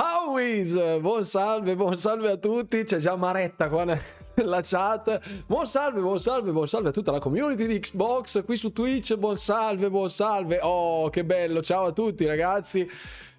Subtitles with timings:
[0.00, 2.84] Howis, buon salve, buon salve a tutti.
[2.84, 5.20] C'è già Maretta qua nella chat.
[5.44, 9.16] Buon salve, buon salve, buon salve a tutta la community di Xbox qui su Twitch.
[9.16, 10.60] Buon salve, buon salve.
[10.62, 11.60] Oh, che bello.
[11.62, 12.88] Ciao a tutti ragazzi.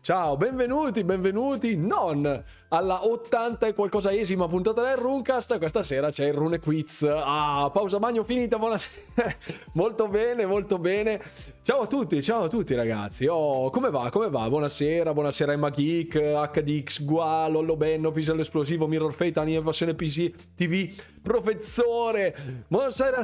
[0.01, 1.75] Ciao, benvenuti, benvenuti.
[1.75, 5.57] Non alla 80 e qualcosaesima puntata del Runcast.
[5.57, 7.03] Questa sera c'è il Rune Quiz.
[7.03, 9.35] Ah, pausa bagno finita, buonasera.
[9.73, 11.21] molto bene, molto bene.
[11.61, 13.27] Ciao a tutti, ciao a tutti ragazzi.
[13.27, 14.09] Oh, come va?
[14.09, 14.47] Come va?
[14.47, 20.31] Buonasera, buonasera Emma Geek, HDX, Gua, Lollo Benno, Pisello Esplosivo, Mirror Fate, Anime Passione PC,
[20.55, 22.35] TV, Professore.
[22.67, 23.23] Buonasera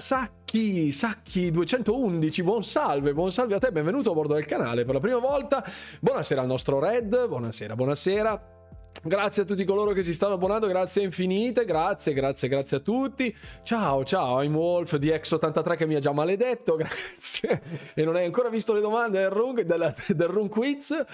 [0.55, 4.94] Sacchi, Sacchi 211, buon salve, buon salve a te, benvenuto a bordo del canale per
[4.94, 5.62] la prima volta.
[6.00, 8.55] Buonasera al nostro Red, buonasera, buonasera.
[9.04, 13.35] Grazie a tutti coloro che si stanno abbonando, grazie infinite, grazie, grazie, grazie a tutti.
[13.62, 17.62] Ciao, ciao, I'm Wolf di X83 che mi ha già maledetto, grazie.
[17.94, 21.05] E non hai ancora visto le domande del Run, del, del run Quiz?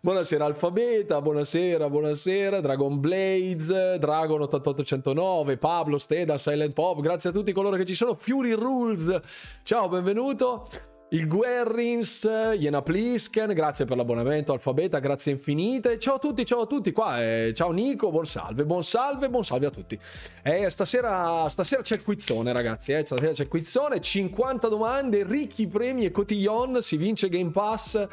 [0.00, 7.52] Buonasera Alfabeta, buonasera, buonasera, Dragon Blades, Dragon 8809, Pablo, Steda, Silent Pop, grazie a tutti
[7.52, 8.14] coloro che ci sono.
[8.18, 9.20] Fury Rules,
[9.62, 10.68] ciao, benvenuto
[11.10, 12.28] il Guerrins,
[12.58, 15.98] Jena Plisken, grazie per l'abbonamento, Alfabeta, grazie infinite.
[15.98, 17.50] Ciao a tutti, ciao a tutti, qua è...
[17.54, 19.98] ciao Nico, buon salve, buon salve, buon salve a tutti.
[20.42, 25.66] Eh, stasera, stasera c'è il quizzone ragazzi, eh, stasera c'è il quizzone, 50 domande, ricchi
[25.66, 28.06] premi e cotillon, si vince Game Pass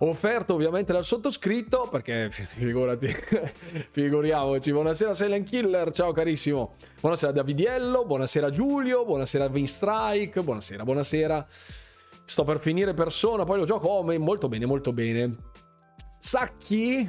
[0.00, 3.08] offerto ovviamente dal sottoscritto perché figurati
[3.90, 11.46] figuriamoci buonasera Silent Killer ciao carissimo buonasera Davidiello buonasera Giulio buonasera Vinstrike buonasera buonasera
[12.28, 13.88] Sto per finire persona, poi lo gioco.
[13.88, 15.34] Oh, molto bene, molto bene.
[16.18, 17.08] Sacchi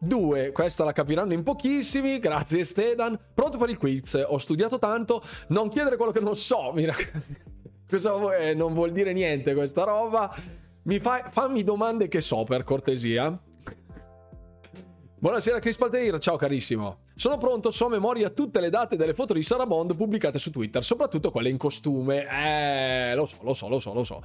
[0.00, 2.18] 2, questa la capiranno in pochissimi.
[2.18, 3.16] Grazie Stedan.
[3.32, 4.20] Pronto per il quiz.
[4.26, 5.22] Ho studiato tanto.
[5.50, 6.72] Non chiedere quello che non so.
[6.72, 6.84] Mi
[7.88, 8.48] Cosa vuoi?
[8.48, 10.34] Eh, non vuol dire niente questa roba.
[10.82, 11.22] Mi fai...
[11.30, 13.40] Fammi domande che so per cortesia.
[15.16, 17.03] Buonasera Chris Palteir, ciao carissimo.
[17.16, 20.50] Sono pronto, so a memoria tutte le date delle foto di Sarah Bond pubblicate su
[20.50, 22.26] Twitter, soprattutto quelle in costume.
[22.28, 24.22] Eh, lo so, lo so, lo so, lo so.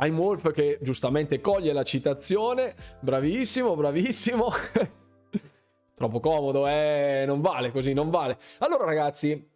[0.00, 2.74] I'm Wolf che giustamente coglie la citazione.
[3.00, 4.50] Bravissimo, bravissimo.
[5.94, 8.38] Troppo comodo, eh, non vale così, non vale.
[8.58, 9.50] Allora ragazzi,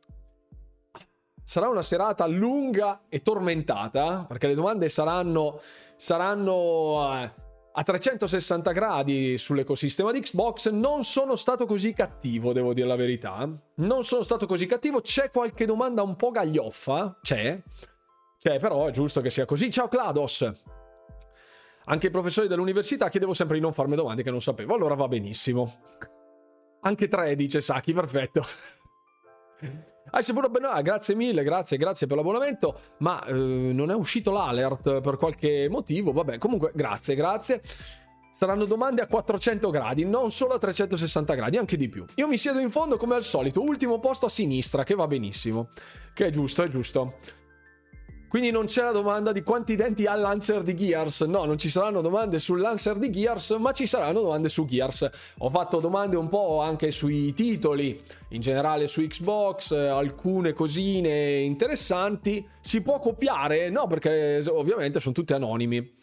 [1.43, 5.61] sarà una serata lunga e tormentata, perché le domande saranno
[5.97, 7.31] saranno eh,
[7.79, 13.47] a 360 gradi sull'ecosistema di Xbox, non sono stato così cattivo, devo dire la verità.
[13.75, 17.63] Non sono stato così cattivo, c'è qualche domanda un po' gaglioffa, c'è.
[18.39, 19.71] C'è, però è giusto che sia così.
[19.71, 20.51] Ciao Clados.
[21.85, 25.07] Anche i professori dell'università chiedevo sempre di non farmi domande che non sapevo, allora va
[25.07, 25.81] benissimo.
[26.81, 28.43] Anche 3 dice Saki, perfetto.
[30.11, 30.21] Ah,
[30.71, 35.69] ah, grazie mille, grazie, grazie per l'abbonamento, ma eh, non è uscito l'alert per qualche
[35.69, 37.61] motivo, vabbè, comunque grazie, grazie.
[38.33, 42.05] Saranno domande a 400 gradi, non solo a 360 gradi, anche di più.
[42.17, 45.71] Io mi siedo in fondo come al solito, ultimo posto a sinistra, che va benissimo.
[46.13, 47.15] Che è giusto, è giusto.
[48.29, 51.23] Quindi non c'è la domanda di quanti denti ha Lancer di Gears.
[51.23, 55.09] No, non ci saranno domande sul Lancer di Gears, ma ci saranno domande su Gears.
[55.39, 62.47] Ho fatto domande un po' anche sui titoli, in generale su Xbox, alcune cosine interessanti.
[62.61, 63.71] Si può copiare?
[63.71, 65.95] No, perché ovviamente sono tutti anonimi.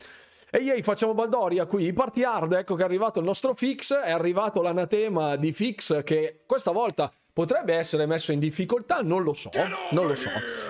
[0.55, 4.11] E yay, facciamo Baldoria qui, party hard, ecco che è arrivato il nostro fix, è
[4.11, 9.49] arrivato l'anatema di fix che questa volta Potrebbe essere messo in difficoltà, non lo so,
[9.89, 10.29] non lo so.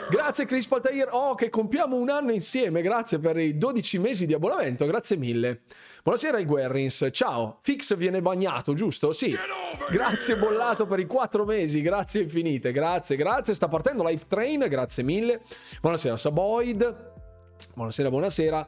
[0.10, 4.34] Grazie Chris Paltair, oh che compiamo un anno insieme, grazie per i 12 mesi di
[4.34, 5.64] abbonamento, grazie mille.
[6.04, 7.60] Buonasera il Guerrins, ciao.
[7.64, 9.12] Fix viene bagnato, giusto?
[9.12, 9.36] Sì.
[9.92, 13.54] Grazie bollato per i 4 mesi, grazie infinite, grazie, grazie.
[13.54, 15.42] Sta partendo l'Hype Train, grazie mille.
[15.82, 17.12] Buonasera Saboid,
[17.74, 18.68] buonasera, buonasera.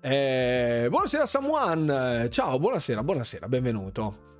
[0.00, 4.30] Eh, buonasera Samuan, ciao, buonasera, buonasera, benvenuto.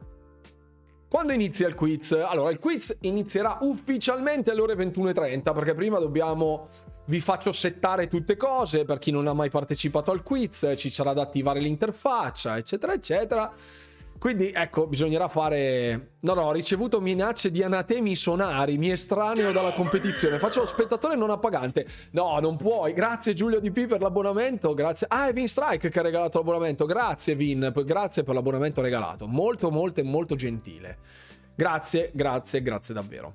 [1.12, 2.12] Quando inizia il quiz?
[2.12, 6.70] Allora, il quiz inizierà ufficialmente alle ore 21.30 perché prima dobbiamo...
[7.04, 11.12] Vi faccio settare tutte cose per chi non ha mai partecipato al quiz, ci sarà
[11.12, 13.52] da attivare l'interfaccia, eccetera, eccetera.
[14.22, 16.12] Quindi ecco, bisognerà fare...
[16.20, 20.38] No, no, ho ricevuto minacce di anatemi sonari, mi estraneo dalla competizione.
[20.38, 21.84] Faccio lo spettatore non appagante.
[22.12, 22.92] No, non puoi.
[22.92, 24.74] Grazie Giulio DP per l'abbonamento.
[24.74, 25.08] Grazie.
[25.10, 26.86] Ah, è Vin Strike che ha regalato l'abbonamento.
[26.86, 29.26] Grazie Vin, grazie per l'abbonamento regalato.
[29.26, 30.98] Molto, molto, molto gentile.
[31.56, 33.34] Grazie, grazie, grazie davvero.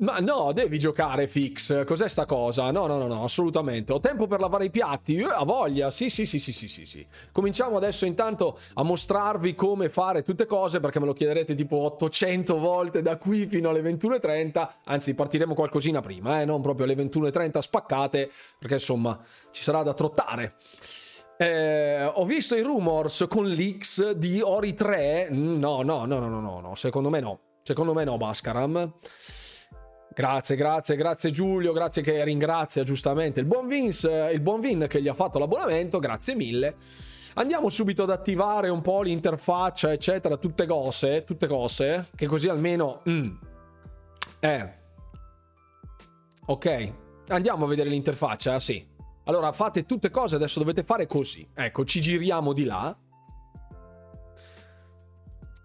[0.00, 1.84] Ma no, devi giocare fix.
[1.84, 2.70] Cos'è sta cosa?
[2.70, 3.92] No, no, no, no, assolutamente.
[3.92, 5.16] Ho tempo per lavare i piatti?
[5.16, 5.90] Eh, a voglia.
[5.90, 7.06] Sì, sì, sì, sì, sì, sì, sì.
[7.32, 12.58] Cominciamo adesso intanto a mostrarvi come fare tutte cose perché me lo chiederete tipo 800
[12.58, 14.68] volte da qui fino alle 21.30.
[14.84, 19.20] Anzi, partiremo qualcosina prima, eh, non proprio alle 21.30 spaccate perché insomma
[19.50, 20.54] ci sarà da trottare.
[21.36, 25.28] Eh, ho visto i rumors con leaks di Ori 3.
[25.30, 27.40] No, no, no, no, no, no, secondo me no.
[27.62, 28.94] Secondo me no, Bascaram.
[30.12, 35.00] Grazie, grazie, grazie Giulio, grazie che ringrazia giustamente il buon Vince, il buon Vin che
[35.00, 36.76] gli ha fatto l'abbonamento, grazie mille.
[37.34, 43.02] Andiamo subito ad attivare un po' l'interfaccia, eccetera, tutte cose, tutte cose, che così almeno...
[43.08, 43.36] Mm,
[44.40, 44.78] eh.
[46.46, 46.92] Ok,
[47.28, 48.84] andiamo a vedere l'interfaccia, sì.
[49.24, 51.48] Allora fate tutte cose, adesso dovete fare così.
[51.54, 52.96] Ecco, ci giriamo di là.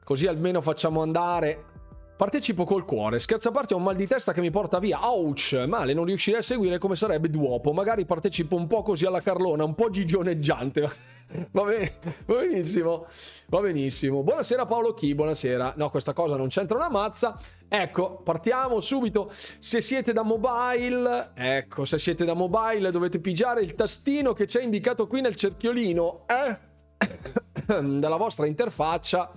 [0.03, 1.73] Così almeno facciamo andare
[2.17, 5.05] Partecipo col cuore, scherzo a parte ho un mal di testa che mi porta via,
[5.05, 9.19] ouch, male, non riuscirei a seguire come sarebbe Duopo, magari partecipo un po' così alla
[9.19, 10.89] Carlona, un po' gigioneggiante,
[11.51, 11.91] va bene,
[12.25, 13.07] va benissimo,
[13.47, 14.23] va benissimo.
[14.23, 19.81] Buonasera Paolo Chi, buonasera, no questa cosa non c'entra una mazza, ecco, partiamo subito, se
[19.81, 25.05] siete da mobile, ecco, se siete da mobile dovete pigiare il tastino che c'è indicato
[25.05, 29.33] qui nel cerchiolino, eh, della vostra interfaccia,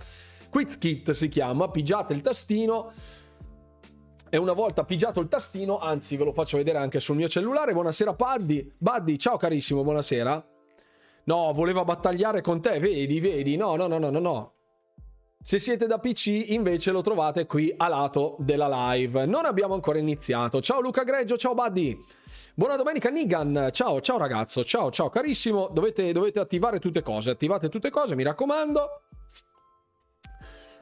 [0.50, 2.92] QuickKit si chiama, pigiate il tastino
[4.30, 7.72] e una volta pigiato il tastino, anzi ve lo faccio vedere anche sul mio cellulare.
[7.72, 8.74] Buonasera Paddy.
[8.76, 10.46] Buddy, ciao carissimo, buonasera.
[11.24, 13.56] No, voleva battagliare con te, vedi, vedi.
[13.56, 14.52] No, no, no, no, no, no.
[15.40, 19.24] Se siete da PC invece lo trovate qui a lato della live.
[19.24, 20.60] Non abbiamo ancora iniziato.
[20.60, 21.98] Ciao Luca Greggio, ciao Buddy.
[22.54, 23.68] Buona domenica Nigan.
[23.72, 24.64] Ciao, ciao ragazzo.
[24.64, 25.68] Ciao, ciao carissimo.
[25.72, 27.30] Dovete, dovete attivare tutte cose.
[27.30, 29.02] Attivate tutte cose, mi raccomando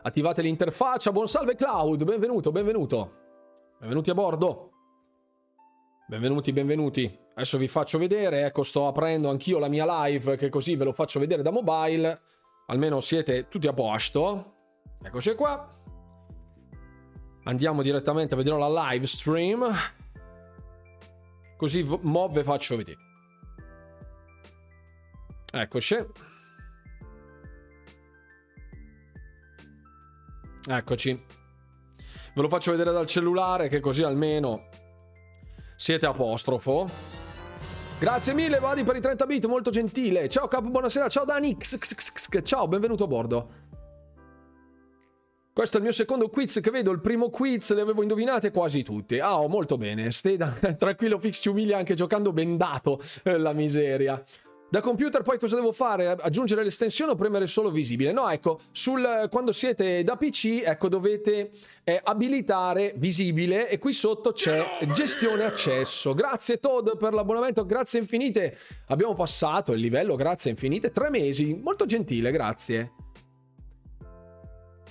[0.06, 1.11] attivate l'interfaccia.
[1.11, 3.12] Buon salve Cloud, benvenuto, benvenuto.
[3.81, 4.70] Benvenuti a bordo.
[6.06, 7.19] Benvenuti, benvenuti.
[7.35, 10.93] Adesso vi faccio vedere, ecco sto aprendo anch'io la mia live che così ve lo
[10.93, 12.20] faccio vedere da mobile.
[12.69, 14.55] Almeno siete tutti a posto.
[15.03, 15.75] Eccoci qua.
[17.44, 19.67] Andiamo direttamente a vedere la live stream.
[21.56, 22.99] Così mo ve faccio vedere.
[25.53, 26.35] Eccoci.
[30.69, 31.21] Eccoci.
[32.35, 34.69] Ve lo faccio vedere dal cellulare che così almeno
[35.77, 36.89] siete apostrofo.
[37.99, 40.29] Grazie mille, Vadi, per i 30 bit, molto gentile.
[40.29, 41.09] Ciao Capo, buonasera.
[41.09, 42.43] Ciao Danix.
[42.43, 43.51] Ciao, benvenuto a bordo.
[45.57, 46.91] Questo è il mio secondo quiz che vedo.
[46.91, 49.23] Il primo quiz le avevo indovinate quasi tutte.
[49.23, 50.11] Ah, oh, molto bene.
[50.11, 50.49] Stai da...
[50.77, 53.01] tranquillo, Fix ci umilia anche giocando bendato.
[53.23, 54.23] Eh, la miseria.
[54.69, 56.09] Da computer poi cosa devo fare?
[56.09, 58.11] Aggiungere l'estensione o premere solo visibile?
[58.11, 61.53] No, ecco, sul, quando siete da PC, ecco, dovete
[61.85, 66.15] eh, abilitare visibile e qui sotto c'è gestione accesso.
[66.15, 68.59] Grazie Todd per l'abbonamento, grazie infinite.
[68.89, 72.93] Abbiamo passato il livello, grazie infinite, tre mesi, molto gentile, grazie.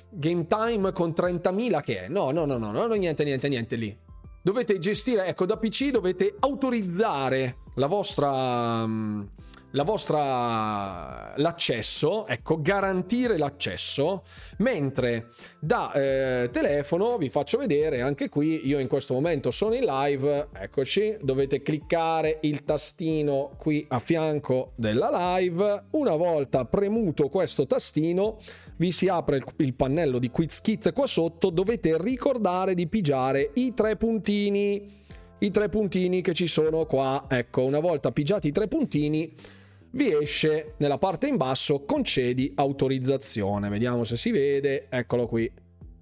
[0.09, 2.07] Game time con 30.000 che è?
[2.07, 3.95] No, no, no, no, no, niente, niente, niente lì.
[4.41, 8.83] Dovete gestire, ecco, da PC dovete autorizzare la vostra...
[8.83, 9.29] Um,
[9.75, 14.23] la vostra l'accesso, ecco, garantire l'accesso,
[14.59, 19.83] mentre da eh, telefono vi faccio vedere anche qui, io in questo momento sono in
[19.83, 27.67] live, eccoci, dovete cliccare il tastino qui a fianco della live, una volta premuto questo
[27.67, 28.37] tastino
[28.77, 33.73] vi si apre il, il pannello di QuizKit qua sotto, dovete ricordare di pigiare i
[33.73, 35.03] tre puntini
[35.39, 37.25] i tre puntini che ci sono qua.
[37.27, 39.35] Ecco, una volta pigiati i tre puntini,
[39.95, 43.69] vi esce nella parte in basso concedi autorizzazione.
[43.69, 45.51] Vediamo se si vede, eccolo qui.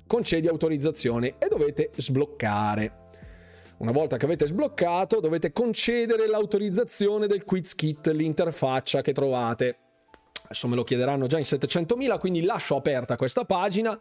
[0.06, 3.02] Concedi autorizzazione e dovete sbloccare.
[3.78, 9.78] Una volta che avete sbloccato dovete concedere l'autorizzazione del quiz kit, l'interfaccia che trovate.
[10.44, 13.98] Adesso me lo chiederanno già in 700.000, quindi lascio aperta questa pagina.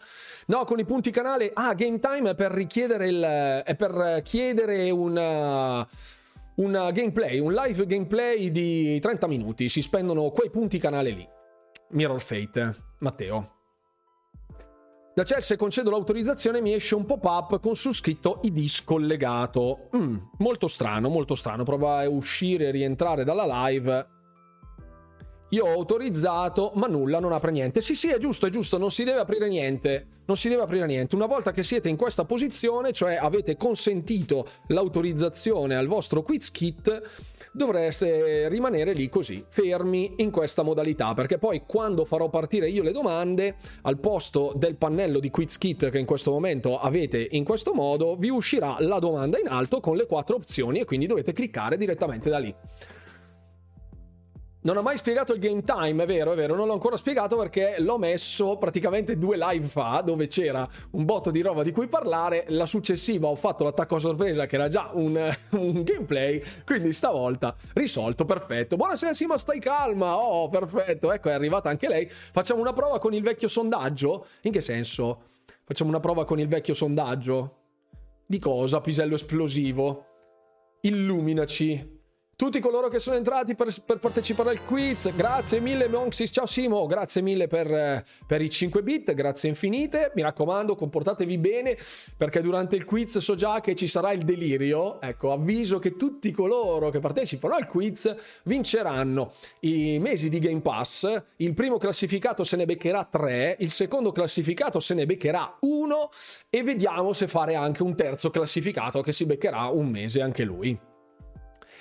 [0.46, 1.50] No, con i punti canale.
[1.52, 3.62] Ah, Game Time è per richiedere il.
[3.64, 5.86] è per chiedere un
[6.56, 9.68] un gameplay, un live gameplay di 30 minuti.
[9.68, 11.28] Si spendono quei punti canale lì.
[11.90, 13.60] Mirror Fate, Matteo.
[15.14, 19.90] Da Chelsea concedo l'autorizzazione mi esce un pop-up con su scritto ID scollegato.
[19.94, 21.64] Mm, molto strano, molto strano.
[21.64, 24.06] Prova a uscire e rientrare dalla live.
[25.52, 27.82] Io ho autorizzato, ma nulla, non apre niente.
[27.82, 30.06] Sì, sì, è giusto, è giusto, non si deve aprire niente.
[30.24, 31.14] Non si deve aprire niente.
[31.14, 37.02] Una volta che siete in questa posizione, cioè avete consentito l'autorizzazione al vostro quiz kit,
[37.52, 42.92] dovreste rimanere lì così, fermi in questa modalità, perché poi quando farò partire io le
[42.92, 47.74] domande, al posto del pannello di quiz kit che in questo momento avete in questo
[47.74, 51.76] modo, vi uscirà la domanda in alto con le quattro opzioni e quindi dovete cliccare
[51.76, 52.54] direttamente da lì.
[54.64, 57.36] Non ho mai spiegato il game time, è vero, è vero, non l'ho ancora spiegato
[57.36, 61.88] perché l'ho messo praticamente due live fa dove c'era un botto di roba di cui
[61.88, 65.18] parlare, la successiva ho fatto l'attacco a sorpresa che era già un,
[65.58, 68.76] un gameplay, quindi stavolta risolto, perfetto.
[68.76, 72.08] Buonasera Sima, stai calma, oh perfetto, ecco è arrivata anche lei.
[72.08, 74.26] Facciamo una prova con il vecchio sondaggio?
[74.42, 75.22] In che senso?
[75.64, 77.56] Facciamo una prova con il vecchio sondaggio?
[78.24, 80.06] Di cosa, pisello esplosivo?
[80.82, 82.01] Illuminaci.
[82.34, 86.86] Tutti coloro che sono entrati per, per, partecipare al quiz, grazie mille Monxis, ciao Simo,
[86.86, 91.76] grazie mille per, per, i 5 bit, grazie infinite, mi raccomando comportatevi bene
[92.16, 96.32] perché durante il quiz so già che ci sarà il delirio, ecco avviso che tutti
[96.32, 98.12] coloro che partecipano al quiz
[98.44, 104.10] vinceranno i mesi di Game Pass, il primo classificato se ne beccherà 3, il secondo
[104.10, 106.10] classificato se ne beccherà 1
[106.50, 110.90] e vediamo se fare anche un terzo classificato che si beccherà un mese anche lui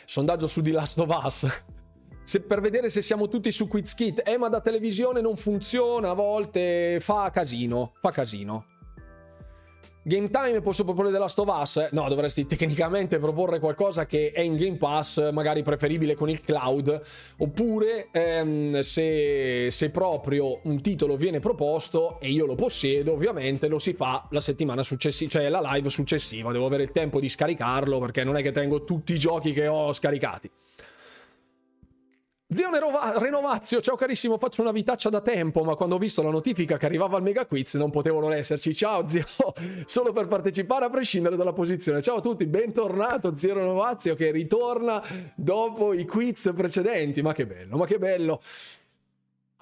[0.05, 1.47] sondaggio su The Last of Us.
[2.23, 4.21] Se, per vedere se siamo tutti su QuizKit.
[4.25, 8.65] Eh, ma da televisione non funziona, a volte fa casino, fa casino.
[10.03, 11.89] Game Time posso proporre The Last of Us?
[11.91, 16.99] No, dovresti tecnicamente proporre qualcosa che è in Game Pass, magari preferibile con il cloud.
[17.37, 23.77] Oppure, ehm, se, se, proprio un titolo viene proposto e io lo possiedo, ovviamente lo
[23.77, 26.51] si fa la settimana successiva, cioè la live successiva.
[26.51, 29.67] Devo avere il tempo di scaricarlo perché non è che tengo tutti i giochi che
[29.67, 30.49] ho scaricati.
[32.53, 36.31] Zio Nerova- Renovazio, ciao carissimo, faccio una vitaccia da tempo, ma quando ho visto la
[36.31, 38.73] notifica che arrivava al mega quiz non potevo non esserci.
[38.73, 39.23] Ciao zio,
[39.85, 42.01] solo per partecipare a prescindere dalla posizione.
[42.01, 45.01] Ciao a tutti, bentornato zio Renovazio che ritorna
[45.33, 47.21] dopo i quiz precedenti.
[47.21, 48.41] Ma che bello, ma che bello.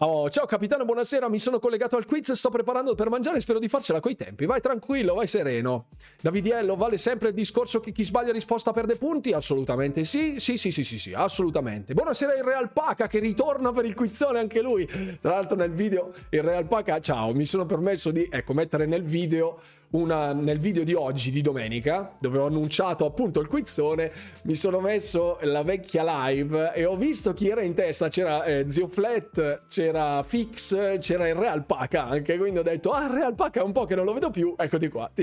[0.02, 3.68] Oh, ciao capitano, buonasera, mi sono collegato al quiz, sto preparando per mangiare spero di
[3.68, 4.46] farcela coi tempi.
[4.46, 5.88] Vai tranquillo, vai sereno.
[6.22, 9.34] Davidiello, vale sempre il discorso che chi sbaglia risposta perde punti?
[9.34, 11.94] Assolutamente sì, sì, sì, sì, sì, sì, assolutamente.
[11.94, 14.86] Buonasera il Real Paca che ritorna per il quizzone anche lui.
[15.20, 19.04] Tra l'altro nel video il Real Paca, ciao, mi sono permesso di, ecco, mettere nel
[19.04, 19.60] video
[19.92, 24.12] una, nel video di oggi, di domenica, dove ho annunciato appunto il quizzone,
[24.44, 28.08] mi sono messo la vecchia live e ho visto chi era in testa.
[28.08, 32.38] C'era eh, Zio Flat, c'era Fix, c'era il Real Paca anche.
[32.38, 34.54] Quindi ho detto, ah, Real Paca è un po' che non lo vedo più.
[34.58, 35.10] Eccoti qua.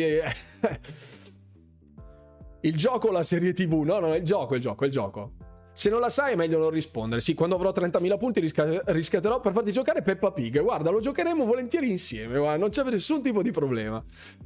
[2.60, 3.82] il gioco o la serie TV?
[3.82, 5.32] No, no, il gioco, il gioco, il gioco.
[5.76, 7.20] Se non la sai è meglio non rispondere.
[7.20, 10.62] Sì, quando avrò 30.000 punti risca- riscatterò per farti giocare Peppa Pig.
[10.62, 14.02] Guarda, lo giocheremo volentieri insieme, guarda, non c'è nessun tipo di problema.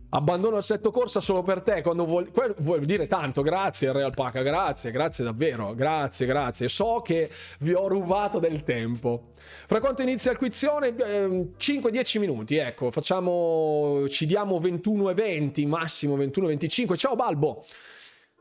[0.09, 2.29] Abbandono assetto corsa solo per te quando vuoi...
[2.57, 6.67] Vuol dire tanto, grazie Real Paca, grazie, grazie davvero, grazie, grazie.
[6.67, 9.35] So che vi ho rubato del tempo.
[9.69, 10.89] Fra quanto inizia il quizione?
[10.97, 14.05] Eh, 5-10 minuti, ecco, facciamo...
[14.09, 16.97] ci diamo 21 e 20, massimo 21 e 25.
[16.97, 17.65] Ciao Balbo!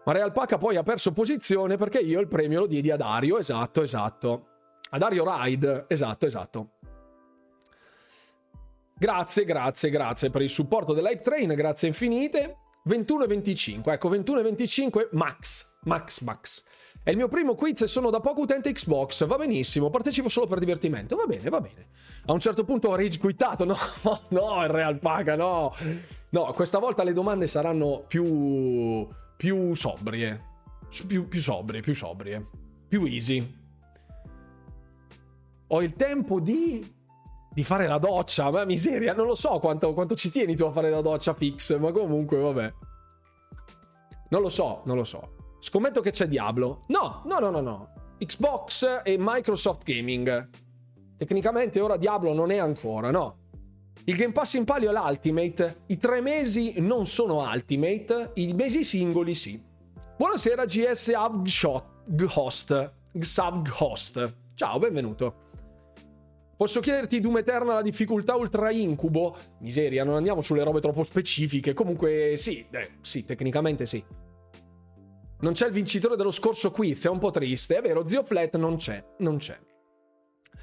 [0.06, 3.38] Ma Real Paca poi ha perso posizione perché io il premio lo diedi a Dario,
[3.38, 4.48] esatto, esatto.
[4.92, 6.70] A Dario Ride, esatto, esatto.
[8.98, 12.58] Grazie, grazie, grazie per il supporto dell'Hype Train, grazie infinite.
[12.84, 16.64] 21 e 25, ecco 21 e 25 max, max, max.
[17.04, 20.48] È il mio primo quiz e sono da poco utente Xbox, va benissimo, partecipo solo
[20.48, 21.88] per divertimento, va bene, va bene.
[22.26, 23.78] A un certo punto ho rage quittato, no,
[24.30, 25.74] no, il Real Paga, no.
[26.30, 29.08] No, questa volta le domande saranno più
[29.40, 30.48] più sobrie.
[30.90, 32.46] Più, più sobrie, più sobrie.
[32.90, 33.58] Più easy.
[35.68, 36.98] Ho il tempo di
[37.54, 40.72] di fare la doccia, ma miseria, non lo so quanto, quanto, ci tieni tu a
[40.72, 42.74] fare la doccia fix, ma comunque vabbè.
[44.30, 45.56] Non lo so, non lo so.
[45.60, 46.82] Scommetto che c'è Diablo.
[46.88, 47.94] No, no, no, no, no.
[48.18, 50.50] Xbox e Microsoft Gaming.
[51.16, 53.49] Tecnicamente ora Diablo non è ancora, no.
[54.06, 55.82] Il Game Pass in palio è l'Ultimate.
[55.88, 59.62] I tre mesi non sono Ultimate, i mesi singoli sì.
[60.18, 61.12] Buonasera GS
[62.34, 62.94] Host.
[63.78, 64.34] Host.
[64.56, 65.48] Ciao, benvenuto.
[66.56, 69.36] Posso chiederti Doom Eternal la difficoltà ultra incubo?
[69.60, 71.74] Miseria, non andiamo sulle robe troppo specifiche.
[71.74, 74.04] Comunque sì, eh, sì, tecnicamente sì.
[75.42, 77.78] Non c'è il vincitore dello scorso quiz, è un po' triste.
[77.78, 79.58] È vero, Zio Flat non c'è, non c'è.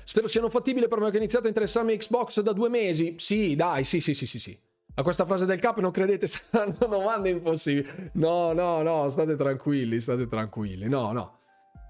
[0.09, 3.17] Spero siano fattibili per me che ho iniziato a interessarmi Xbox da due mesi.
[3.19, 4.57] Sì, dai, sì, sì, sì, sì, sì.
[4.95, 8.11] A questa frase del cap non credete saranno domande impossibili.
[8.13, 10.89] No, no, no, state tranquilli, state tranquilli.
[10.89, 11.41] No, no.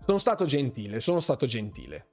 [0.02, 2.06] Sono stato gentile, sono stato gentile.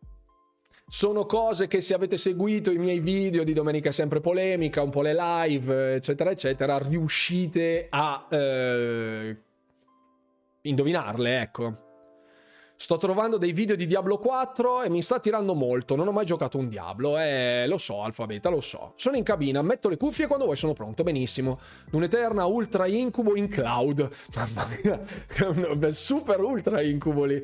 [0.85, 5.01] Sono cose che se avete seguito i miei video di Domenica Sempre Polemica, un po'
[5.03, 9.37] le live, eccetera, eccetera, riuscite a eh,
[10.63, 11.82] indovinarle, ecco.
[12.83, 15.95] Sto trovando dei video di Diablo 4 e mi sta tirando molto.
[15.95, 17.17] Non ho mai giocato un Diablo.
[17.17, 18.91] Eh, lo so, Alfabeta, lo so.
[18.97, 21.01] Sono in cabina, metto le cuffie quando vuoi sono pronto.
[21.01, 21.61] Benissimo.
[21.91, 24.09] Un'eterna ultra incubo in cloud.
[24.35, 25.91] Mamma mia.
[25.93, 27.41] Super ultra incubo lì.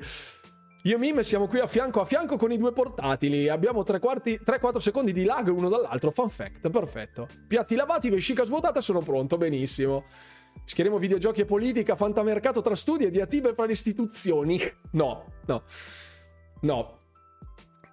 [0.84, 3.48] Io e Mime siamo qui a fianco a fianco con i due portatili.
[3.48, 6.12] Abbiamo 3-4 secondi di lag uno dall'altro.
[6.12, 7.29] Fun fact, perfetto.
[7.48, 10.03] Piatti lavati, vescica svuotata, sono pronto, benissimo.
[10.66, 14.60] Schieriamo videogiochi e politica, fantamercato tra studi e diatribe fra le istituzioni.
[14.92, 15.63] No, no.
[16.62, 16.99] No,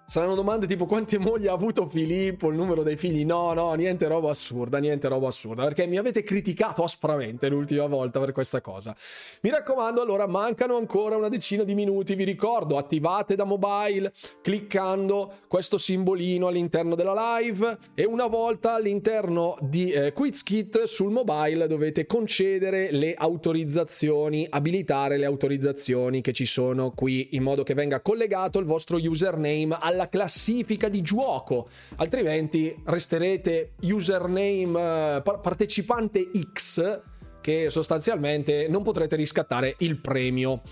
[0.09, 3.25] Saranno domande tipo quante mogli ha avuto Filippo, il numero dei figli.
[3.25, 8.21] No, no, niente roba assurda, niente roba assurda, perché mi avete criticato aspramente l'ultima volta
[8.21, 8.95] per questa cosa.
[9.41, 15.39] Mi raccomando, allora mancano ancora una decina di minuti, vi ricordo, attivate da mobile cliccando
[15.49, 22.07] questo simbolino all'interno della live e una volta all'interno di eh, QuizKit sul mobile dovete
[22.07, 28.61] concedere le autorizzazioni, abilitare le autorizzazioni che ci sono qui in modo che venga collegato
[28.61, 37.01] il vostro username al alla classifica di gioco, altrimenti resterete username eh, partecipante X
[37.41, 40.63] che sostanzialmente non potrete riscattare il premio.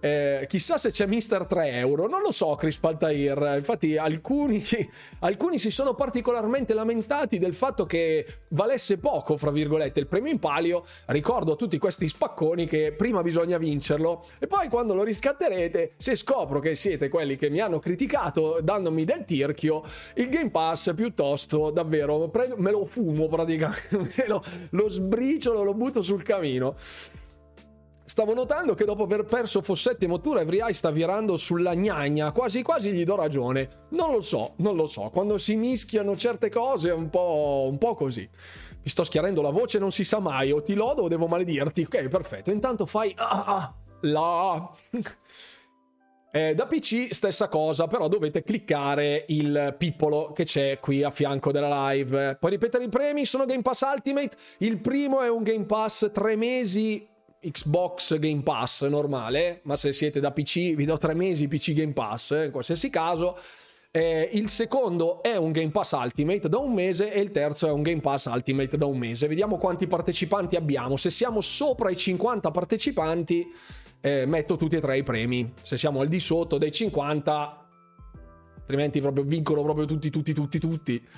[0.00, 4.64] Eh, chissà se c'è Mister 3 euro, non lo so Chris Paltair, infatti alcuni,
[5.20, 10.38] alcuni, si sono particolarmente lamentati del fatto che valesse poco, fra virgolette, il premio in
[10.38, 15.92] palio, ricordo a tutti questi spacconi che prima bisogna vincerlo e poi quando lo riscatterete,
[15.98, 19.82] se scopro che siete quelli che mi hanno criticato dandomi del tirchio,
[20.14, 26.22] il Game Pass piuttosto davvero me lo fumo praticamente, lo, lo sbriciolo, lo butto sul
[26.22, 26.74] camino.
[28.10, 32.60] Stavo notando che dopo aver perso Fossetti e Mottura, Every sta virando sulla gnagna, quasi
[32.60, 33.84] quasi gli do ragione.
[33.90, 35.10] Non lo so, non lo so.
[35.10, 38.28] Quando si mischiano certe cose è un po', un po' così.
[38.82, 41.82] Mi sto schiarendo la voce, non si sa mai, o ti lodo o devo maledirti.
[41.82, 42.50] Ok, perfetto.
[42.50, 43.14] Intanto fai...
[43.16, 44.70] Ah, ah, la...
[46.32, 51.50] Eh, da PC stessa cosa, però dovete cliccare il pippolo che c'è qui a fianco
[51.50, 52.36] della live.
[52.38, 54.36] Puoi ripetere i premi, sono Game Pass Ultimate.
[54.58, 57.04] Il primo è un Game Pass 3 mesi
[57.40, 61.92] Xbox Game Pass normale, ma se siete da PC vi do tre mesi PC Game
[61.92, 63.38] Pass, eh, in qualsiasi caso.
[63.92, 67.72] Eh, il secondo è un Game Pass Ultimate da un mese e il terzo è
[67.72, 69.26] un Game Pass Ultimate da un mese.
[69.26, 70.96] Vediamo quanti partecipanti abbiamo.
[70.96, 73.48] Se siamo sopra i 50 partecipanti,
[74.00, 75.52] eh, metto tutti e tre i premi.
[75.62, 77.68] Se siamo al di sotto dei 50,
[78.58, 81.08] altrimenti proprio vincono proprio tutti, tutti, tutti, tutti.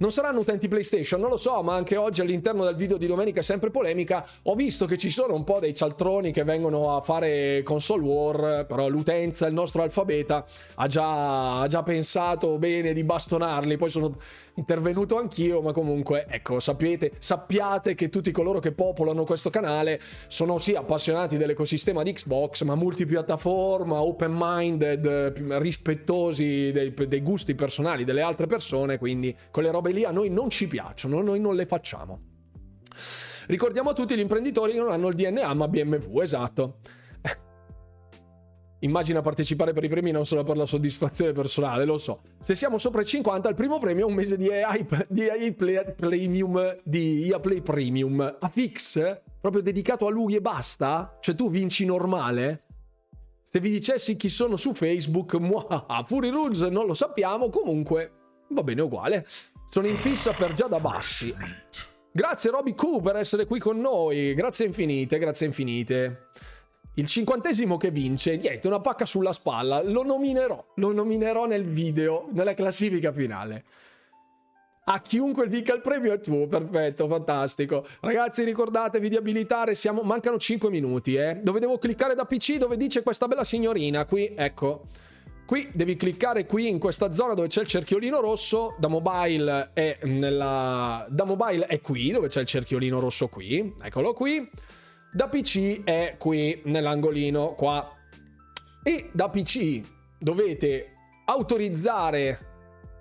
[0.00, 3.42] Non saranno utenti PlayStation, non lo so, ma anche oggi all'interno del video di domenica,
[3.42, 7.62] sempre polemica, ho visto che ci sono un po' dei cialtroni che vengono a fare
[7.64, 10.44] console war, però l'utenza, il nostro alfabeta,
[10.76, 14.12] ha già, ha già pensato bene di bastonarli, poi sono
[14.58, 20.58] intervenuto anch'io, ma comunque, ecco, sapete, sappiate che tutti coloro che popolano questo canale sono
[20.58, 28.46] sì appassionati dell'ecosistema di Xbox, ma multipiattaforma, open-minded, rispettosi dei, dei gusti personali delle altre
[28.46, 32.20] persone, quindi con le robe lì a noi non ci piacciono, noi non le facciamo.
[33.46, 36.78] Ricordiamo a tutti gli imprenditori che non hanno il DNA, ma BMW, esatto.
[38.80, 42.20] Immagina partecipare per i premi non solo per la soddisfazione personale, lo so.
[42.40, 45.52] Se siamo sopra i 50, il primo premio è un mese di AI, di AI
[45.52, 48.36] Play, Premium, di IA Play Premium.
[48.38, 49.20] A fix?
[49.40, 51.18] Proprio dedicato a lui e basta?
[51.20, 52.66] Cioè tu vinci normale?
[53.50, 58.12] Se vi dicessi chi sono su Facebook, muah, Fury Rules non lo sappiamo, comunque
[58.50, 59.26] va bene uguale.
[59.68, 61.34] Sono in fissa per già da bassi.
[62.12, 66.30] Grazie Roby Q per essere qui con noi, grazie infinite, grazie infinite.
[66.98, 69.80] Il cinquantesimo che vince, niente, una pacca sulla spalla.
[69.84, 73.62] Lo nominerò, lo nominerò nel video, nella classifica finale.
[74.86, 77.86] A chiunque vinca il premio è tuo, perfetto, fantastico.
[78.00, 80.02] Ragazzi, ricordatevi di abilitare, siamo...
[80.02, 81.38] mancano 5 minuti, eh.
[81.40, 84.86] Dove devo cliccare da PC dove dice questa bella signorina, qui, ecco.
[85.46, 89.98] Qui devi cliccare qui in questa zona dove c'è il cerchiolino rosso, da mobile è
[90.02, 91.06] nella...
[91.08, 94.50] da mobile è qui, dove c'è il cerchiolino rosso qui, eccolo qui.
[95.10, 97.96] Da PC è qui nell'angolino qua.
[98.82, 99.82] E da PC
[100.18, 100.92] dovete
[101.24, 102.38] autorizzare,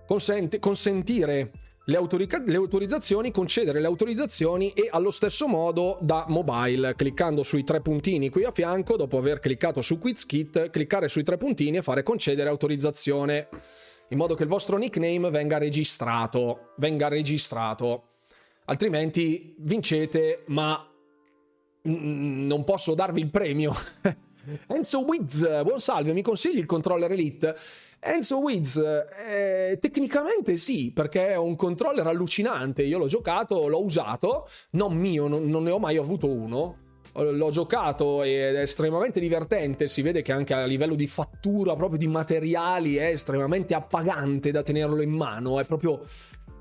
[0.05, 1.51] consent- consentire
[1.85, 7.63] le, autorica- le, autorizzazioni, concedere le autorizzazioni e allo stesso modo da mobile, cliccando sui
[7.63, 11.81] tre puntini qui a fianco, dopo aver cliccato su QuizKit, cliccare sui tre puntini e
[11.81, 13.49] fare concedere autorizzazione,
[14.09, 18.03] in modo che il vostro nickname venga registrato, venga registrato.
[18.65, 20.85] Altrimenti vincete, ma
[21.87, 23.73] non posso darvi il premio.
[24.67, 27.55] Enzo Wiz, buon salve, mi consigli il controller Elite?
[27.99, 32.83] Enzo Wiz, eh, tecnicamente sì, perché è un controller allucinante.
[32.83, 36.85] Io l'ho giocato, l'ho usato, non mio, non, non ne ho mai avuto uno.
[37.13, 39.87] L'ho giocato ed è estremamente divertente.
[39.87, 44.61] Si vede che anche a livello di fattura, proprio di materiali, è estremamente appagante da
[44.61, 45.59] tenerlo in mano.
[45.59, 46.03] È proprio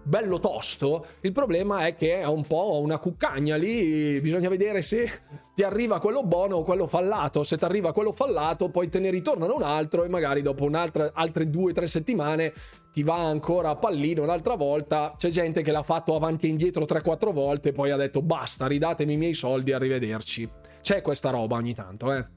[0.07, 1.07] bello tosto.
[1.21, 5.21] Il problema è che è un po' una cuccagna lì, bisogna vedere se
[5.55, 7.42] ti arriva quello buono o quello fallato.
[7.42, 11.51] Se ti arriva quello fallato, poi te ne ritornano un altro e magari dopo altre
[11.51, 12.53] due o tre settimane
[12.92, 15.14] ti va ancora a pallino un'altra volta.
[15.16, 18.66] C'è gente che l'ha fatto avanti e indietro 3-4 volte e poi ha detto basta,
[18.66, 20.49] ridatemi i miei soldi, arrivederci.
[20.81, 22.36] C'è questa roba ogni tanto, eh.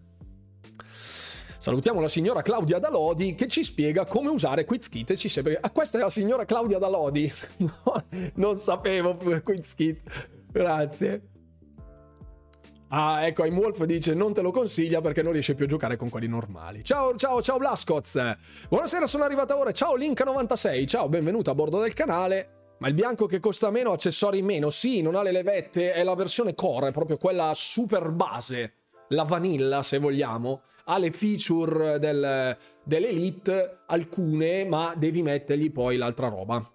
[1.60, 5.58] Salutiamo la signora Claudia Dalodi che ci spiega come usare QuizKit e ci sembra...
[5.60, 7.30] Ah, questa è la signora Claudia Dalodi?
[7.58, 10.00] No, non sapevo QuizKit.
[10.54, 11.22] Grazie.
[12.88, 16.08] Ah, ecco, Wolf dice non te lo consiglia perché non riesce più a giocare con
[16.08, 16.82] quelli normali.
[16.82, 18.38] Ciao, ciao, ciao Blascoz.
[18.70, 19.74] Buonasera, sono arrivata ora.
[19.74, 20.88] Ciao Link96.
[20.88, 22.76] Ciao, benvenuto a bordo del canale.
[22.80, 24.70] Ma il bianco che costa meno, accessori meno.
[24.70, 28.76] Sì, non ha le levette, è la versione core, è proprio quella super base.
[29.10, 36.28] La vanilla, se vogliamo ha le feature del, dell'Elite, alcune, ma devi mettergli poi l'altra
[36.28, 36.68] roba.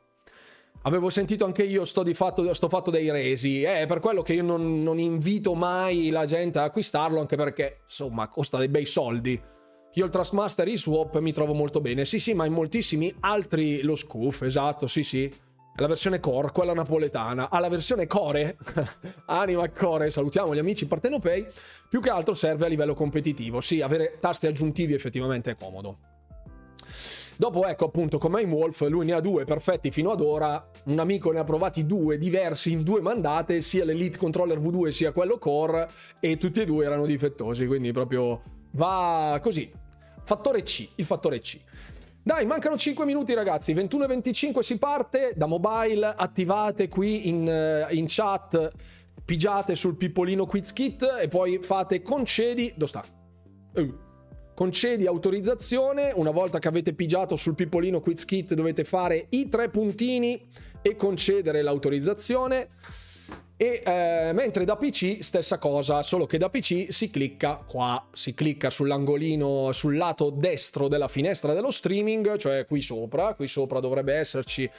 [0.83, 4.35] Avevo sentito anche io sto, fatto, sto fatto dei resi, è eh, per quello che
[4.35, 8.85] io non, non invito mai la gente a acquistarlo, anche perché, insomma, costa dei bei
[8.85, 9.41] soldi.
[9.97, 12.05] Io il Trustmaster e Swap mi trovo molto bene.
[12.05, 15.33] Sì, sì, ma in moltissimi altri lo Scoof, esatto, sì, sì.
[15.77, 17.49] La versione core, quella napoletana.
[17.49, 18.57] Ha la versione core,
[19.27, 21.47] anima core, salutiamo gli amici partenopei.
[21.95, 23.61] Più che altro serve a livello competitivo.
[23.61, 25.99] Sì, avere tasti aggiuntivi effettivamente è comodo.
[27.37, 30.73] Dopo, ecco appunto, come Wolf, lui ne ha due perfetti fino ad ora.
[30.87, 35.13] Un amico ne ha provati due diversi in due mandate, sia l'Elite Controller V2 sia
[35.13, 37.65] quello Core, e tutti e due erano difettosi.
[37.65, 39.71] Quindi proprio va così.
[40.25, 41.61] Fattore C, il fattore C.
[42.25, 47.49] Dai, mancano 5 minuti ragazzi, 21 e 25 si parte, da mobile attivate qui in,
[47.49, 48.73] eh, in chat,
[49.25, 53.05] pigiate sul pippolino quiz kit e poi fate concedi, dove sta?
[53.75, 54.03] Uh.
[54.55, 59.69] Concedi autorizzazione, una volta che avete pigiato sul pippolino quiz kit dovete fare i tre
[59.69, 60.49] puntini
[60.81, 62.69] e concedere l'autorizzazione.
[63.57, 68.35] E eh, mentre da PC stessa cosa, solo che da PC si clicca qua, si
[68.35, 74.15] clicca sull'angolino sul lato destro della finestra dello streaming, cioè qui sopra, qui sopra dovrebbe
[74.15, 74.71] esserci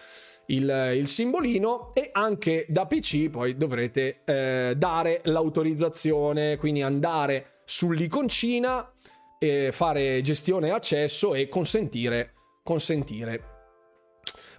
[0.48, 8.92] il, il simbolino e anche da PC poi dovrete eh, dare l'autorizzazione, quindi andare sull'iconcina,
[9.38, 13.54] e fare gestione accesso e consentire, consentire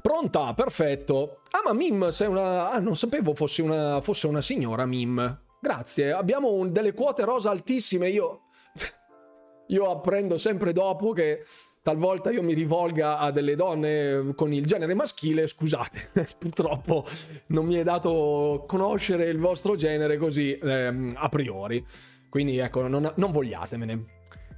[0.07, 1.41] Pronta, perfetto.
[1.51, 2.71] Ah, ma Mim, sei una...
[2.71, 5.43] Ah, non sapevo fosse una, fosse una signora Mim.
[5.61, 6.71] Grazie, abbiamo un...
[6.71, 8.09] delle quote rosa altissime.
[8.11, 8.43] Io...
[9.67, 11.45] io apprendo sempre dopo che
[11.87, 17.07] talvolta io mi rivolga a delle donne con il genere maschile, scusate, purtroppo
[17.49, 21.87] non mi è dato conoscere il vostro genere così ehm, a priori.
[22.29, 24.05] Quindi ecco, non, non vogliatemene.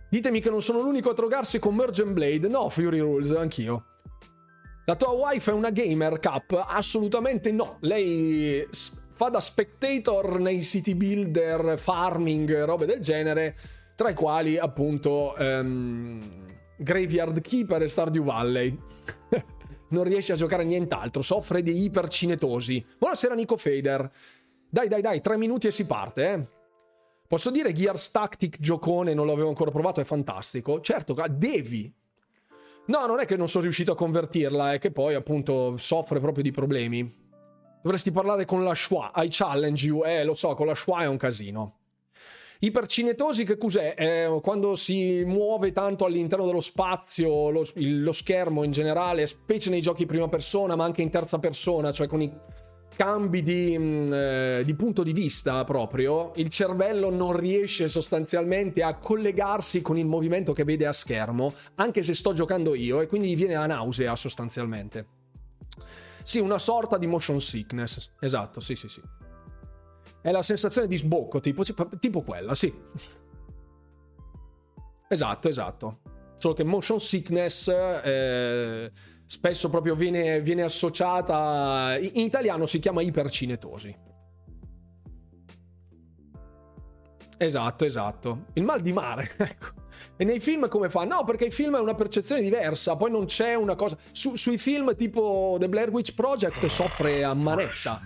[0.08, 2.48] Ditemi che non sono l'unico a drogarsi con Merge Blade.
[2.48, 3.84] No, Fury Rules, anch'io.
[4.86, 6.64] La tua wife è una gamer, Cap?
[6.66, 7.76] Assolutamente no.
[7.80, 8.66] Lei
[9.12, 13.54] fa da spectator nei city builder, farming, robe del genere,
[13.94, 16.46] tra i quali appunto um,
[16.78, 18.78] Graveyard Keeper e Stardew Valley.
[19.90, 22.84] non riesce a giocare a nient'altro, soffre di ipercinetosi.
[22.98, 24.10] Buonasera Nico Fader.
[24.70, 26.46] Dai, dai, dai, tre minuti e si parte, eh.
[27.26, 30.80] Posso dire Gears Tactic giocone, non l'avevo ancora provato, è fantastico.
[30.80, 31.92] Certo, devi,
[32.88, 36.42] No, non è che non sono riuscito a convertirla, è che poi appunto soffre proprio
[36.42, 37.26] di problemi.
[37.82, 39.12] Dovresti parlare con la Schwa.
[39.16, 40.04] I challenge you.
[40.04, 41.77] Eh, lo so, con la Schwa è un casino.
[42.60, 43.94] Ipercinetosi che cos'è?
[43.96, 49.80] Eh, quando si muove tanto all'interno dello spazio, lo, lo, schermo in generale, specie nei
[49.80, 52.32] giochi prima persona, ma anche in terza persona, cioè con i
[52.96, 58.96] cambi di, mm, eh, di, punto di vista proprio, il cervello non riesce sostanzialmente a
[58.96, 63.36] collegarsi con il movimento che vede a schermo, anche se sto giocando io, e quindi
[63.36, 65.06] viene a nausea sostanzialmente.
[66.24, 68.14] Sì, una sorta di motion sickness.
[68.18, 69.00] Esatto, sì, sì, sì.
[70.20, 71.62] È la sensazione di sbocco, tipo,
[71.98, 72.72] tipo quella, sì.
[75.09, 76.00] Esatto, esatto.
[76.37, 77.68] Solo che motion sickness...
[77.68, 78.92] Eh,
[79.28, 83.96] spesso proprio viene, viene associata, in italiano si chiama ipercinetosi.
[87.37, 88.46] Esatto, esatto.
[88.54, 89.66] Il mal di mare, ecco.
[90.16, 91.04] E nei film come fa?
[91.04, 93.98] No, perché i film è una percezione diversa, poi non c'è una cosa...
[94.12, 98.00] Su, sui film tipo The Blair Witch Project soffre a manetta.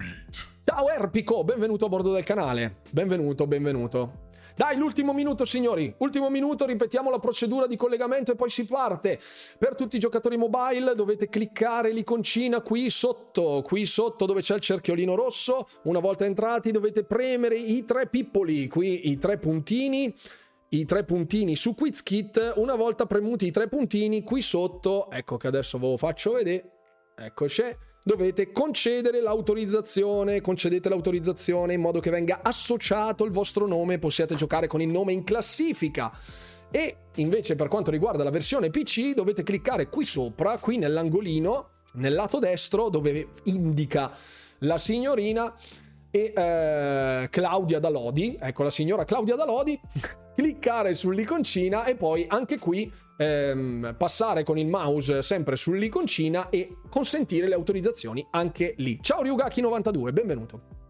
[0.65, 2.83] Ciao Erpico, benvenuto a bordo del canale.
[2.93, 4.27] Benvenuto, benvenuto.
[4.55, 5.93] Dai, l'ultimo minuto, signori.
[5.99, 9.19] Ultimo minuto, ripetiamo la procedura di collegamento e poi si parte.
[9.59, 14.61] Per tutti i giocatori mobile dovete cliccare l'iconcina qui sotto, qui sotto dove c'è il
[14.61, 15.67] cerchiolino rosso.
[15.83, 20.15] Una volta entrati dovete premere i tre pippoli, qui i tre puntini
[20.69, 25.49] i tre puntini su QuizKit, una volta premuti i tre puntini qui sotto, ecco che
[25.49, 26.71] adesso ve lo faccio vedere,
[27.15, 27.63] eccoci,
[28.03, 34.67] dovete concedere l'autorizzazione, concedete l'autorizzazione in modo che venga associato il vostro nome, possiate giocare
[34.67, 36.13] con il nome in classifica.
[36.71, 42.15] E invece per quanto riguarda la versione PC dovete cliccare qui sopra, qui nell'angolino, nel
[42.15, 44.11] lato destro dove indica
[44.61, 45.55] la signorina
[46.11, 49.79] e eh, Claudia Dalodi, ecco la signora Claudia Dalodi,
[50.35, 52.91] cliccare sull'iconcina e poi anche qui
[53.23, 58.99] ehm, passare con il mouse sempre sull'iconcina e consentire le autorizzazioni anche lì.
[59.01, 60.81] Ciao Ryugaki92, benvenuto.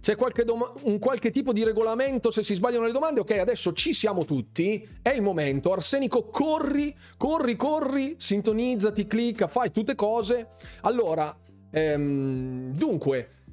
[0.00, 3.20] C'è qualche, dom- un qualche tipo di regolamento se si sbagliano le domande?
[3.20, 5.72] Ok, adesso ci siamo tutti, è il momento.
[5.72, 10.48] Arsenico, corri, corri, corri, sintonizzati, clicca, fai tutte cose.
[10.82, 11.34] Allora,
[11.70, 13.43] ehm, dunque,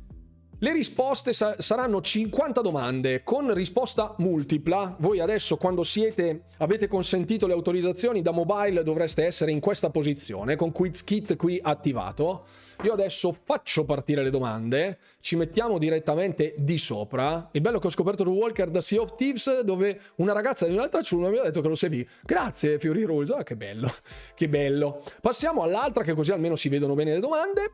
[0.64, 4.96] le risposte sa- saranno 50 domande con risposta multipla.
[5.00, 10.56] Voi adesso quando siete avete consentito le autorizzazioni da mobile dovreste essere in questa posizione
[10.56, 12.46] con QuizKit qui attivato.
[12.84, 17.50] Io adesso faccio partire le domande, ci mettiamo direttamente di sopra.
[17.54, 20.74] Il bello che ho scoperto Ru Walker da Sea of Thieves dove una ragazza di
[20.74, 22.08] un'altra ciurma mi ha detto che lo seguì.
[22.22, 23.92] Grazie Fury Rules, ah, che bello,
[24.36, 25.02] che bello.
[25.22, 27.72] Passiamo all'altra che così almeno si vedono bene le domande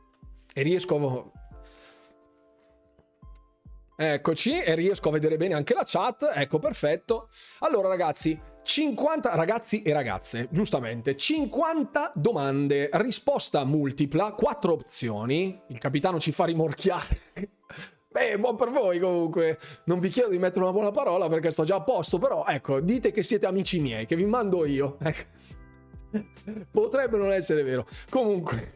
[0.54, 1.46] e riesco a
[4.00, 6.32] Eccoci, e riesco a vedere bene anche la chat.
[6.36, 7.30] Ecco, perfetto.
[7.62, 15.60] Allora, ragazzi, 50 ragazzi e ragazze, giustamente, 50 domande, risposta multipla, 4 opzioni.
[15.70, 17.20] Il capitano ci fa rimorchiare.
[18.08, 19.58] Beh, buon per voi comunque.
[19.86, 22.80] Non vi chiedo di mettere una buona parola perché sto già a posto, però ecco,
[22.80, 24.98] dite che siete amici miei, che vi mando io.
[26.70, 27.88] Potrebbe non essere vero.
[28.12, 28.74] Comunque,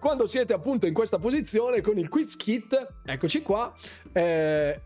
[0.00, 3.72] quando siete appunto in questa posizione con il quiz kit, eccoci qua,
[4.12, 4.80] eh,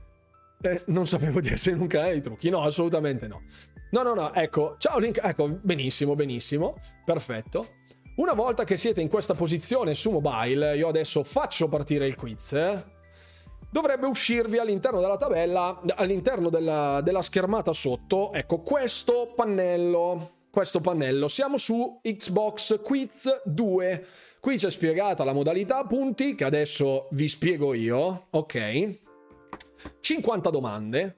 [0.63, 3.43] eh, non sapevo di essere in un canale di trucchi, no, assolutamente no.
[3.91, 7.79] No, no, no, ecco, ciao Link, ecco, benissimo, benissimo, perfetto.
[8.17, 12.53] Una volta che siete in questa posizione su mobile, io adesso faccio partire il quiz,
[12.53, 12.85] eh,
[13.71, 21.29] dovrebbe uscirvi all'interno della tabella, all'interno della, della schermata sotto, ecco, questo pannello, questo pannello.
[21.29, 24.07] Siamo su Xbox Quiz 2.
[24.41, 28.99] Qui c'è spiegata la modalità punti che adesso vi spiego io, ok?
[30.01, 31.17] 50 domande.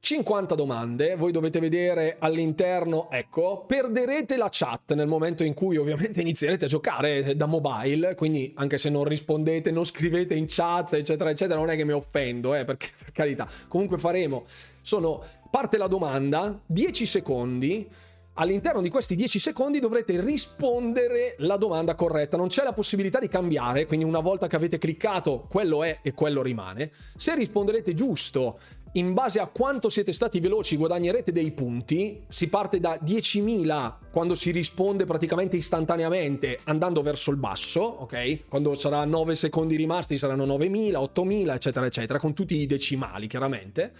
[0.00, 6.20] 50 domande, voi dovete vedere all'interno, ecco, perderete la chat nel momento in cui ovviamente
[6.22, 11.30] inizierete a giocare da mobile, quindi anche se non rispondete, non scrivete in chat, eccetera,
[11.30, 14.44] eccetera, non è che mi offendo, eh, perché per carità, comunque faremo,
[14.80, 17.88] sono, parte la domanda, 10 secondi,
[18.36, 22.36] all'interno di questi 10 secondi dovrete rispondere la domanda corretta.
[22.36, 26.12] Non c'è la possibilità di cambiare, quindi una volta che avete cliccato, quello è e
[26.12, 26.90] quello rimane.
[27.16, 28.58] Se risponderete giusto,
[28.92, 32.22] in base a quanto siete stati veloci guadagnerete dei punti.
[32.28, 38.48] Si parte da 10.000 quando si risponde praticamente istantaneamente andando verso il basso, ok?
[38.48, 43.92] Quando sarà 9 secondi rimasti saranno 9.000, 8.000, eccetera, eccetera, con tutti i decimali chiaramente.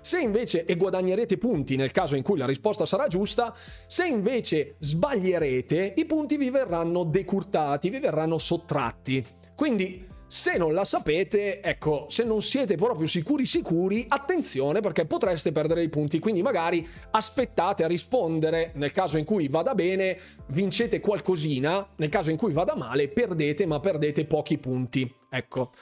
[0.00, 3.54] Se invece e guadagnerete punti nel caso in cui la risposta sarà giusta,
[3.86, 9.22] se invece sbaglierete, i punti vi verranno decurtati, vi verranno sottratti.
[9.54, 15.52] Quindi se non la sapete, ecco, se non siete proprio sicuri sicuri, attenzione perché potreste
[15.52, 21.00] perdere i punti, quindi magari aspettate a rispondere, nel caso in cui vada bene, vincete
[21.00, 25.10] qualcosina, nel caso in cui vada male, perdete, ma perdete pochi punti.
[25.30, 25.72] Ecco.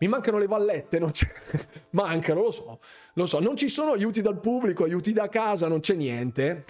[0.00, 1.28] Mi mancano le vallette, non c'è...
[1.90, 2.80] mancano, lo so,
[3.14, 6.64] lo so, non ci sono aiuti dal pubblico, aiuti da casa, non c'è niente.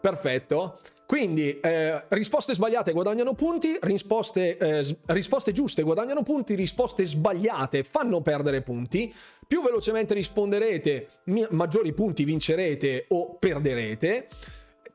[0.00, 0.80] Perfetto.
[1.08, 8.20] Quindi eh, risposte sbagliate guadagnano punti, risposte, eh, risposte, giuste guadagnano punti, risposte sbagliate fanno
[8.20, 9.10] perdere punti.
[9.46, 11.08] Più velocemente risponderete,
[11.48, 14.28] maggiori punti vincerete o perderete.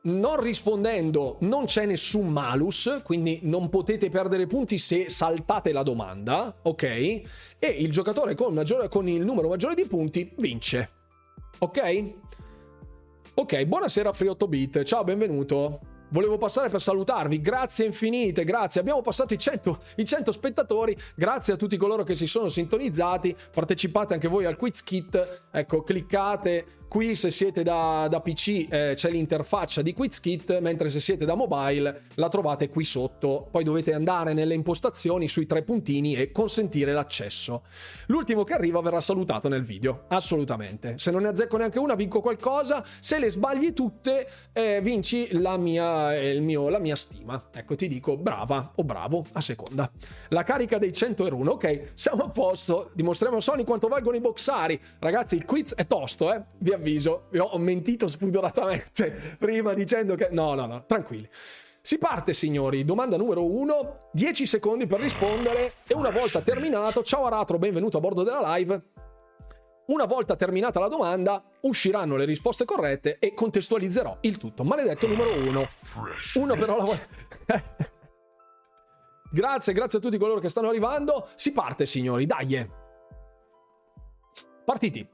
[0.02, 6.54] Non rispondendo non c'è nessun malus, quindi non potete perdere punti se saltate la domanda,
[6.62, 6.82] ok?
[6.84, 7.24] E
[7.80, 10.90] il giocatore con, maggiore, con il numero maggiore di punti vince.
[11.58, 12.12] Ok?
[13.34, 15.92] Ok, buonasera Free 8 bit, ciao, benvenuto.
[16.08, 18.80] Volevo passare per salutarvi, grazie infinite, grazie.
[18.80, 23.34] Abbiamo passato i 100, i 100, spettatori, grazie a tutti coloro che si sono sintonizzati.
[23.52, 28.92] Partecipate anche voi al Quiz Kit, ecco, cliccate Qui se siete da, da PC eh,
[28.94, 33.48] c'è l'interfaccia di QuizKit, mentre se siete da mobile la trovate qui sotto.
[33.50, 37.64] Poi dovete andare nelle impostazioni sui tre puntini e consentire l'accesso.
[38.06, 40.96] L'ultimo che arriva verrà salutato nel video, assolutamente.
[40.96, 45.56] Se non ne azzecco neanche una vinco qualcosa, se le sbagli tutte eh, vinci la
[45.56, 47.48] mia, il mio, la mia stima.
[47.52, 49.90] Ecco ti dico brava o bravo a seconda.
[50.28, 54.20] La carica dei 100 euro, ok, siamo a posto, dimostriamo a Sony quanto valgono i
[54.20, 54.80] boxari.
[55.00, 56.40] Ragazzi il quiz è tosto, eh?
[56.58, 56.83] Vi avviso,
[57.38, 60.28] ho mentito spudoratamente prima dicendo che...
[60.30, 61.28] No, no, no, tranquilli.
[61.86, 62.84] Si parte, signori.
[62.84, 64.08] Domanda numero uno.
[64.12, 65.72] 10 secondi per rispondere.
[65.86, 68.82] E una volta terminato, ciao Aratro, benvenuto a bordo della live.
[69.86, 74.64] Una volta terminata la domanda, usciranno le risposte corrette e contestualizzerò il tutto.
[74.64, 75.66] Maledetto numero uno.
[76.36, 76.98] Uno però la
[79.30, 81.28] Grazie, grazie a tutti coloro che stanno arrivando.
[81.34, 82.66] Si parte, signori, dai.
[84.64, 85.13] Partiti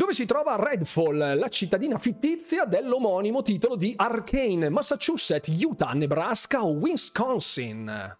[0.00, 6.70] dove si trova Redfall, la cittadina fittizia dell'omonimo titolo di Arcane, Massachusetts, Utah, Nebraska o
[6.70, 8.16] Wisconsin.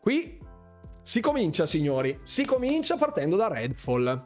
[0.00, 0.38] Qui
[1.02, 4.24] si comincia, signori, si comincia partendo da Redfall.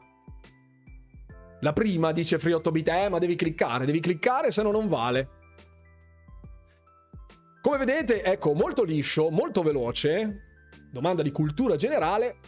[1.58, 4.86] La prima dice Free 8 bit, eh, ma devi cliccare, devi cliccare se no non
[4.86, 5.28] vale.
[7.60, 10.68] Come vedete, ecco, molto liscio, molto veloce.
[10.92, 12.38] Domanda di cultura generale.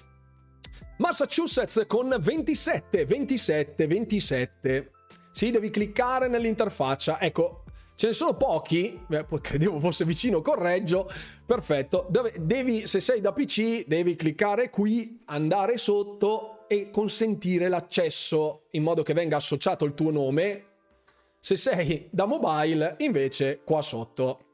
[0.99, 4.91] Massachusetts con 27, 27, 27.
[5.33, 7.21] Sì, devi cliccare nell'interfaccia.
[7.21, 11.11] Ecco, ce ne sono pochi, eh, credevo fosse vicino, correggio,
[11.47, 12.07] perfetto.
[12.11, 18.83] Dove, devi, se sei da PC, devi cliccare qui, andare sotto e consentire l'accesso in
[18.83, 20.67] modo che venga associato il tuo nome.
[21.41, 24.47] Se sei da mobile, invece, qua sotto.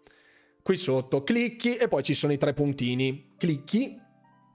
[0.63, 3.35] Qui sotto clicchi e poi ci sono i tre puntini.
[3.37, 3.99] Clicchi,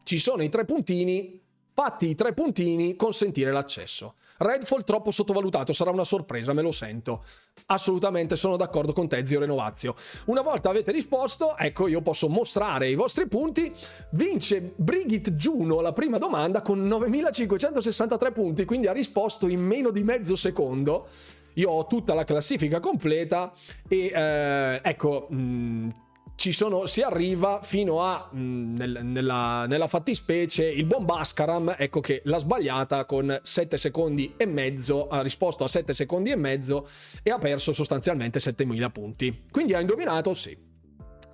[0.03, 1.42] ci sono i tre puntini,
[1.75, 4.13] Fatti i tre puntini, consentire l'accesso.
[4.37, 7.23] Redfall troppo sottovalutato, sarà una sorpresa, me lo sento.
[7.67, 9.95] Assolutamente sono d'accordo con te, zio Renovazio.
[10.25, 13.73] Una volta avete risposto, ecco, io posso mostrare i vostri punti.
[14.11, 20.03] Vince Brigitte Juno la prima domanda con 9563 punti, quindi ha risposto in meno di
[20.03, 21.07] mezzo secondo.
[21.53, 23.51] Io ho tutta la classifica completa
[23.87, 25.89] e eh, ecco, mh, mm,
[26.35, 31.99] sono, si arriva fino a mh, mm, nel, nella, nella, fattispecie il buon Bascaram ecco
[31.99, 36.87] che l'ha sbagliata con 7 secondi e mezzo ha risposto a 7 secondi e mezzo
[37.21, 39.43] e ha perso sostanzialmente 7000 punti.
[39.51, 40.57] Quindi ha indovinato sì.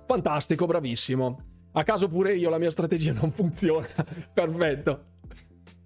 [0.06, 1.44] Fantastico bravissimo.
[1.72, 3.88] A caso pure io la mia strategia non funziona.
[4.32, 5.04] Perfetto.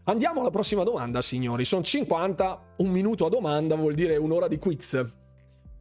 [0.04, 1.64] Andiamo alla prossima domanda signori.
[1.64, 5.02] Sono 50 un minuto a domanda vuol dire un'ora di quiz.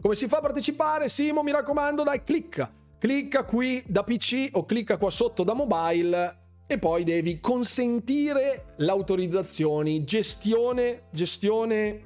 [0.02, 1.08] Come si fa a partecipare?
[1.10, 2.72] Simo mi raccomando dai clicca
[3.04, 10.06] Clicca qui da PC o clicca qua sotto da mobile e poi devi consentire l'autorizzazione,
[10.06, 12.02] gestione, gestione,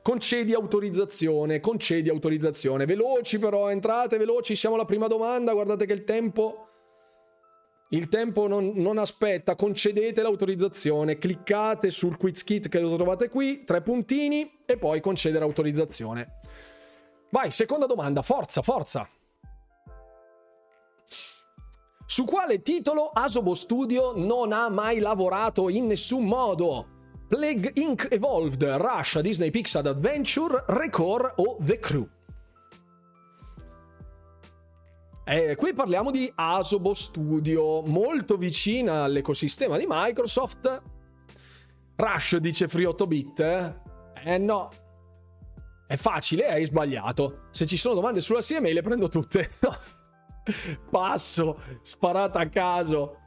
[0.00, 2.86] concedi autorizzazione, concedi autorizzazione.
[2.86, 6.68] Veloci però, entrate veloci, siamo alla prima domanda, guardate che il tempo...
[7.90, 13.64] Il tempo non, non aspetta, concedete l'autorizzazione, cliccate sul quiz kit che lo trovate qui,
[13.64, 16.40] tre puntini e poi concedere autorizzazione.
[17.28, 19.06] Vai, seconda domanda, forza, forza.
[22.12, 26.86] Su quale titolo Asobo Studio non ha mai lavorato in nessun modo?
[27.26, 28.08] Plague Inc.
[28.10, 32.06] Evolved, Rush, Disney Pixar Adventure, Record o The Crew?
[35.24, 40.82] Eh, qui parliamo di Asobo Studio, molto vicina all'ecosistema di Microsoft.
[41.96, 43.40] Rush dice Free 8 bit.
[43.40, 43.74] Eh,
[44.22, 44.68] eh no.
[45.86, 47.48] È facile, hai sbagliato.
[47.52, 49.52] Se ci sono domande sulla CMA le prendo tutte.
[50.90, 53.18] Passo, sparata a caso.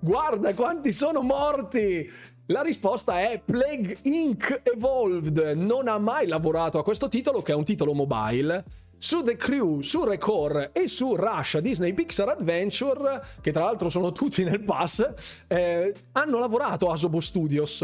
[0.00, 2.10] Guarda quanti sono morti!
[2.48, 4.60] La risposta è Plague Inc.
[4.64, 5.54] Evolved.
[5.56, 8.64] Non ha mai lavorato a questo titolo, che è un titolo mobile.
[8.98, 14.12] Su The Crew, su Record e su Rush Disney Pixar Adventure, che tra l'altro sono
[14.12, 17.82] tutti nel pass, eh, hanno lavorato Asobo Studios.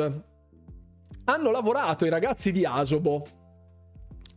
[1.24, 3.26] Hanno lavorato i ragazzi di Asobo.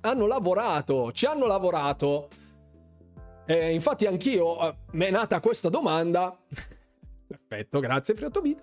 [0.02, 2.30] Hanno lavorato, ci hanno lavorato.
[3.46, 6.38] Eh, infatti anch'io eh, mi è nata questa domanda.
[7.28, 8.62] Perfetto, grazie Friotobit.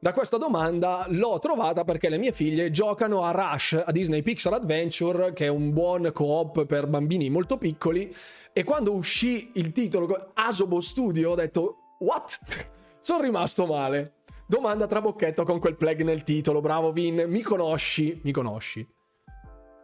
[0.00, 4.52] Da questa domanda l'ho trovata perché le mie figlie giocano a Rush, a Disney Pixar
[4.52, 8.14] Adventure, che è un buon co-op per bambini molto piccoli,
[8.52, 12.38] e quando uscì il titolo Asobo Studio ho detto "What?"
[13.02, 14.14] Sono rimasto male.
[14.46, 16.60] Domanda trabocchetto con quel plug nel titolo.
[16.60, 18.20] Bravo Vin, mi conosci?
[18.22, 18.86] Mi conosci?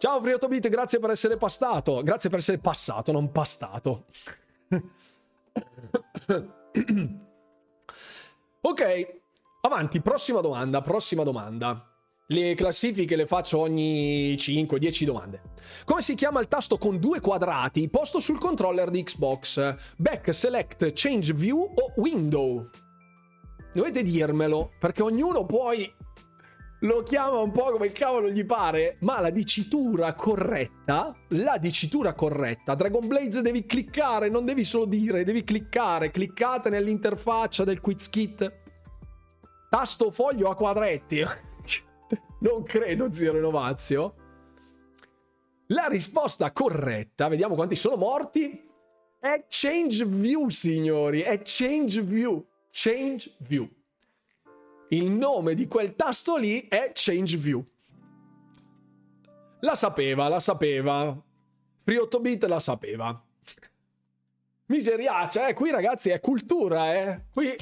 [0.05, 2.03] Ciao Friotobit, grazie per essere passato.
[2.03, 4.05] Grazie per essere passato, non pastato.
[8.61, 9.21] ok,
[9.63, 11.91] avanti, prossima domanda, prossima domanda.
[12.27, 15.41] Le classifiche le faccio ogni 5-10 domande.
[15.87, 19.75] Come si chiama il tasto con due quadrati posto sul controller di Xbox?
[19.97, 22.69] Back, Select, Change View o Window?
[23.73, 25.91] Dovete dirmelo, perché ognuno poi
[26.85, 32.75] lo chiama un po' come cavolo gli pare, ma la dicitura corretta, la dicitura corretta,
[32.75, 38.53] Dragon Blaze devi cliccare, non devi solo dire, devi cliccare, cliccate nell'interfaccia del quiz kit.
[39.71, 41.25] Tasto foglio a quadretti.
[42.41, 44.15] non credo, zio Renovazio.
[45.69, 48.63] La risposta corretta, vediamo quanti sono morti,
[49.19, 52.47] è Change View, signori, è Change View.
[52.71, 53.74] Change View.
[54.89, 57.65] Il nome di quel tasto lì è Change View.
[59.61, 61.19] La sapeva, la sapeva.
[61.81, 63.25] Free 8 bit la sapeva.
[64.67, 65.55] Miseriace, eh?
[65.55, 67.25] Qui ragazzi è cultura, eh?
[67.33, 67.55] Qui...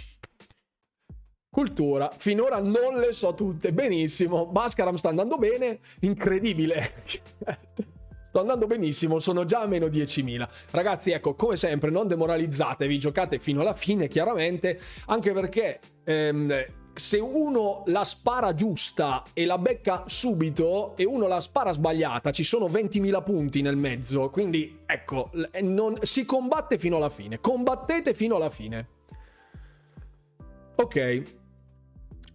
[1.48, 2.12] Cultura.
[2.16, 3.72] Finora non le so tutte.
[3.72, 4.50] Benissimo.
[4.52, 5.80] Mascaram sta andando bene.
[6.00, 7.04] Incredibile.
[8.32, 10.48] Sto andando benissimo, sono già a meno 10.000.
[10.70, 16.64] Ragazzi, ecco, come sempre, non demoralizzatevi, giocate fino alla fine, chiaramente, anche perché ehm,
[16.94, 22.44] se uno la spara giusta e la becca subito e uno la spara sbagliata, ci
[22.44, 24.30] sono 20.000 punti nel mezzo.
[24.30, 25.30] Quindi, ecco,
[25.60, 27.40] non, si combatte fino alla fine.
[27.40, 28.88] Combattete fino alla fine.
[30.76, 31.22] Ok.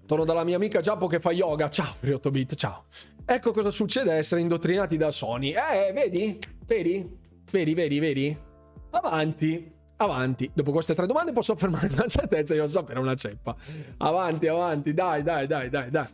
[0.06, 1.70] Torno dalla mia amica Giappo che fa yoga.
[1.70, 2.86] Ciao, 8 bit, ciao.
[3.26, 5.52] Ecco cosa succede a essere indottrinati da Sony.
[5.52, 6.40] Eh, vedi?
[6.66, 7.18] Vedi?
[7.52, 8.38] Vedi, vedi, vedi?
[8.92, 9.77] Avanti.
[9.98, 13.56] Avanti, dopo queste tre domande posso affermare una certezza di non sapere una ceppa.
[13.98, 16.08] Avanti, avanti, dai, dai, dai, dai, dai.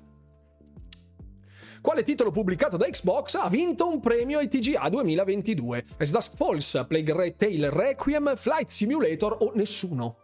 [1.81, 5.85] Quale titolo pubblicato da Xbox ha vinto un premio ai TGA 2022?
[5.97, 10.17] As Dusk Falls, Plague Tale Requiem, Flight Simulator o nessuno?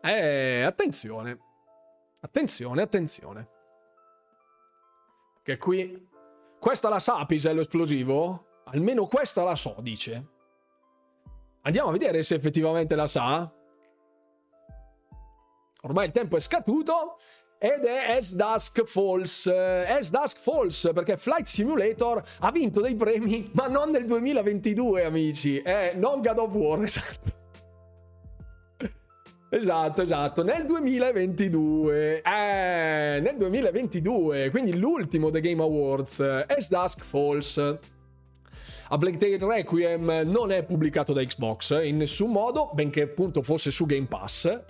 [0.00, 1.38] Eh, attenzione.
[2.20, 3.48] Attenzione, attenzione.
[5.42, 6.08] Che qui...
[6.58, 8.51] Questa la sa Pisello Esplosivo?
[8.64, 10.26] Almeno questa la so, dice.
[11.62, 13.50] Andiamo a vedere se effettivamente la sa.
[15.82, 17.18] Ormai il tempo è scaduto
[17.58, 19.46] ed è As Dusk Falls.
[19.46, 25.58] As Dusk Falls perché Flight Simulator ha vinto dei premi, ma non nel 2022, amici.
[25.58, 27.40] È non God of War, esatto.
[29.54, 37.78] Esatto, esatto, nel 2022, eh, nel 2022, quindi l'ultimo The Game Awards, As Dusk Falls.
[38.92, 43.70] A Black Day Requiem non è pubblicato da Xbox in nessun modo, benché appunto fosse
[43.70, 44.64] su Game Pass.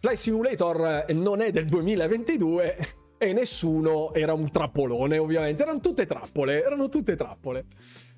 [0.00, 2.76] Flight Simulator non è del 2022
[3.18, 5.62] e nessuno era un trappolone, ovviamente.
[5.62, 7.66] Erano tutte trappole, erano tutte trappole.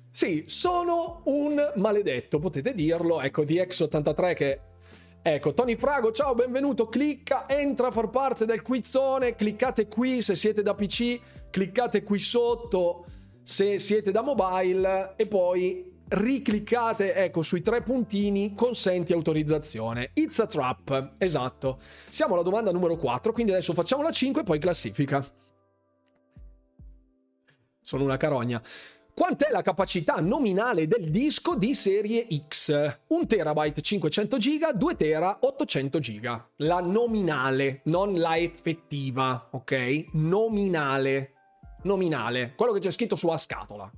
[0.09, 3.21] Sì, sono un maledetto, potete dirlo.
[3.21, 4.59] Ecco, DX83 che
[5.21, 6.87] Ecco, Tony Frago, ciao, benvenuto.
[6.87, 9.35] Clicca, entra a far parte del quizzone.
[9.35, 11.19] Cliccate qui se siete da PC,
[11.51, 13.05] cliccate qui sotto
[13.45, 20.47] se siete da mobile e poi ricliccate ecco sui tre puntini consenti autorizzazione it's a
[20.47, 21.79] trap esatto
[22.09, 25.23] siamo alla domanda numero 4 quindi adesso facciamo la 5 e poi classifica
[27.81, 28.59] sono una carogna
[29.15, 32.97] Quant'è la capacità nominale del disco di serie X?
[33.07, 36.49] 1 terabyte 500 giga, 2 tera 800 giga.
[36.57, 40.07] La nominale, non la effettiva, ok?
[40.15, 41.34] Nominale
[41.85, 43.89] nominale, quello che c'è scritto sulla scatola.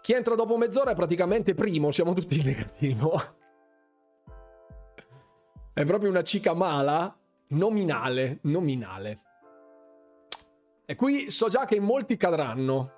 [0.00, 3.20] Chi entra dopo mezz'ora è praticamente primo, siamo tutti in negativo.
[5.72, 7.14] È proprio una cica mala,
[7.48, 9.20] nominale, nominale.
[10.84, 12.92] E qui so già che molti cadranno.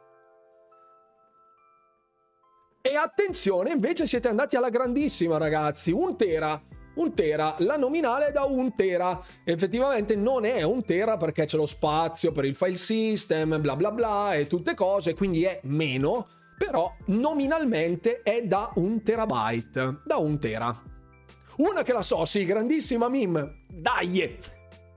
[2.82, 5.90] E attenzione, invece siete andati alla grandissima, ragazzi.
[5.90, 6.60] Un tera
[6.98, 9.20] un tera, la nominale è da un tera.
[9.44, 13.90] Effettivamente non è un tera perché c'è lo spazio per il file system, bla bla
[13.90, 20.38] bla e tutte cose, quindi è meno, però nominalmente è da un terabyte, da un
[20.38, 20.82] tera.
[21.58, 24.38] Una che la so, sì, grandissima meme, dai!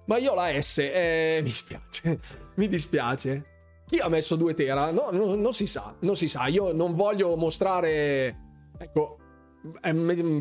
[0.05, 2.19] Ma io la S, eh, mi dispiace,
[2.55, 3.45] mi dispiace.
[3.87, 4.91] Chi ha messo due tera?
[4.91, 6.47] No, no, non si sa, non si sa.
[6.47, 8.49] Io non voglio mostrare...
[8.77, 9.17] Ecco,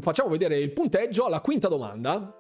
[0.01, 2.35] facciamo vedere il punteggio alla quinta domanda.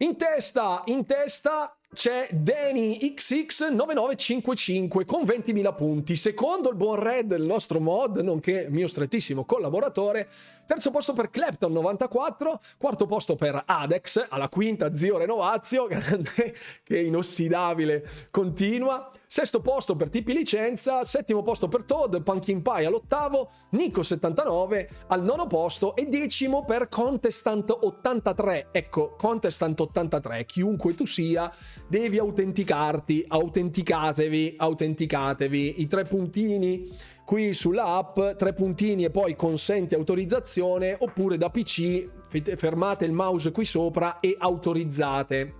[0.00, 6.14] In testa, in testa c'è Danny XX9955 con 20.000 punti.
[6.14, 10.28] Secondo il buon Red, il nostro mod, nonché mio strettissimo collaboratore.
[10.66, 12.60] Terzo posto per Clapton 94.
[12.78, 16.54] Quarto posto per Adex, alla quinta Zio Renovazio, che
[16.86, 19.10] è inossidabile, continua.
[19.30, 25.22] Sesto posto per Tipi Licenza, settimo posto per Todd, Pumpkin Pie all'ottavo, Nico 79 al
[25.22, 28.68] nono posto e decimo per Contestant 83.
[28.72, 31.52] Ecco, Contestant 83, chiunque tu sia,
[31.86, 35.82] devi autenticarti, autenticatevi, autenticatevi.
[35.82, 36.90] I tre puntini
[37.26, 42.08] qui sulla app, tre puntini e poi consenti autorizzazione, oppure da PC
[42.56, 45.54] fermate il mouse qui sopra e autorizzate.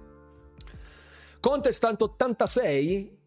[1.39, 3.18] Contestant 86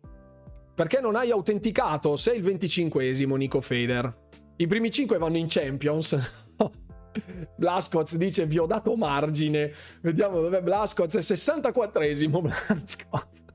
[0.73, 2.15] perché non hai autenticato?
[2.17, 4.29] Sei il 25esimo, Nico Fader.
[4.57, 6.17] I primi 5 vanno in Champions.
[7.57, 9.71] Blascoz dice vi ho dato margine.
[10.01, 11.15] Vediamo dov'è Blascoz.
[11.15, 13.45] È 64esimo Blascoz.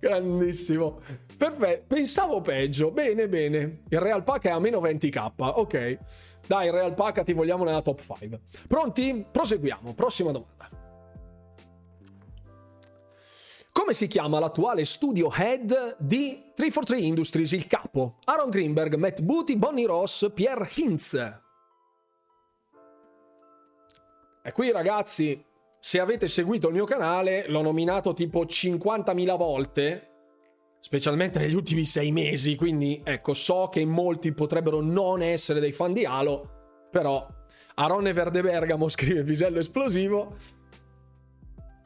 [0.00, 1.00] Grandissimo.
[1.36, 2.90] Perfetto, pensavo peggio.
[2.90, 3.82] Bene, bene.
[3.88, 5.32] Il Real Pack è a meno 20k.
[5.36, 5.98] Ok.
[6.46, 8.40] Dai, Real Pack ti vogliamo nella top 5.
[8.66, 9.24] Pronti?
[9.30, 9.92] Proseguiamo.
[9.94, 10.68] Prossima domanda.
[13.78, 18.16] Come si chiama l'attuale studio head di 343 Industries, il capo?
[18.24, 21.14] Aaron Greenberg, Matt Booty, Bonnie Ross, Pierre Hintz.
[24.42, 25.40] E qui ragazzi,
[25.78, 30.08] se avete seguito il mio canale, l'ho nominato tipo 50.000 volte,
[30.80, 35.92] specialmente negli ultimi sei mesi, quindi ecco, so che molti potrebbero non essere dei fan
[35.92, 37.24] di Halo, però
[37.76, 40.34] Arone Verde Bergamo scrive Pisello esplosivo,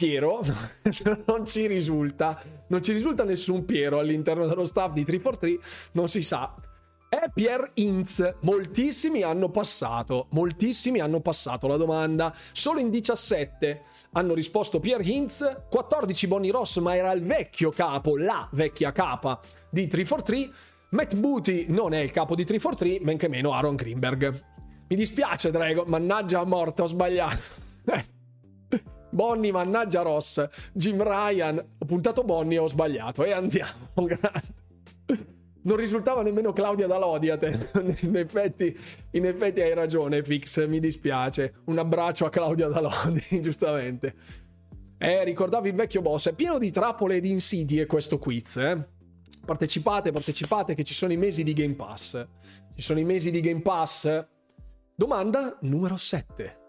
[0.03, 0.41] Piero,
[1.27, 6.23] non ci risulta, non ci risulta nessun Piero all'interno dello staff di 343, non si
[6.23, 6.57] sa.
[7.09, 13.83] È Pierre Inz, moltissimi hanno passato, moltissimi hanno passato la domanda, solo in 17
[14.15, 19.39] hanno risposto Pierre Inz, 14 Bonnie Ross, ma era il vecchio capo, la vecchia capa
[19.71, 20.51] di 343,
[20.89, 24.45] Matt Booty non è il capo di 343, men che meno Aaron Greenberg.
[24.89, 27.61] Mi dispiace Drago, mannaggia a ho sbagliato.
[29.13, 33.25] Bonnie, mannaggia Ross, Jim Ryan, ho puntato Bonnie e ho sbagliato.
[33.25, 33.91] E andiamo,
[35.65, 37.71] Non risultava nemmeno Claudia Dalodiate.
[38.03, 38.77] In effetti,
[39.13, 41.55] in effetti hai ragione, Fix, mi dispiace.
[41.67, 44.15] Un abbraccio a Claudia Dalodi, giustamente.
[44.99, 48.89] Eh, ricordavi il vecchio boss, è pieno di trappole e di insidie questo quiz, eh?
[49.45, 52.27] Partecipate, partecipate che ci sono i mesi di Game Pass.
[52.75, 54.27] Ci sono i mesi di Game Pass.
[54.95, 56.62] Domanda numero 7.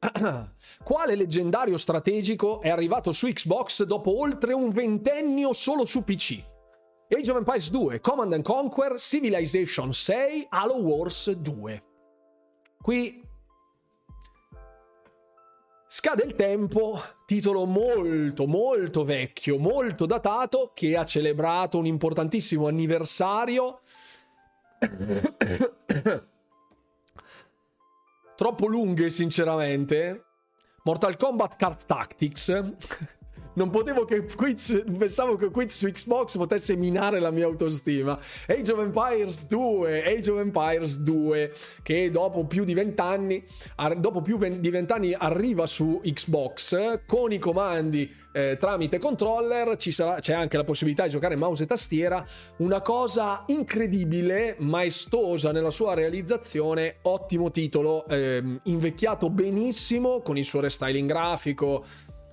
[0.82, 6.42] Quale leggendario strategico è arrivato su Xbox dopo oltre un ventennio solo su PC?
[7.12, 11.84] Age of Empires 2, Command and Conquer, Civilization 6, Halo Wars 2.
[12.80, 13.28] Qui
[15.86, 23.80] scade il tempo, titolo molto molto vecchio, molto datato, che ha celebrato un importantissimo anniversario
[28.40, 30.24] troppo lunghe sinceramente.
[30.84, 32.72] Mortal Kombat Card Tactics.
[33.54, 38.18] Non potevo che quiz, pensavo che quiz su Xbox potesse minare la mia autostima.
[38.46, 43.44] Age of Empires 2, Age of Empires 2, che dopo più di vent'anni,
[43.96, 50.32] dopo più di vent'anni arriva su Xbox con i comandi eh, tramite controller, sarà, c'è
[50.32, 52.24] anche la possibilità di giocare mouse e tastiera,
[52.58, 60.60] una cosa incredibile, maestosa nella sua realizzazione, ottimo titolo, eh, invecchiato benissimo con il suo
[60.60, 61.84] restyling grafico,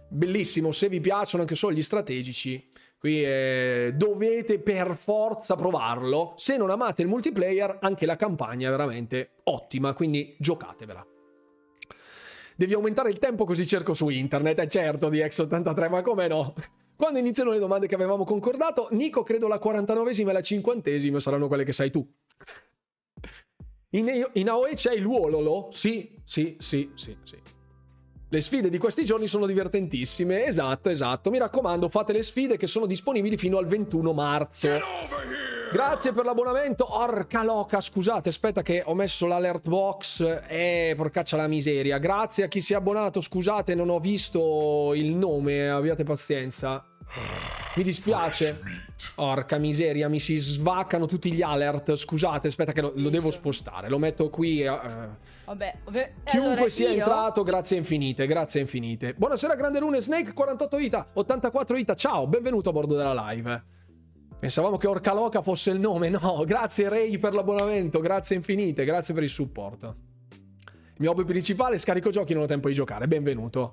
[0.09, 2.69] bellissimo, se vi piacciono anche solo gli strategici.
[2.99, 6.33] Qui eh, dovete per forza provarlo.
[6.37, 11.05] Se non amate il multiplayer, anche la campagna è veramente ottima, quindi giocatevela.
[12.55, 16.55] Devi aumentare il tempo così cerco su internet, è certo di X83, ma come no?
[16.95, 21.47] Quando iniziano le domande che avevamo concordato, Nico credo la 49esima e la 50esima saranno
[21.47, 22.05] quelle che sai tu.
[23.91, 25.69] In, in AOE c'è il Wololo?
[25.71, 27.39] Sì, sì, sì, sì, sì.
[28.29, 31.29] Le sfide di questi giorni sono divertentissime, esatto, esatto.
[31.29, 34.67] Mi raccomando, fate le sfide che sono disponibili fino al 21 marzo.
[35.71, 36.97] Grazie per l'abbonamento.
[36.97, 41.99] Orca loca, scusate, aspetta che ho messo l'alert box eh, porcaccia la miseria.
[41.99, 46.83] Grazie a chi si è abbonato, scusate, non ho visto il nome, abbiate pazienza.
[47.75, 48.59] Mi dispiace.
[49.15, 51.95] Orca miseria, mi si svaccano tutti gli alert.
[51.95, 53.89] Scusate, aspetta che lo, lo devo spostare.
[53.89, 54.65] Lo metto qui.
[54.65, 55.15] Uh,
[55.47, 56.13] Vabbè, vabbè.
[56.25, 56.97] Chiunque allora, sia io...
[56.97, 59.13] entrato, grazie infinite, grazie infinite.
[59.13, 61.95] Buonasera, Grande Lune Snake, 48 Ita, 84 Ita.
[61.95, 63.63] Ciao, benvenuto a bordo della live.
[64.39, 66.43] Pensavamo che Orca Loca fosse il nome, no.
[66.45, 69.95] Grazie Ray per l'abbonamento, grazie infinite, grazie per il supporto.
[70.69, 73.71] Il mio hobby principale, scarico giochi non ho tempo di giocare, benvenuto.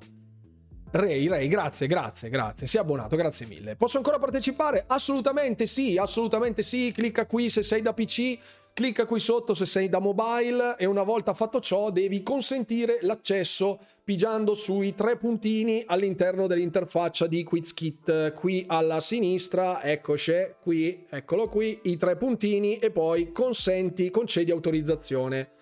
[0.94, 2.68] Ray, Ray, grazie, grazie, grazie.
[2.70, 3.74] È abbonato, grazie mille.
[3.74, 4.84] Posso ancora partecipare?
[4.86, 6.92] Assolutamente sì, assolutamente sì.
[6.94, 8.38] Clicca qui se sei da PC,
[8.72, 13.80] clicca qui sotto se sei da mobile e una volta fatto ciò devi consentire l'accesso
[14.04, 18.32] pigiando sui tre puntini all'interno dell'interfaccia di QuizKit.
[18.34, 25.54] Qui alla sinistra, eccoci, qui, eccolo qui, i tre puntini e poi consenti, concedi autorizzazione.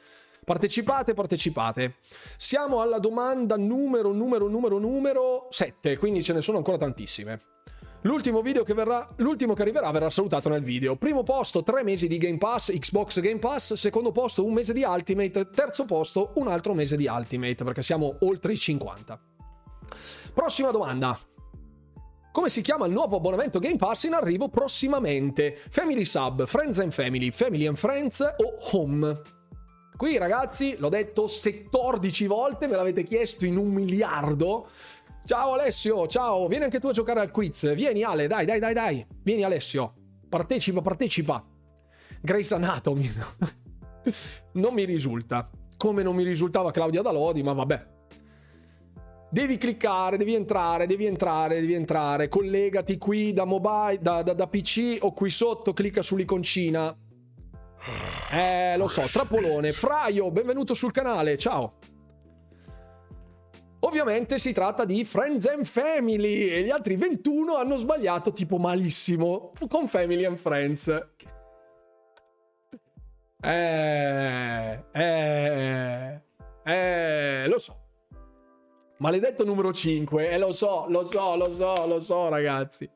[0.44, 1.94] Partecipate, partecipate.
[2.36, 7.40] Siamo alla domanda numero, numero, numero, numero 7, quindi ce ne sono ancora tantissime.
[8.02, 10.96] L'ultimo video che verrà, l'ultimo che arriverà verrà salutato nel video.
[10.96, 13.74] Primo posto, tre mesi di Game Pass, Xbox Game Pass.
[13.74, 15.50] Secondo posto, un mese di Ultimate.
[15.50, 19.20] Terzo posto, un altro mese di Ultimate, perché siamo oltre i 50.
[20.34, 21.16] Prossima domanda.
[22.32, 25.56] Come si chiama il nuovo abbonamento Game Pass in arrivo prossimamente?
[25.70, 29.41] Family Sub, Friends and Family, Family and Friends o Home?
[30.02, 34.66] Qui ragazzi, l'ho detto 14 volte, me l'avete chiesto in un miliardo
[35.24, 37.72] Ciao Alessio, ciao, vieni anche tu a giocare al quiz.
[37.72, 39.06] Vieni Ale, dai, dai, dai, dai.
[39.22, 39.94] Vieni Alessio.
[40.28, 41.46] Partecipa, partecipa.
[42.20, 43.12] Grace Anatomy.
[44.54, 45.48] non mi risulta.
[45.76, 47.86] Come non mi risultava Claudia Dalodi, ma vabbè.
[49.30, 52.28] Devi cliccare, devi entrare, devi entrare, devi entrare.
[52.28, 56.92] Collegati qui da mobile, da, da, da PC o qui sotto, clicca sull'iconcina.
[58.30, 59.72] Eh, lo so, trappolone.
[59.72, 61.78] Fraio, benvenuto sul canale, ciao.
[63.80, 69.52] Ovviamente si tratta di Friends and Family e gli altri 21 hanno sbagliato tipo malissimo
[69.68, 71.08] con Family and Friends.
[73.40, 76.22] Eh, eh,
[76.64, 77.80] eh, lo so.
[78.98, 82.88] Maledetto numero 5, eh, lo so, lo so, lo so, lo so, ragazzi.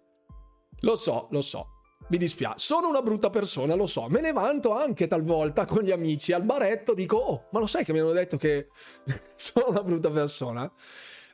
[0.81, 1.76] Lo so, lo so.
[2.09, 2.59] Mi dispiace.
[2.59, 4.07] Sono una brutta persona, lo so.
[4.09, 6.95] Me ne vanto anche talvolta con gli amici al baretto.
[6.95, 8.69] Dico, oh, ma lo sai che mi hanno detto che
[9.35, 10.71] sono una brutta persona?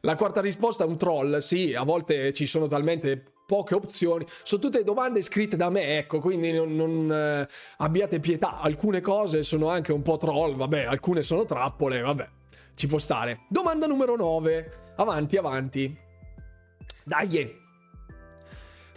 [0.00, 1.38] La quarta risposta è un troll.
[1.38, 4.24] Sì, a volte ci sono talmente poche opzioni.
[4.42, 7.48] Sono tutte domande scritte da me, ecco, quindi non, non eh,
[7.78, 8.58] abbiate pietà.
[8.58, 12.28] Alcune cose sono anche un po' troll, vabbè, alcune sono trappole, vabbè,
[12.74, 13.40] ci può stare.
[13.48, 14.94] Domanda numero 9.
[14.96, 15.98] Avanti, avanti.
[17.04, 17.60] Dai.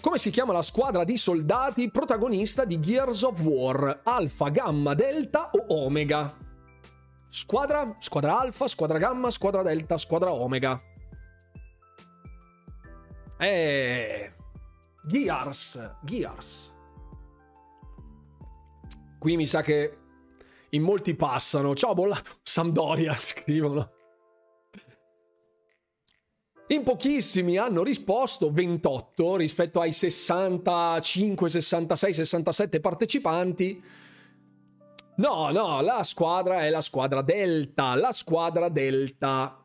[0.06, 4.02] Come si chiama la squadra di soldati protagonista di Gears of War?
[4.04, 6.32] Alfa, Gamma, Delta o Omega?
[7.28, 10.80] Squadra, squadra Alfa, squadra Gamma, squadra Delta, squadra Omega.
[13.40, 14.32] Eh,
[15.08, 16.74] Gears, Gears.
[19.18, 19.98] Qui mi sa che
[20.70, 21.74] in molti passano.
[21.74, 23.95] Ciao bollato, Sampdoria, scrivono.
[26.68, 33.84] In pochissimi hanno risposto 28 rispetto ai 65, 66, 67 partecipanti.
[35.18, 39.64] No, no, la squadra è la squadra Delta, la squadra Delta.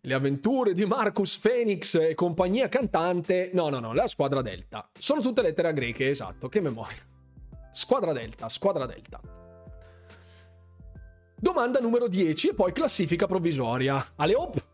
[0.00, 3.50] Le avventure di Marcus Phoenix e compagnia cantante.
[3.54, 4.90] No, no, no, la squadra Delta.
[4.98, 7.06] Sono tutte lettere greche, esatto, che memoria.
[7.72, 9.20] Squadra Delta, squadra Delta.
[11.36, 14.14] Domanda numero 10 e poi classifica provvisoria.
[14.16, 14.72] Ale hop!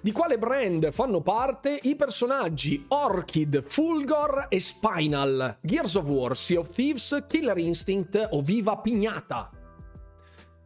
[0.00, 5.58] Di quale brand fanno parte i personaggi Orchid, Fulgor e Spinal?
[5.60, 9.50] Gears of War, Sea of Thieves, Killer Instinct o Viva Pignata?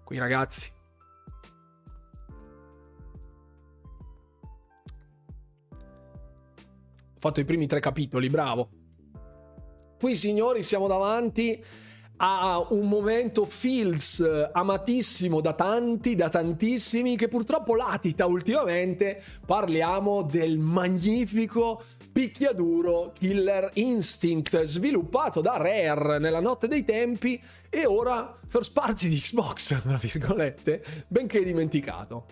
[0.04, 0.70] Qui ragazzi.
[7.14, 8.68] Ho fatto i primi tre capitoli, bravo.
[9.98, 11.64] Qui signori siamo davanti
[12.24, 14.20] a un momento feels
[14.52, 19.20] amatissimo da tanti, da tantissimi, che purtroppo latita ultimamente.
[19.44, 28.38] Parliamo del magnifico picchiaduro Killer Instinct sviluppato da Rare nella notte dei tempi e ora
[28.46, 32.26] first party di Xbox, tra virgolette, benché dimenticato.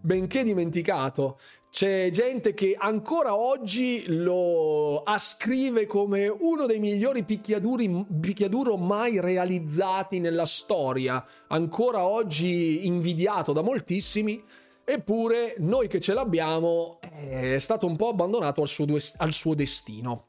[0.00, 1.38] Benché dimenticato,
[1.76, 10.46] c'è gente che ancora oggi lo ascrive come uno dei migliori picchiaduro mai realizzati nella
[10.46, 14.42] storia, ancora oggi invidiato da moltissimi.
[14.86, 18.86] Eppure noi che ce l'abbiamo è stato un po' abbandonato al suo,
[19.18, 20.28] al suo destino.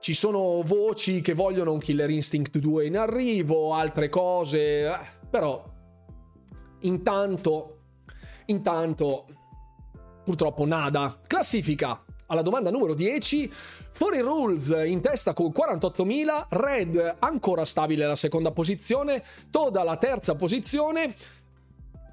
[0.00, 4.98] Ci sono voci che vogliono un Killer Instinct 2 in arrivo, altre cose, eh,
[5.28, 5.62] però
[6.80, 7.80] intanto,
[8.46, 9.26] intanto
[10.26, 11.18] purtroppo nada.
[11.24, 13.48] Classifica alla domanda numero 10,
[13.90, 20.34] Fury Rules in testa con 48.000, Red ancora stabile alla seconda posizione, Toda alla terza
[20.34, 21.14] posizione,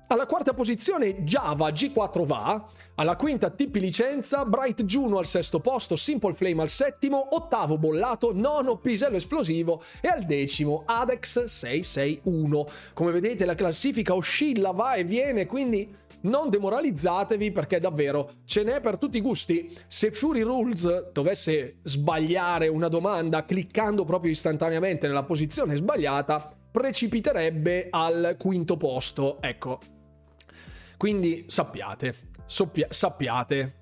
[0.08, 2.64] alla quarta posizione Java G4 va,
[2.96, 8.32] alla quinta Tippi Licenza, Bright Juno al sesto posto, Simple Flame al settimo, ottavo Bollato,
[8.32, 12.68] nono Pisello Esplosivo e al decimo Adex 661.
[12.94, 15.92] Come vedete la classifica oscilla, va e viene, quindi
[16.24, 19.76] non demoralizzatevi perché davvero ce n'è per tutti i gusti.
[19.88, 28.36] Se Fury Rules dovesse sbagliare una domanda cliccando proprio istantaneamente nella posizione sbagliata, precipiterebbe al
[28.38, 29.42] quinto posto.
[29.42, 29.80] Ecco.
[30.98, 32.16] Quindi sappiate,
[32.46, 33.82] soppia- sappiate.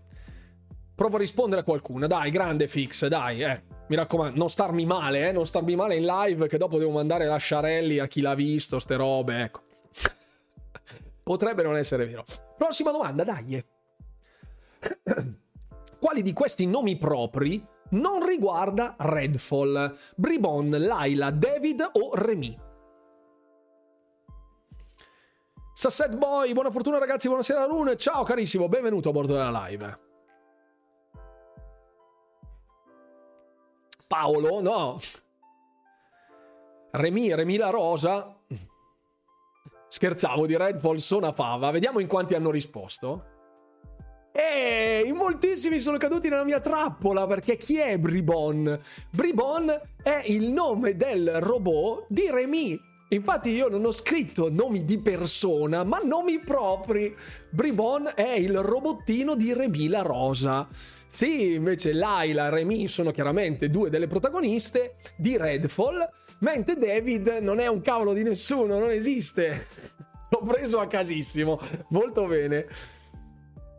[0.95, 2.07] Provo a rispondere a qualcuno.
[2.07, 3.63] Dai, grande fix, dai, eh.
[3.87, 7.25] Mi raccomando, non starmi male, eh, non starmi male in live che dopo devo mandare
[7.25, 9.61] la Sciarelli a chi l'ha visto, ste robe, ecco.
[11.24, 12.26] Potrebbe non essere vero.
[12.57, 13.63] Prossima domanda, dai.
[15.99, 19.95] Quali di questi nomi propri non riguarda Redfall?
[20.15, 22.59] Bribon, Laila, David o Remy?
[25.74, 29.99] Sasset Boy, buona fortuna ragazzi, buonasera Rune, ciao carissimo, benvenuto a bordo della live.
[34.07, 34.99] Paolo, no.
[36.91, 38.36] Remy, Remy la Rosa.
[39.91, 41.69] Scherzavo, di Redfall sono a fava.
[41.69, 43.25] Vediamo in quanti hanno risposto.
[44.31, 48.79] E in moltissimi sono caduti nella mia trappola perché chi è Bribon?
[49.09, 49.69] Bribon
[50.01, 52.79] è il nome del robot di Remy.
[53.09, 57.13] Infatti io non ho scritto nomi di persona, ma nomi propri.
[57.49, 60.69] Bribon è il robottino di Remy la Rosa.
[61.05, 66.09] Sì, invece Laila e Remy sono chiaramente due delle protagoniste di Redfall,
[66.41, 69.67] mentre David non è un cavolo di nessuno, non esiste.
[70.29, 72.67] L'ho preso a casissimo, molto bene.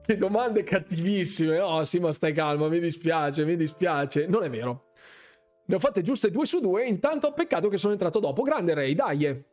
[0.04, 1.60] Che domande cattivissime.
[1.60, 4.26] Oh, sì, ma stai calma, mi dispiace, mi dispiace.
[4.26, 4.86] Non è vero.
[5.66, 8.42] Ne ho fatte giuste due su due, intanto peccato che sono entrato dopo.
[8.42, 9.44] Grande Ray, dai.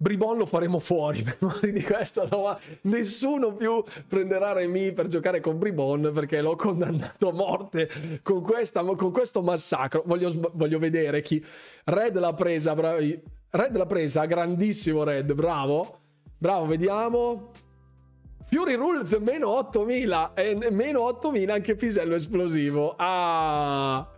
[0.00, 5.58] Bribon lo faremo fuori per di questa no, nessuno più prenderà Remy per giocare con
[5.58, 7.90] Bribon perché l'ho condannato a morte
[8.22, 10.04] con, questa, con questo massacro.
[10.06, 11.44] Voglio, voglio, vedere chi.
[11.84, 13.20] Red l'ha presa bravi.
[13.50, 15.98] Red l'ha presa grandissimo Red bravo.
[16.38, 17.50] Bravo vediamo.
[18.44, 22.94] Fury Rules meno 8000 e meno 8000 anche pisello esplosivo.
[22.96, 24.08] Ah,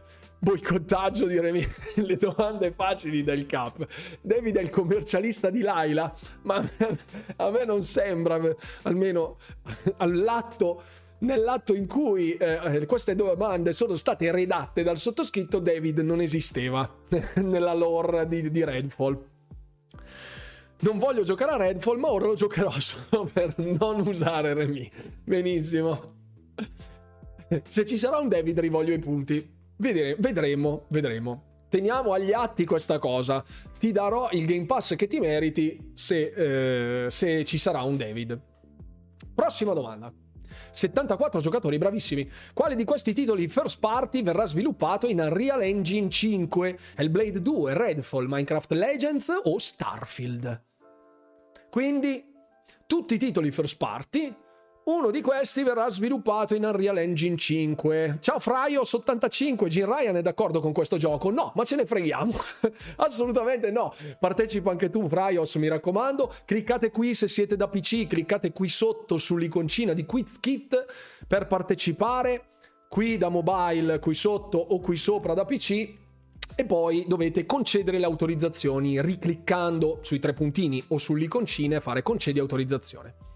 [0.41, 1.67] boicottaggio di Remy.
[2.07, 3.87] Le domande facili del cap.
[4.21, 6.13] David è il commercialista di Laila,
[6.43, 6.57] ma
[7.37, 8.41] a me non sembra,
[8.83, 9.37] almeno
[9.99, 10.83] all'atto
[11.21, 16.89] nell'atto in cui eh, queste domande sono state redatte dal sottoscritto, David non esisteva
[17.37, 19.29] nella lore di, di Redfall
[20.81, 24.91] non voglio giocare a Redfall, ma ora lo giocherò solo per non usare Remy.
[25.25, 26.03] Benissimo.
[27.67, 29.59] Se ci sarà un David, rivoglio i punti.
[29.81, 31.45] Vedere, vedremo, vedremo.
[31.71, 33.43] Teniamo agli atti questa cosa.
[33.79, 38.39] Ti darò il Game Pass che ti meriti se, eh, se ci sarà un David.
[39.35, 40.13] Prossima domanda.
[40.73, 42.31] 74 giocatori bravissimi.
[42.53, 46.79] Quale di questi titoli first party verrà sviluppato in Unreal Engine 5?
[46.97, 50.63] Hellblade 2, Redfall, Minecraft Legends o Starfield?
[51.71, 52.23] Quindi
[52.87, 54.35] tutti i titoli first party,
[54.91, 58.19] uno di questi verrà sviluppato in Unreal Engine 5.
[58.21, 61.31] Ciao Fraios85, Jim Ryan è d'accordo con questo gioco?
[61.31, 62.33] No, ma ce ne freghiamo.
[62.97, 63.95] Assolutamente no.
[64.19, 66.33] Partecipa anche tu, Fraios, mi raccomando.
[66.45, 70.85] Cliccate qui se siete da PC, cliccate qui sotto sull'iconcina di QuizKit
[71.27, 72.47] per partecipare.
[72.89, 75.95] Qui da mobile, qui sotto o qui sopra da PC
[76.57, 82.41] e poi dovete concedere le autorizzazioni ricliccando sui tre puntini o sull'iconcina e fare concedi
[82.41, 83.30] autorizzazione.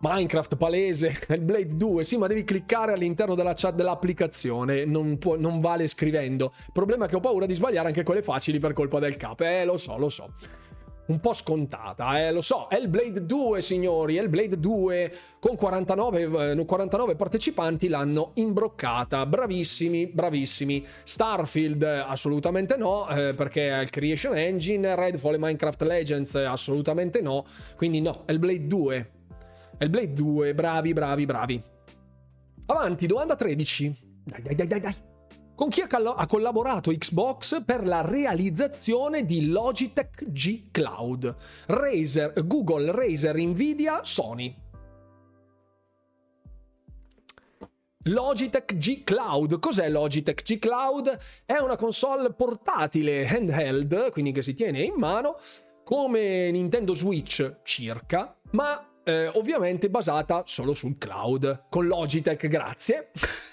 [0.00, 5.58] Minecraft palese, Blade 2, sì, ma devi cliccare all'interno della chat dell'applicazione, non, può, non
[5.58, 6.52] vale scrivendo.
[6.66, 9.40] Il problema che ho paura di sbagliare anche quelle facili per colpa del cap.
[9.40, 10.30] Eh, lo so, lo so
[11.08, 12.68] un po' scontata, eh, lo so.
[12.68, 19.24] Hellblade 2, signori, Hellblade 2 con 49, eh, 49 partecipanti l'hanno imbroccata.
[19.24, 20.84] Bravissimi, bravissimi.
[21.04, 27.44] Starfield assolutamente no, eh, perché è il Creation Engine, Redfall e Minecraft Legends assolutamente no,
[27.74, 29.10] quindi no, Hellblade 2.
[29.78, 31.62] Hellblade 2, bravi, bravi, bravi.
[32.66, 33.96] Avanti, domanda 13.
[34.24, 34.94] Dai, dai, dai, dai, dai
[35.58, 41.34] con chi ha collaborato Xbox per la realizzazione di Logitech G Cloud,
[41.66, 44.54] Razer, Google, Razer, Nvidia, Sony.
[48.04, 49.58] Logitech G Cloud.
[49.58, 51.18] Cos'è Logitech G Cloud?
[51.44, 55.38] È una console portatile handheld, quindi che si tiene in mano,
[55.82, 61.64] come Nintendo Switch circa, ma eh, ovviamente basata solo sul cloud.
[61.70, 63.08] Con Logitech, grazie.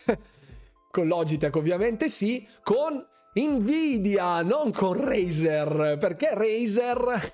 [0.91, 7.33] Con Logitech ovviamente sì, con Nvidia, non con Razer, perché Razer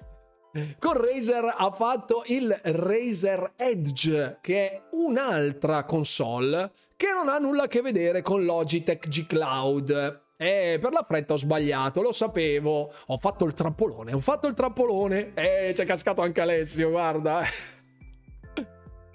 [0.79, 7.63] con Razer ha fatto il Razer Edge, che è un'altra console che non ha nulla
[7.63, 10.21] a che vedere con Logitech G Cloud.
[10.37, 12.91] E per la fretta ho sbagliato, lo sapevo.
[13.05, 15.33] Ho fatto il trappolone, ho fatto il trappolone.
[15.35, 17.43] E c'è cascato anche Alessio, guarda.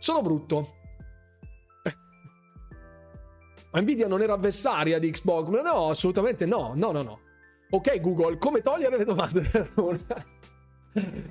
[0.06, 0.74] Sono brutto.
[3.72, 5.48] Ma Nvidia non era avversaria di Xbox?
[5.48, 6.74] No, assolutamente no.
[6.76, 7.20] No, no, no.
[7.70, 9.72] Ok, Google, come togliere le domande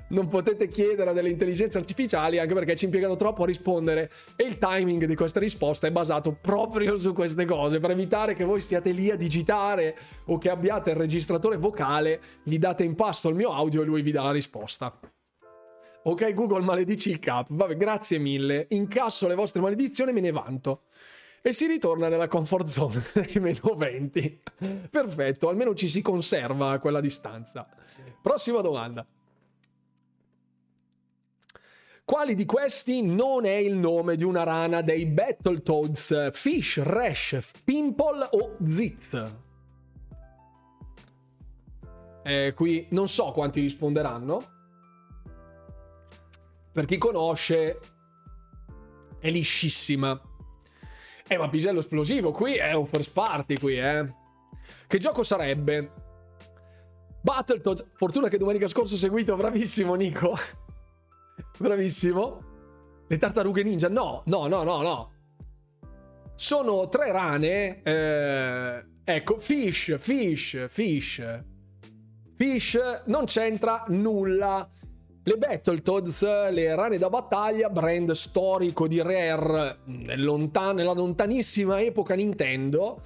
[0.08, 4.44] non potete chiedere a delle intelligenze artificiali anche perché ci impiegano troppo a rispondere e
[4.44, 8.60] il timing di questa risposta è basato proprio su queste cose per evitare che voi
[8.60, 9.96] stiate lì a digitare
[10.26, 14.02] o che abbiate il registratore vocale, gli date in pasto il mio audio e lui
[14.02, 15.15] vi dà la risposta.
[16.08, 20.30] Ok Google maledici il cap, vabbè grazie mille, incasso le vostre maledizioni e me ne
[20.30, 20.82] vanto
[21.42, 24.42] e si ritorna nella comfort zone dei meno 20.
[24.88, 27.68] Perfetto, almeno ci si conserva a quella distanza.
[28.22, 29.04] Prossima domanda.
[32.04, 36.30] Quali di questi non è il nome di una rana dei Battletoads?
[36.32, 39.34] Fish, Rash, Pimple o Zit?
[42.22, 44.54] Eh, qui non so quanti risponderanno.
[46.76, 47.80] Per chi conosce,
[49.18, 50.20] è liscissima.
[51.26, 54.12] Eh, ma pisello esplosivo qui è un first party qui, eh.
[54.86, 55.90] Che gioco sarebbe?
[57.22, 57.92] Battletoads.
[57.94, 60.36] Fortuna che domenica scorsa ho seguito, bravissimo Nico.
[61.56, 62.44] bravissimo.
[63.08, 63.88] Le tartarughe ninja?
[63.88, 65.12] No, no, no, no, no.
[66.34, 67.80] Sono tre rane.
[67.84, 71.42] Eh, ecco, fish, fish, fish.
[72.34, 74.70] Fish non c'entra nulla.
[75.28, 79.78] Le Battletoads, le rane da battaglia, brand storico di Rare
[80.14, 83.02] lontan- nella lontanissima epoca Nintendo,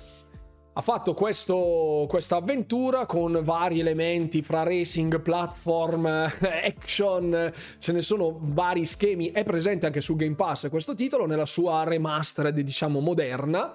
[0.74, 6.04] ha fatto questa avventura con vari elementi fra racing, platform,
[6.76, 11.46] action, ce ne sono vari schemi, è presente anche su Game Pass questo titolo nella
[11.46, 13.72] sua remastered diciamo moderna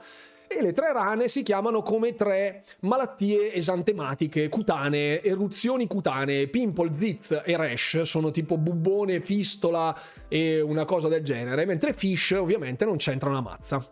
[0.58, 7.44] e le tre rane si chiamano come tre malattie esantematiche cutanee, eruzioni cutanee, pimple, zit
[7.46, 9.98] e rash sono tipo bubbone, fistola
[10.28, 13.84] e una cosa del genere, mentre fish ovviamente non c'entra una mazza.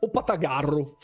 [0.00, 0.98] O patagarro.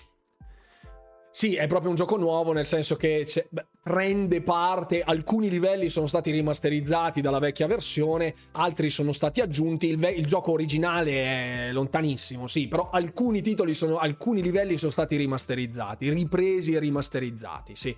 [1.37, 6.07] Sì, è proprio un gioco nuovo, nel senso che beh, prende parte, alcuni livelli sono
[6.07, 11.72] stati rimasterizzati dalla vecchia versione, altri sono stati aggiunti, il, ve- il gioco originale è
[11.72, 17.95] lontanissimo, sì, però alcuni titoli sono, alcuni livelli sono stati rimasterizzati, ripresi e rimasterizzati, sì.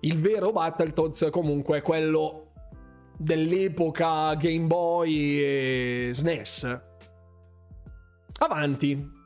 [0.00, 2.50] Il vero Battletoads comunque è quello
[3.16, 6.80] dell'epoca Game Boy e SNES.
[8.40, 9.16] Avanti,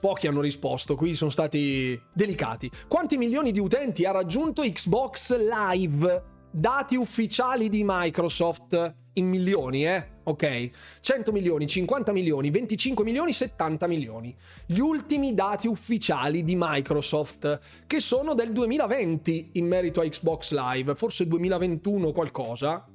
[0.00, 2.70] Pochi hanno risposto, qui sono stati delicati.
[2.88, 6.22] Quanti milioni di utenti ha raggiunto Xbox Live?
[6.50, 10.18] Dati ufficiali di Microsoft in milioni, eh?
[10.24, 10.70] Ok?
[11.00, 14.34] 100 milioni, 50 milioni, 25 milioni, 70 milioni.
[14.64, 20.94] Gli ultimi dati ufficiali di Microsoft, che sono del 2020 in merito a Xbox Live,
[20.94, 22.86] forse 2021 qualcosa.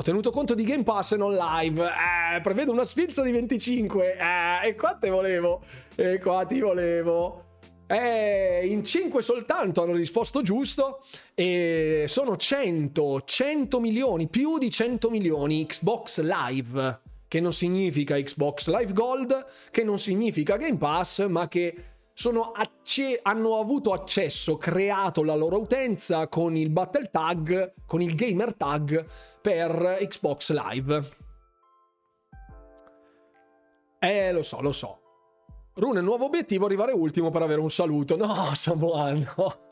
[0.00, 1.84] Ho tenuto conto di Game Pass e non live.
[1.84, 4.16] Eh, prevedo una sfilza di 25.
[4.16, 5.60] Eh, e qua te volevo.
[5.94, 7.58] E qua ti volevo.
[7.86, 15.10] Eh, in 5 soltanto hanno risposto giusto e sono 100, 100 milioni, più di 100
[15.10, 21.46] milioni Xbox Live, che non significa Xbox Live Gold, che non significa Game Pass, ma
[21.46, 21.74] che
[22.54, 28.54] acce- hanno avuto accesso, creato la loro utenza con il Battle Tag, con il Gamer
[28.54, 29.06] Tag
[29.40, 31.18] per Xbox Live.
[33.98, 35.00] Eh, lo so, lo so.
[35.74, 38.16] Rune, nuovo obiettivo, arrivare ultimo per avere un saluto.
[38.16, 39.68] No, Samoan, no.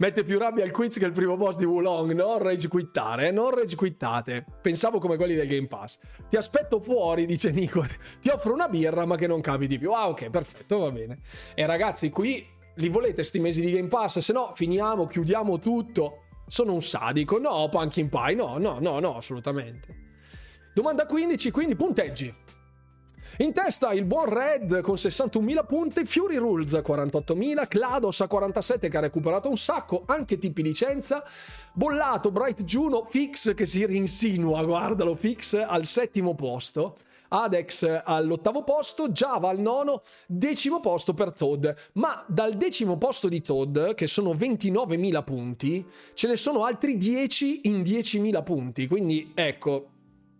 [0.00, 2.12] Mette più rabbia al quiz che il primo boss di Wulong.
[2.12, 3.30] Non rage quittare, eh?
[3.32, 4.44] non rage quittate.
[4.62, 5.98] Pensavo come quelli del Game Pass.
[6.28, 7.84] Ti aspetto fuori, dice Nico.
[8.20, 9.90] Ti offro una birra, ma che non capiti più.
[9.92, 11.18] Ah, ok, perfetto, va bene.
[11.54, 12.46] E ragazzi, qui
[12.76, 14.20] li volete sti mesi di Game Pass?
[14.20, 16.27] Se no, finiamo, chiudiamo tutto.
[16.48, 17.38] Sono un sadico.
[17.38, 20.06] No, Pumpkin Pie, no, no, no, no, assolutamente.
[20.74, 22.34] Domanda 15, quindi punteggi.
[23.40, 28.96] In testa il buon Red con 61.000 punti, Fury Rules 48.000, Klados a 47 che
[28.96, 31.22] ha recuperato un sacco, anche tipi licenza,
[31.72, 36.96] bollato Bright Juno, Fix che si rinsinua, guardalo, Fix al settimo posto.
[37.28, 41.66] Adex all'ottavo posto, Java al nono, decimo posto per Todd.
[41.94, 47.68] Ma dal decimo posto di Todd, che sono 29.000 punti, ce ne sono altri 10
[47.68, 48.86] in 10.000 punti.
[48.86, 49.88] Quindi ecco,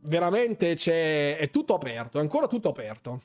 [0.03, 3.23] veramente c'è, è tutto aperto, è ancora tutto aperto.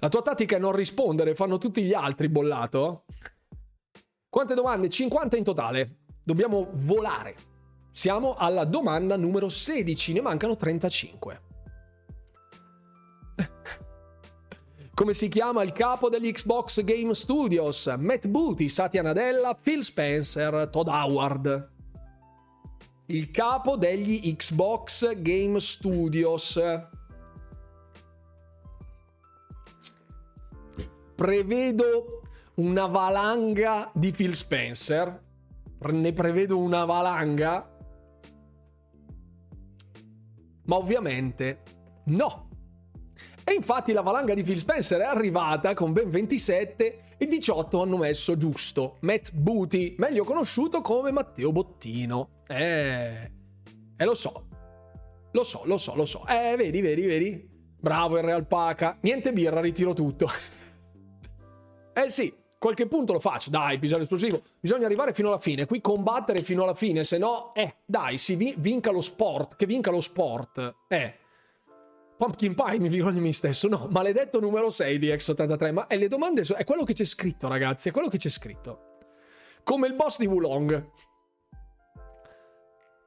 [0.00, 3.04] La tua tattica è non rispondere, fanno tutti gli altri bollato.
[4.28, 4.88] Quante domande?
[4.88, 5.96] 50 in totale.
[6.22, 7.36] Dobbiamo volare.
[7.92, 11.53] Siamo alla domanda numero 16, ne mancano 35.
[14.94, 17.92] Come si chiama il capo degli Xbox Game Studios?
[17.98, 21.72] Matt Booty, Satya Nadella, Phil Spencer, Todd Howard
[23.06, 26.60] il capo degli Xbox Game Studios.
[31.14, 32.22] Prevedo
[32.54, 35.22] una valanga di Phil Spencer.
[35.90, 37.70] Ne prevedo una valanga.
[40.64, 41.62] Ma ovviamente
[42.04, 42.48] no.
[43.44, 47.98] E infatti la valanga di Phil Spencer è arrivata con ben 27 e 18 hanno
[47.98, 48.96] messo giusto.
[49.00, 52.42] Matt Booty, meglio conosciuto come Matteo Bottino.
[52.46, 53.30] Eh,
[53.96, 54.46] eh lo so.
[55.32, 56.24] Lo so, lo so, lo so.
[56.26, 57.48] Eh, vedi, vedi, vedi.
[57.78, 58.96] Bravo il Real Paca.
[59.02, 60.26] Niente birra, ritiro tutto.
[61.92, 63.50] eh sì, qualche punto lo faccio.
[63.50, 64.42] Dai, episodio esplosivo.
[64.58, 65.66] Bisogna arrivare fino alla fine.
[65.66, 69.56] Qui combattere fino alla fine, se no, eh, dai, si vinca lo sport.
[69.56, 70.76] Che vinca lo sport.
[70.88, 71.18] Eh.
[72.16, 73.68] Pumpkin Pie mi vergogno me stesso.
[73.68, 75.72] No, maledetto numero 6 di X83.
[75.72, 76.42] Ma è le domande.
[76.42, 77.88] È quello che c'è scritto, ragazzi.
[77.88, 78.98] È quello che c'è scritto.
[79.62, 80.90] Come il boss di Wulong.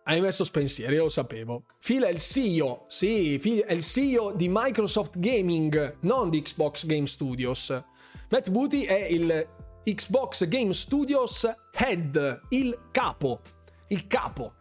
[0.04, 1.66] hai messo spensieri, lo sapevo.
[1.80, 6.86] Phil è il CEO, sì, Phil è il CEO di Microsoft Gaming, non di Xbox
[6.86, 7.70] Game Studios.
[8.30, 9.48] Matt Booty è il
[9.84, 13.42] Xbox Game Studios Head, il capo,
[13.90, 14.54] il capo,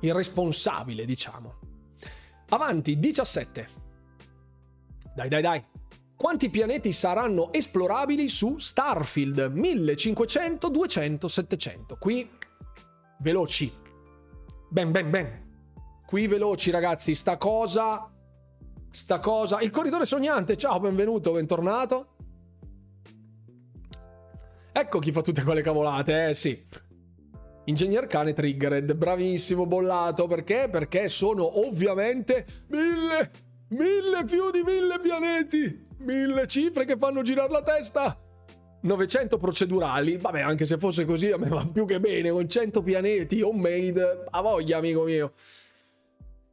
[0.00, 1.65] il responsabile, diciamo.
[2.48, 3.68] Avanti, 17.
[5.14, 5.64] Dai, dai, dai.
[6.16, 9.50] Quanti pianeti saranno esplorabili su Starfield?
[9.52, 11.96] 1500, 200, 700.
[11.98, 12.30] Qui
[13.18, 13.72] veloci.
[14.70, 15.44] Ben, ben, ben.
[16.06, 17.14] Qui veloci, ragazzi.
[17.14, 18.10] Sta cosa.
[18.90, 19.60] Sta cosa.
[19.60, 20.56] Il corridore sognante.
[20.56, 22.14] Ciao, benvenuto, bentornato.
[24.72, 26.66] Ecco chi fa tutte quelle cavolate, eh sì.
[27.66, 30.26] Ingegner Cane Triggered, bravissimo, bollato.
[30.26, 30.68] Perché?
[30.70, 33.30] Perché sono ovviamente mille,
[33.70, 35.86] mille più di mille pianeti.
[35.98, 38.20] Mille cifre che fanno girare la testa.
[38.82, 42.82] 900 procedurali, vabbè, anche se fosse così a me va più che bene, con 100
[42.82, 45.32] pianeti homemade, a voglia, amico mio.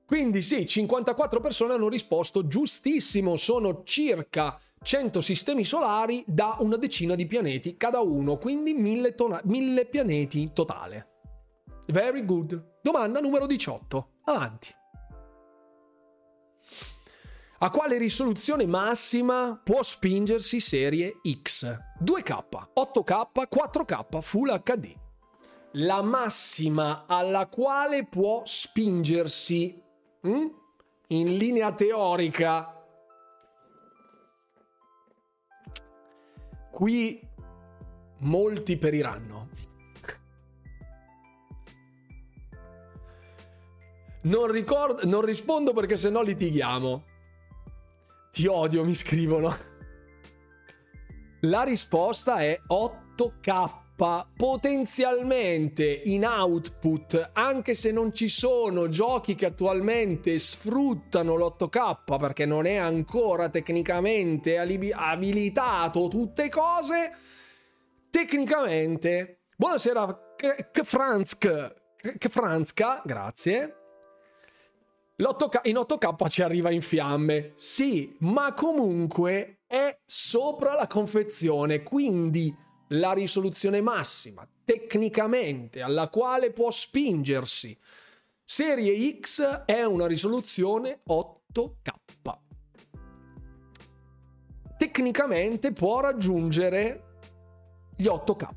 [0.06, 7.16] Quindi sì, 54 persone hanno risposto giustissimo, sono circa 100 sistemi solari da una decina
[7.16, 11.08] di pianeti cada uno, quindi 1000, tona- 1000 pianeti totale.
[11.88, 12.80] Very good.
[12.82, 14.10] Domanda numero 18.
[14.26, 14.76] Avanti.
[17.60, 21.66] A quale risoluzione massima può spingersi serie X?
[22.04, 24.94] 2K, 8K, 4K, Full HD.
[25.78, 29.82] La massima alla quale può spingersi
[30.22, 30.48] hm?
[31.08, 32.73] in linea teorica.
[36.74, 37.22] Qui
[38.22, 39.50] molti periranno.
[44.24, 47.04] Non, ricordo, non rispondo perché sennò litighiamo.
[48.32, 49.56] Ti odio, mi scrivono.
[51.42, 60.38] La risposta è 8K potenzialmente in output, anche se non ci sono giochi che attualmente
[60.40, 67.12] sfruttano l'8K perché non è ancora tecnicamente abilitato tutte cose,
[68.10, 69.44] tecnicamente.
[69.56, 70.36] Buonasera,
[70.84, 71.82] Fransk.
[72.30, 73.78] Franska, grazie
[75.18, 82.54] l'8K, in 8K ci arriva in fiamme, sì, ma comunque è sopra la confezione, quindi
[82.94, 87.78] la risoluzione massima tecnicamente alla quale può spingersi
[88.46, 91.92] Serie X è una risoluzione 8K.
[94.78, 97.20] Tecnicamente può raggiungere
[97.96, 98.50] gli 8K.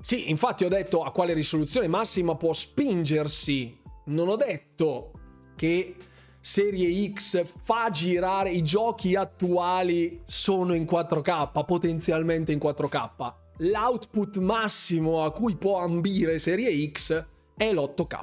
[0.00, 3.80] Sì, infatti ho detto a quale risoluzione massima può spingersi.
[4.06, 5.12] Non ho detto
[5.56, 5.96] che
[6.44, 13.32] Serie X fa girare i giochi attuali sono in 4K, potenzialmente in 4K.
[13.58, 17.26] L'output massimo a cui può ambire Serie X
[17.56, 18.18] è l'8K.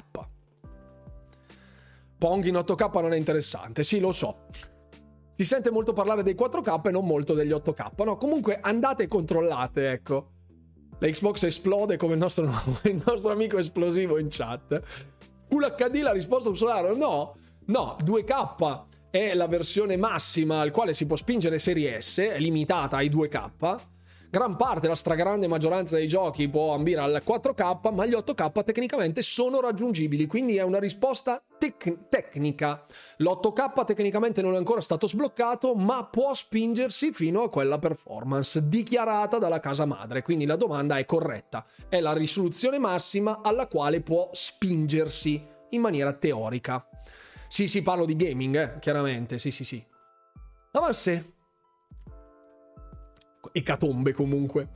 [2.18, 4.48] Pong in 8K non è interessante, sì, lo so.
[5.34, 8.04] Si sente molto parlare dei 4K e non molto degli 8K.
[8.04, 10.32] No, comunque andate e controllate, ecco
[11.00, 12.44] la Xbox esplode come il nostro,
[12.84, 14.82] il nostro amico esplosivo in chat.
[15.48, 16.94] Full HD la risposta solare?
[16.94, 17.36] No,
[17.70, 22.96] no, 2K è la versione massima al quale si può spingere Serie S, è limitata
[22.96, 23.88] ai 2K
[24.30, 29.22] gran parte, la stragrande maggioranza dei giochi può ambire al 4K, ma gli 8K tecnicamente
[29.22, 32.84] sono raggiungibili, quindi è una risposta tec- tecnica.
[33.16, 39.38] L'8K tecnicamente non è ancora stato sbloccato, ma può spingersi fino a quella performance dichiarata
[39.38, 41.66] dalla casa madre, quindi la domanda è corretta.
[41.88, 46.89] È la risoluzione massima alla quale può spingersi in maniera teorica.
[47.52, 49.84] Sì, sì, parlo di gaming, eh, chiaramente, sì, sì, sì.
[50.70, 51.32] Avanse
[53.50, 54.70] ecatombe comunque.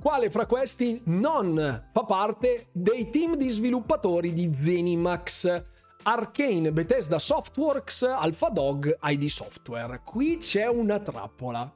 [0.00, 5.64] Quale fra questi non fa parte dei team di sviluppatori di Zenimax?
[6.04, 10.00] Arcane, Bethesda Softworks, AlphaDog, ID Software.
[10.02, 11.70] Qui c'è una trappola.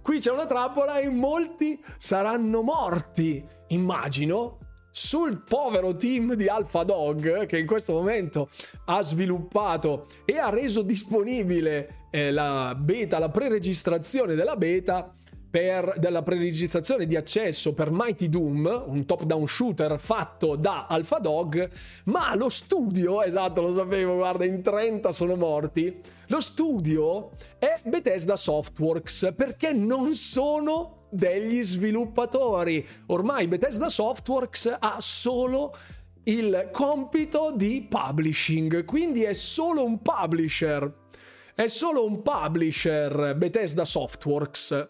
[0.00, 4.60] Qui c'è una trappola e molti saranno morti, immagino,
[4.98, 8.48] sul povero team di Alpha Dog che in questo momento
[8.86, 15.14] ha sviluppato e ha reso disponibile eh, la beta, la preregistrazione della beta
[15.50, 21.70] per, della preregistrazione di accesso per Mighty Doom, un top-down shooter fatto da Alpha Dog,
[22.04, 26.00] ma lo studio, esatto, lo sapevo, guarda, in 30 sono morti.
[26.28, 32.86] Lo studio è Bethesda Softworks perché non sono degli sviluppatori.
[33.06, 35.74] Ormai Bethesda Softworks ha solo
[36.24, 41.04] il compito di publishing, quindi è solo un publisher.
[41.54, 44.88] È solo un publisher Bethesda Softworks.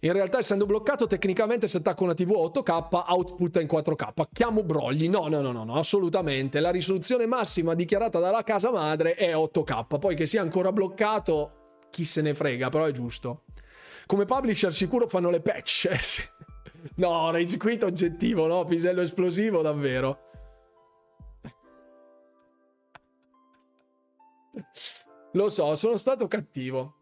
[0.00, 4.24] In realtà, essendo bloccato, tecnicamente se attacco una TV 8K, output in 4K.
[4.32, 5.08] Chiamo brogli.
[5.08, 6.60] No, no, no, no, no, assolutamente.
[6.60, 9.98] La risoluzione massima dichiarata dalla casa madre è 8K.
[9.98, 13.44] Poi che sia ancora bloccato, chi se ne frega, però è giusto.
[14.06, 16.30] Come publisher sicuro fanno le patch.
[16.96, 18.64] no, rage quit oggettivo, no?
[18.64, 20.18] Pisello esplosivo, davvero.
[25.32, 26.96] Lo so, sono stato cattivo.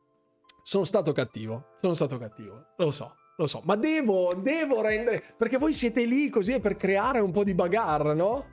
[0.64, 5.59] Sono stato cattivo, sono stato cattivo, lo so, lo so, ma devo, devo rendere, perché
[5.59, 8.46] voi siete lì così per creare un po' di bagarre, no?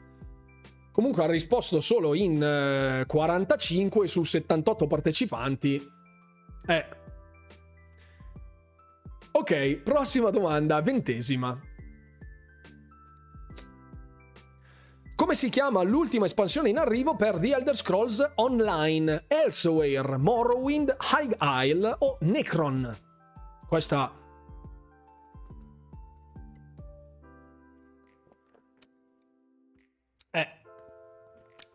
[0.91, 5.87] Comunque ha risposto solo in eh, 45 su 78 partecipanti.
[6.65, 6.85] Eh.
[9.31, 11.57] Ok, prossima domanda, ventesima.
[15.15, 19.25] Come si chiama l'ultima espansione in arrivo per The Elder Scrolls Online?
[19.27, 22.97] Elsewhere, Morrowind, High Isle o Necron?
[23.67, 24.11] Questa...
[30.31, 30.47] Eh,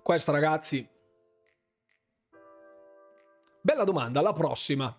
[0.03, 0.89] questa ragazzi...
[3.61, 4.99] Bella domanda, la prossima.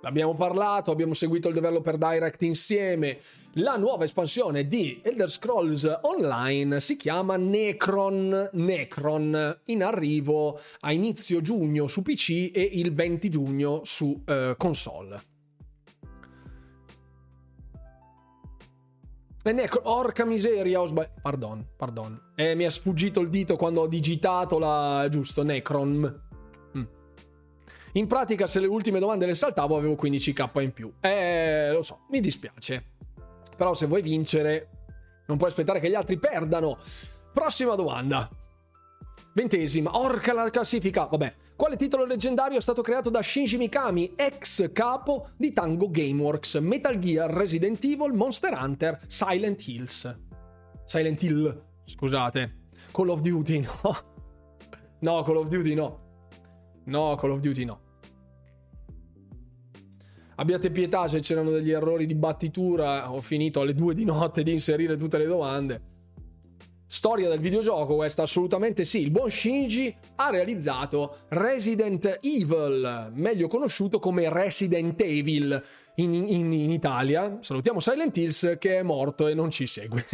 [0.00, 3.18] L'abbiamo parlato, abbiamo seguito il developer direct insieme.
[3.54, 8.50] La nuova espansione di Elder Scrolls Online si chiama Necron.
[8.52, 15.20] Necron in arrivo a inizio giugno su PC e il 20 giugno su uh, console.
[19.42, 21.20] E Necron, orca miseria, ho sbagliato.
[21.20, 22.32] Pardon, pardon.
[22.36, 25.08] Eh, mi è sfuggito il dito quando ho digitato la.
[25.10, 26.27] giusto, Necron.
[27.92, 30.92] In pratica, se le ultime domande le saltavo, avevo 15k in più.
[31.00, 32.84] Eh, lo so, mi dispiace.
[33.56, 34.68] Però se vuoi vincere,
[35.26, 36.78] non puoi aspettare che gli altri perdano.
[37.32, 38.28] Prossima domanda.
[39.34, 41.04] Ventesima, orca la classifica.
[41.04, 46.56] Vabbè, quale titolo leggendario è stato creato da Shinji Mikami, ex capo di Tango Gameworks,
[46.56, 50.18] Metal Gear, Resident Evil, Monster Hunter, Silent Hills?
[50.84, 52.56] Silent Hill, scusate.
[52.90, 53.96] Call of Duty, no.
[55.00, 56.07] No, Call of Duty no.
[56.88, 57.80] No, Call of Duty no.
[60.36, 63.12] Abbiate pietà se c'erano degli errori di battitura.
[63.12, 65.82] Ho finito alle due di notte di inserire tutte le domande.
[66.86, 69.00] Storia del videogioco, questa assolutamente sì.
[69.02, 75.62] Il buon Shinji ha realizzato Resident Evil, meglio conosciuto come Resident Evil
[75.96, 77.38] in, in, in Italia.
[77.40, 80.06] Salutiamo Silent Hills che è morto e non ci segue.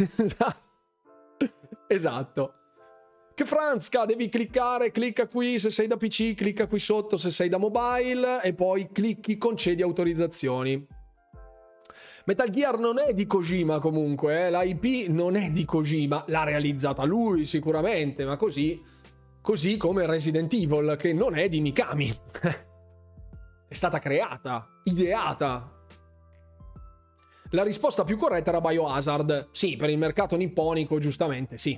[1.87, 2.53] esatto.
[3.35, 7.49] Che Franzka, devi cliccare, clicca qui se sei da PC, clicca qui sotto se sei
[7.49, 10.87] da mobile e poi clicchi concedi autorizzazioni.
[12.23, 14.51] Metal Gear non è di Kojima comunque, eh?
[14.51, 18.81] l'IP non è di Kojima, l'ha realizzata lui sicuramente, ma così,
[19.41, 22.09] così come Resident Evil che non è di Mikami.
[23.67, 25.73] è stata creata, ideata.
[27.49, 29.49] La risposta più corretta era Biohazard.
[29.51, 31.77] Sì, per il mercato nipponico, giustamente, sì.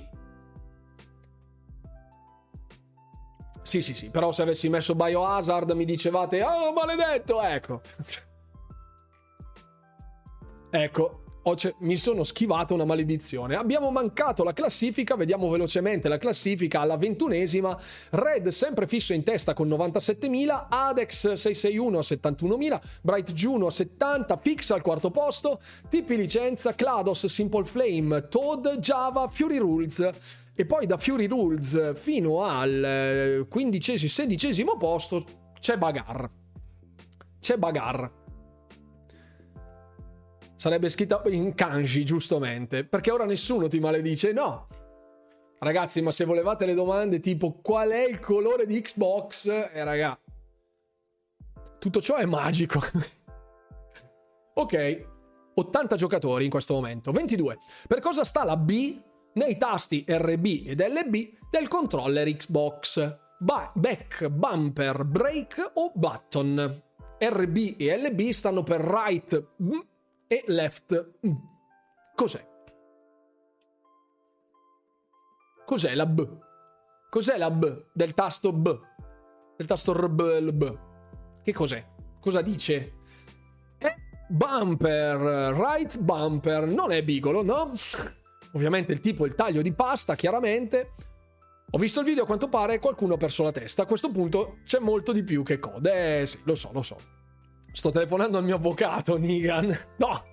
[3.68, 7.82] Sì, sì, sì, però se avessi messo Biohazard mi dicevate, oh maledetto, ecco.
[10.70, 11.20] ecco,
[11.80, 13.56] mi sono schivato una maledizione.
[13.56, 17.78] Abbiamo mancato la classifica, vediamo velocemente la classifica alla ventunesima.
[18.08, 24.34] Red sempre fisso in testa con 97.000, Adex 661 a 71.000, Bright Juno a 70,
[24.38, 25.60] Pix al quarto posto,
[25.90, 32.42] Tipi Licenza, Clados, Simple Flame, Toad, Java, Fury Rules e poi da Fury Rules fino
[32.42, 35.24] al eh, quindicesimo, sedicesimo posto
[35.60, 36.28] c'è Bagar.
[37.38, 38.12] C'è Bagar.
[40.56, 42.84] Sarebbe scritta in kanji, giustamente.
[42.84, 44.32] Perché ora nessuno ti maledice.
[44.32, 44.66] No.
[45.60, 50.18] Ragazzi, ma se volevate le domande tipo qual è il colore di Xbox, eh raga.
[51.78, 52.80] Tutto ciò è magico.
[54.54, 55.06] ok.
[55.54, 57.12] 80 giocatori in questo momento.
[57.12, 57.58] 22.
[57.86, 63.18] Per cosa sta la B nei tasti RB ed LB del controller Xbox.
[63.38, 66.82] Ba- back, bumper, brake o button.
[67.18, 69.46] RB e LB stanno per right
[70.26, 71.14] e left.
[72.14, 72.46] Cos'è?
[75.64, 76.38] Cos'è la B?
[77.10, 78.80] Cos'è la B del tasto B?
[79.56, 81.42] Del tasto RB LB?
[81.42, 81.84] Che cos'è?
[82.20, 82.94] Cosa dice?
[83.78, 83.94] È
[84.28, 85.18] bumper,
[85.54, 87.72] right bumper, non è bigolo, no?
[88.58, 90.94] Ovviamente il tipo, il taglio di pasta, chiaramente.
[91.70, 93.82] Ho visto il video, a quanto pare qualcuno ha perso la testa.
[93.82, 96.22] A questo punto c'è molto di più che code.
[96.22, 96.98] Eh sì, lo so, lo so.
[97.70, 99.78] Sto telefonando al mio avvocato, Nigan.
[99.98, 100.24] No!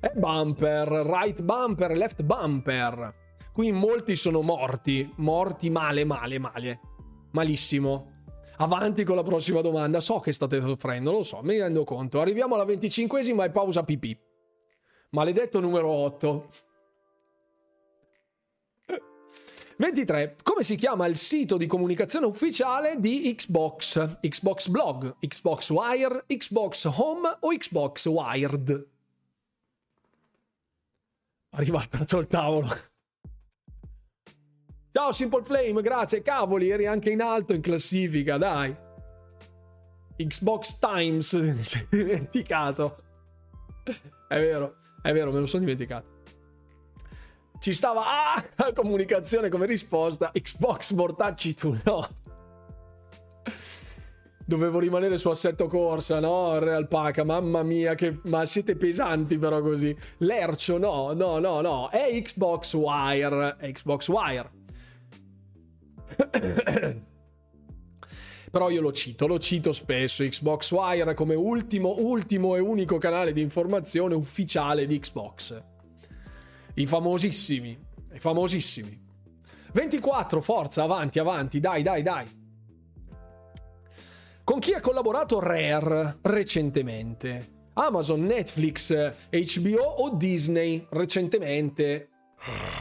[0.00, 3.14] È bumper, right bumper, left bumper.
[3.52, 5.12] Qui molti sono morti.
[5.16, 6.80] Morti male, male, male.
[7.32, 8.22] Malissimo.
[8.56, 10.00] Avanti con la prossima domanda.
[10.00, 12.22] So che state soffrendo, lo so, mi rendo conto.
[12.22, 14.18] Arriviamo alla venticinquesima e pausa pipì.
[15.10, 16.48] Maledetto numero 8.
[19.76, 20.36] 23.
[20.42, 24.20] Come si chiama il sito di comunicazione ufficiale di Xbox?
[24.20, 28.88] Xbox Blog, Xbox Wire, Xbox Home o Xbox Wired?
[31.50, 32.92] Arrivata sul tavolo.
[34.92, 36.22] Ciao Simple Flame, grazie.
[36.22, 38.74] Cavoli, eri anche in alto in classifica, dai.
[40.16, 42.96] Xbox Times, si è dimenticato.
[44.28, 46.13] È vero, è vero, me lo sono dimenticato.
[47.58, 50.30] Ci stava ah, comunicazione come risposta.
[50.32, 52.08] Xbox mortacci tu, no.
[54.46, 56.58] Dovevo rimanere su assetto corsa, no?
[56.58, 58.20] Real Paca, mamma mia, che...
[58.24, 59.96] ma siete pesanti però così.
[60.18, 61.88] Lercio, no, no, no, no.
[61.88, 63.56] È Xbox Wire.
[63.56, 64.50] È Xbox Wire.
[68.50, 70.22] però io lo cito, lo cito spesso.
[70.22, 75.72] Xbox Wire come ultimo, ultimo e unico canale di informazione ufficiale di Xbox.
[76.76, 77.78] I famosissimi,
[78.12, 79.00] i famosissimi.
[79.72, 82.42] 24, forza, avanti, avanti, dai, dai, dai.
[84.42, 87.52] Con chi ha collaborato Rare recentemente?
[87.74, 88.92] Amazon, Netflix,
[89.30, 92.08] HBO o Disney recentemente?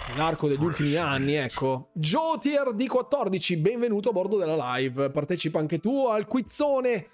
[0.10, 1.90] Nell'arco degli ultimi anni, ecco.
[1.94, 5.12] Jotier D14, benvenuto a bordo della live.
[5.12, 7.10] Partecipa anche tu al quizzone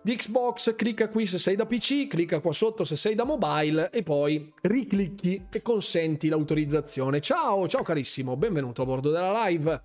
[0.00, 3.90] di Xbox, clicca qui se sei da PC, clicca qua sotto se sei da mobile
[3.90, 7.20] e poi riclicchi e consenti l'autorizzazione.
[7.20, 9.82] Ciao, ciao carissimo, benvenuto a bordo della live.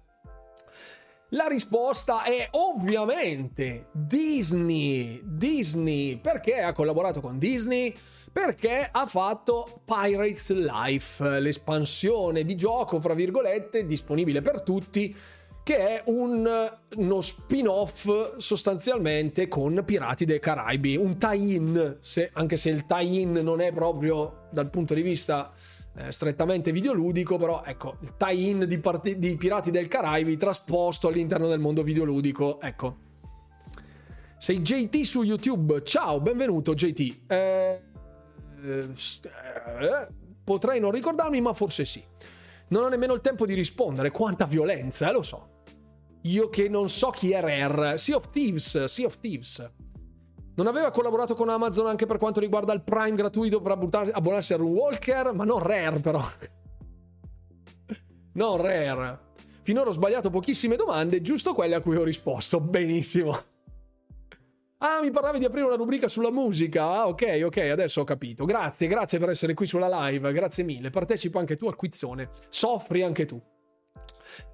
[1.29, 5.19] La risposta è ovviamente Disney.
[5.23, 7.95] Disney, perché ha collaborato con Disney?
[8.31, 15.15] Perché ha fatto Pirates Life, l'espansione di gioco, fra virgolette, disponibile per tutti
[15.63, 22.69] che è un, uno spin-off sostanzialmente con Pirati dei Caraibi, un tie-in, se, anche se
[22.69, 25.53] il tie-in non è proprio dal punto di vista
[25.95, 31.47] eh, strettamente videoludico, però ecco, il tie-in di, part- di Pirati del Caraibi trasposto all'interno
[31.47, 32.97] del mondo videoludico, ecco.
[34.37, 37.21] Sei JT su YouTube, ciao, benvenuto JT.
[37.27, 37.81] Eh,
[38.65, 40.07] eh,
[40.43, 42.03] potrei non ricordarmi, ma forse sì.
[42.67, 45.52] Non ho nemmeno il tempo di rispondere, quanta violenza, eh, lo so.
[46.23, 47.97] Io che non so chi è Rare.
[47.97, 49.71] Sea of Thieves, Sea of Thieves.
[50.55, 53.77] Non aveva collaborato con Amazon anche per quanto riguarda il Prime gratuito per
[54.13, 56.23] abbonarsi a Walker, ma non Rare però.
[58.33, 59.31] non Rare.
[59.63, 62.59] Finora ho sbagliato pochissime domande, giusto quelle a cui ho risposto.
[62.59, 63.51] Benissimo.
[64.77, 66.83] Ah, mi parlavi di aprire una rubrica sulla musica.
[66.83, 68.43] Ah, ok, ok, adesso ho capito.
[68.43, 70.33] Grazie, grazie per essere qui sulla live.
[70.33, 70.89] Grazie mille.
[70.89, 72.29] Partecipa anche tu al quizzone.
[72.49, 73.41] Soffri anche tu.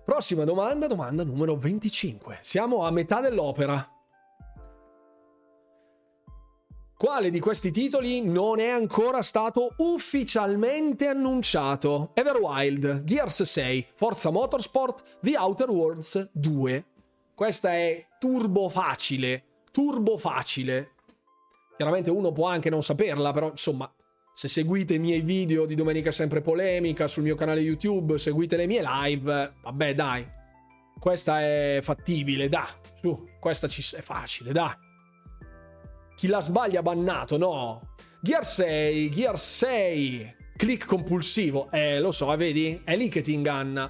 [0.04, 2.40] Prossima domanda, domanda numero 25.
[2.42, 3.94] Siamo a metà dell'opera.
[7.00, 12.12] Quale di questi titoli non è ancora stato ufficialmente annunciato?
[12.14, 16.86] Everwild, Gears 6, Forza Motorsport, The Outer Worlds 2.
[17.34, 20.96] Questa è turbo facile, turbo facile.
[21.78, 23.90] Chiaramente uno può anche non saperla, però insomma,
[24.34, 28.68] se seguite i miei video di Domenica Sempre Polemica sul mio canale YouTube, seguite le
[28.68, 30.28] mie live, vabbè dai,
[31.00, 34.74] questa è fattibile, dai, su, questa ci è facile, dai.
[36.16, 37.96] Chi la sbaglia bannato, no.
[38.22, 42.82] Gear 6, Gear 6, click compulsivo, eh lo so, vedi?
[42.84, 43.90] È lì che ti inganna.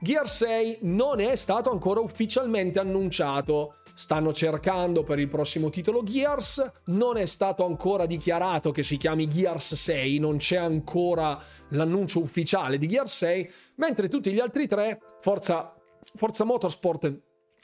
[0.00, 6.70] Gear 6 non è stato ancora ufficialmente annunciato stanno cercando per il prossimo titolo Gears,
[6.84, 11.36] non è stato ancora dichiarato che si chiami Gears 6, non c'è ancora
[11.70, 15.74] l'annuncio ufficiale di Gears 6, mentre tutti gli altri tre, Forza,
[16.14, 17.12] Forza Motorsport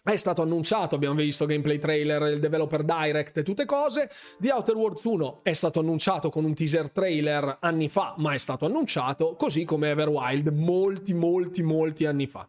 [0.02, 4.10] è stato annunciato, abbiamo visto gameplay trailer, il developer direct e tutte cose.
[4.40, 8.38] The Outer Worlds 1 è stato annunciato con un teaser trailer anni fa, ma è
[8.38, 12.48] stato annunciato, così come Everwild molti, molti, molti anni fa.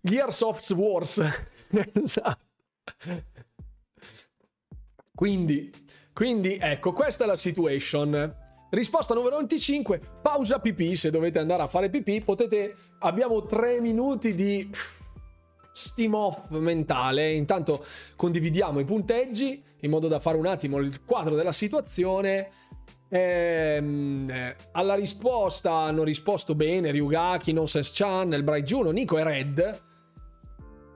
[0.00, 1.22] Gears of Wars.
[2.02, 2.46] esatto.
[5.14, 5.72] Quindi,
[6.12, 8.36] quindi, ecco, questa è la situation.
[8.70, 14.34] Risposta numero 25, pausa pipì, se dovete andare a fare pipì, potete, abbiamo tre minuti
[14.34, 14.70] di
[15.72, 17.84] steam off mentale, intanto
[18.14, 22.50] condividiamo i punteggi in modo da fare un attimo il quadro della situazione.
[23.08, 29.82] Ehm, eh, alla risposta hanno risposto bene Ryugaki, Nonsense Channel, Bright Juno, Nico e Red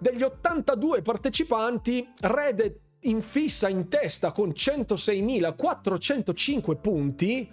[0.03, 2.71] degli 82 partecipanti, Red è
[3.03, 7.49] in fissa in testa con 106.405 punti.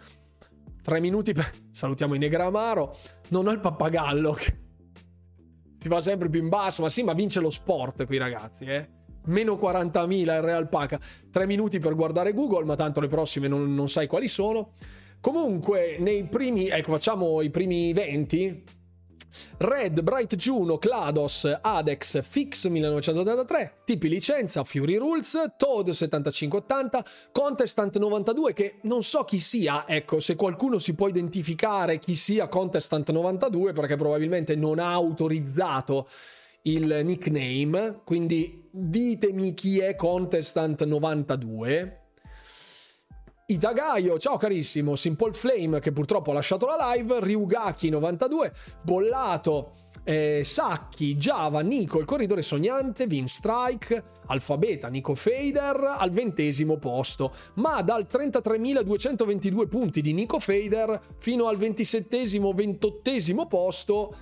[0.82, 1.54] Tre minuti per...
[1.72, 2.98] Salutiamo i Negramaro.
[3.30, 4.36] Non ho il pappagallo.
[5.78, 8.90] si va sempre più in basso, ma sì, ma vince lo sport qui ragazzi, eh.
[9.26, 11.00] meno 40.000 il Real Paca.
[11.32, 14.72] Tre minuti per guardare Google, ma tanto le prossime non, non sai quali sono.
[15.22, 18.79] Comunque, nei primi, ecco, facciamo i primi 20.
[19.58, 28.54] Red, Bright Juno, Clados, Adex, Fix 1983, tipi licenza, Fury Rules, Toad 7580, Contestant 92
[28.54, 33.74] che non so chi sia, ecco se qualcuno si può identificare chi sia Contestant 92
[33.74, 36.08] perché probabilmente non ha autorizzato
[36.64, 41.99] il nickname, quindi ditemi chi è Contestant 92.
[43.50, 48.54] Itagaio, ciao carissimo, Simple Flame che purtroppo ha lasciato la live, Ryugaki 92,
[48.84, 49.72] Bollato,
[50.04, 57.34] eh, Sacchi, Java, Nico, il corridore sognante, Vin Strike, Alfabeta, Nico Fader al ventesimo posto,
[57.56, 64.16] ma dal 33.222 punti di Nico Fader fino al 27 28 posto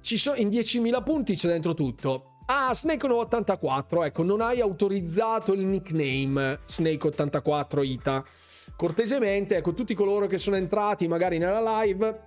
[0.00, 2.36] so, in 10.000 punti c'è dentro tutto.
[2.46, 8.24] Ah, Snake84, ecco, non hai autorizzato il nickname Snake84 Ita.
[8.80, 12.22] Cortesemente, ecco, tutti coloro che sono entrati magari nella live,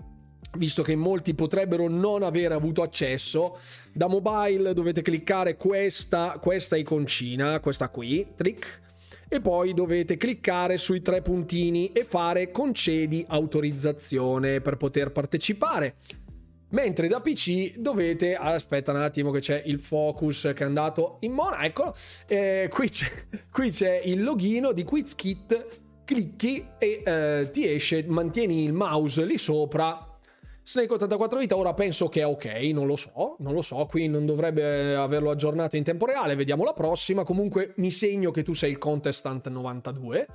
[0.59, 3.57] visto che molti potrebbero non aver avuto accesso,
[3.91, 8.81] da mobile dovete cliccare questa, questa iconcina, questa qui, trick,
[9.27, 15.95] e poi dovete cliccare sui tre puntini e fare concedi autorizzazione per poter partecipare.
[16.69, 18.35] Mentre da PC dovete.
[18.35, 21.63] Aspetta un attimo, che c'è il focus che è andato in mona.
[21.63, 21.95] Ecco,
[22.27, 23.07] eh, qui, c'è,
[23.51, 25.81] qui, c'è, il login di QuizKit.
[26.05, 30.07] Clicchi e eh, ti esce, mantieni il mouse lì sopra.
[30.65, 34.07] Snake 84 vita, ora penso che è ok, non lo so, non lo so, qui
[34.07, 37.23] non dovrebbe averlo aggiornato in tempo reale, vediamo la prossima.
[37.23, 40.27] Comunque mi segno che tu sei il Contestant 92.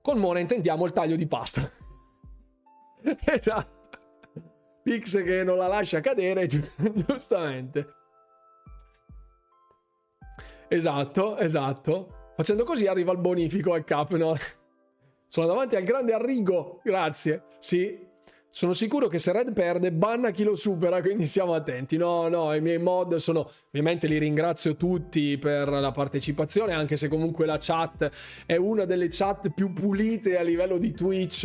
[0.00, 1.70] Con Mona intendiamo il taglio di pasta.
[3.24, 3.80] esatto.
[4.82, 6.46] Pix che non la lascia cadere,
[7.06, 7.86] giustamente.
[10.68, 12.21] Esatto, esatto.
[12.42, 14.34] Facendo così arriva il bonifico al cap, no?
[15.28, 17.44] Sono davanti al grande Arrigo, grazie.
[17.60, 17.96] Sì,
[18.54, 21.96] sono sicuro che se Red perde, banna chi lo supera, quindi siamo attenti.
[21.96, 23.50] No, no, i miei mod sono...
[23.74, 28.10] Ovviamente li ringrazio tutti per la partecipazione, anche se comunque la chat
[28.44, 31.44] è una delle chat più pulite a livello di Twitch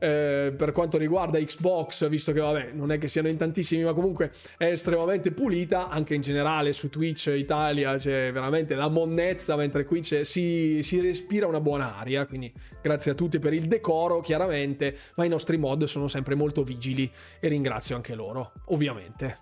[0.00, 3.92] eh, per quanto riguarda Xbox, visto che vabbè, non è che siano in tantissimi, ma
[3.92, 9.84] comunque è estremamente pulita, anche in generale su Twitch Italia c'è veramente la monnezza, mentre
[9.84, 12.52] qui si, si respira una buona aria, quindi
[12.82, 16.62] grazie a tutti per il decoro, chiaramente, ma i nostri mod sono sempre molto molto
[16.62, 17.10] vigili
[17.40, 19.38] e ringrazio anche loro, ovviamente.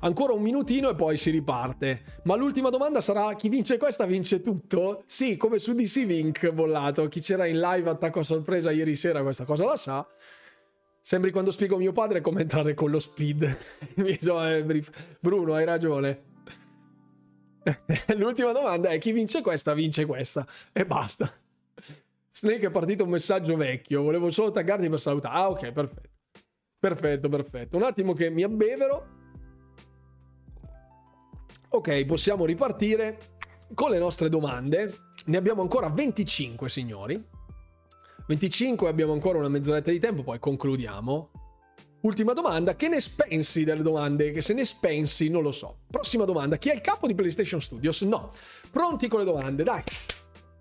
[0.00, 2.20] Ancora un minutino e poi si riparte.
[2.24, 5.02] Ma l'ultima domanda sarà: chi vince questa vince tutto?
[5.06, 7.08] Sì, come su DC Vink bollato.
[7.08, 10.06] Chi c'era in live attacco a sorpresa ieri sera questa cosa la sa.
[11.02, 13.56] Sembri quando spiego mio padre come entrare con lo speed.
[15.18, 16.22] Bruno, hai ragione.
[18.14, 20.46] L'ultima domanda è: chi vince questa vince questa.
[20.72, 21.28] E basta.
[22.38, 25.36] Snake è partito un messaggio vecchio, volevo solo taggarti per salutare.
[25.36, 26.08] Ah, ok, perfetto.
[26.78, 27.76] Perfetto, perfetto.
[27.76, 29.16] Un attimo che mi abbevero.
[31.70, 33.38] Ok, possiamo ripartire
[33.74, 34.94] con le nostre domande.
[35.26, 37.20] Ne abbiamo ancora 25, signori.
[38.28, 41.30] 25, abbiamo ancora una mezz'oretta di tempo, poi concludiamo.
[42.02, 44.30] Ultima domanda, che ne spensi delle domande?
[44.30, 45.80] Che se ne spensi non lo so.
[45.90, 48.02] Prossima domanda, chi è il capo di PlayStation Studios?
[48.02, 48.30] No.
[48.70, 49.82] Pronti con le domande, dai.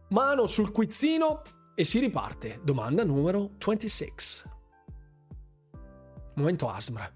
[0.10, 1.44] Mano sul quizzino
[1.80, 2.60] e si riparte.
[2.64, 4.10] Domanda numero 26.
[6.34, 7.12] Momento ASMR.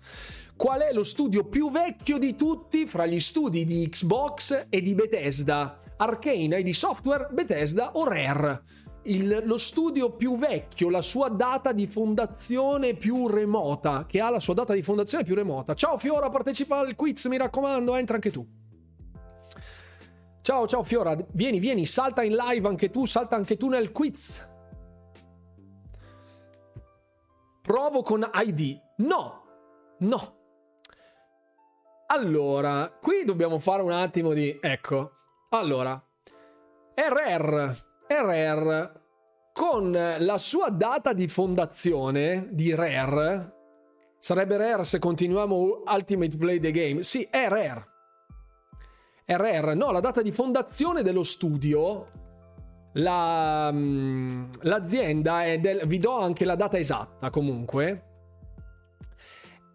[0.55, 4.93] Qual è lo studio più vecchio di tutti fra gli studi di Xbox e di
[4.93, 5.79] Bethesda?
[5.97, 8.61] Arcane, ID Software, Bethesda o Rare?
[9.05, 14.39] Il, lo studio più vecchio, la sua data di fondazione più remota, che ha la
[14.39, 15.73] sua data di fondazione più remota.
[15.73, 18.47] Ciao Fiora, partecipa al quiz, mi raccomando, entra anche tu.
[20.43, 24.49] Ciao, ciao Fiora, vieni, vieni, salta in live anche tu, salta anche tu nel quiz.
[27.61, 28.79] Provo con ID.
[28.97, 29.43] No,
[29.99, 30.35] no.
[32.07, 34.57] Allora, qui dobbiamo fare un attimo di...
[34.59, 35.11] Ecco,
[35.51, 36.03] allora,
[36.93, 37.75] RR,
[38.07, 39.01] RR,
[39.53, 43.53] con la sua data di fondazione di Rare,
[44.17, 47.85] sarebbe Rare se continuiamo Ultimate Play the Game, sì, è Rare.
[49.25, 52.20] RR, no, la data di fondazione dello studio
[52.93, 55.81] la, mm, l'azienda è del...
[55.85, 58.10] vi do anche la data esatta comunque.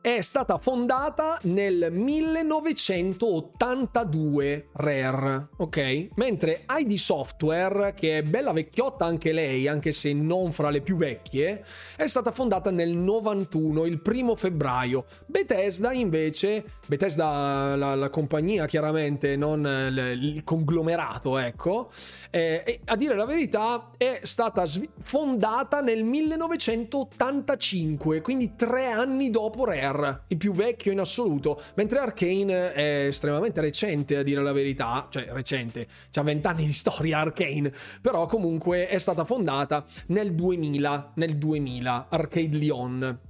[0.07, 6.11] È stata fondata nel 1982 Rare, ok?
[6.15, 10.95] Mentre ID Software, che è bella vecchiotta anche lei, anche se non fra le più
[10.95, 11.65] vecchie,
[11.97, 15.07] è stata fondata nel 91, il primo febbraio.
[15.27, 21.91] Bethesda invece, Bethesda la, la compagnia chiaramente, non il, il conglomerato, ecco,
[22.31, 24.63] eh, a dire la verità è stata
[25.01, 29.95] fondata nel 1985, quindi tre anni dopo Rare.
[29.97, 35.07] Rare, il più vecchio in assoluto, mentre Arkane è estremamente recente a dire la verità,
[35.11, 41.37] cioè recente, ha vent'anni di storia Arkane, però comunque è stata fondata nel 2000, nel
[41.37, 43.21] 2000, Arcade Lyon.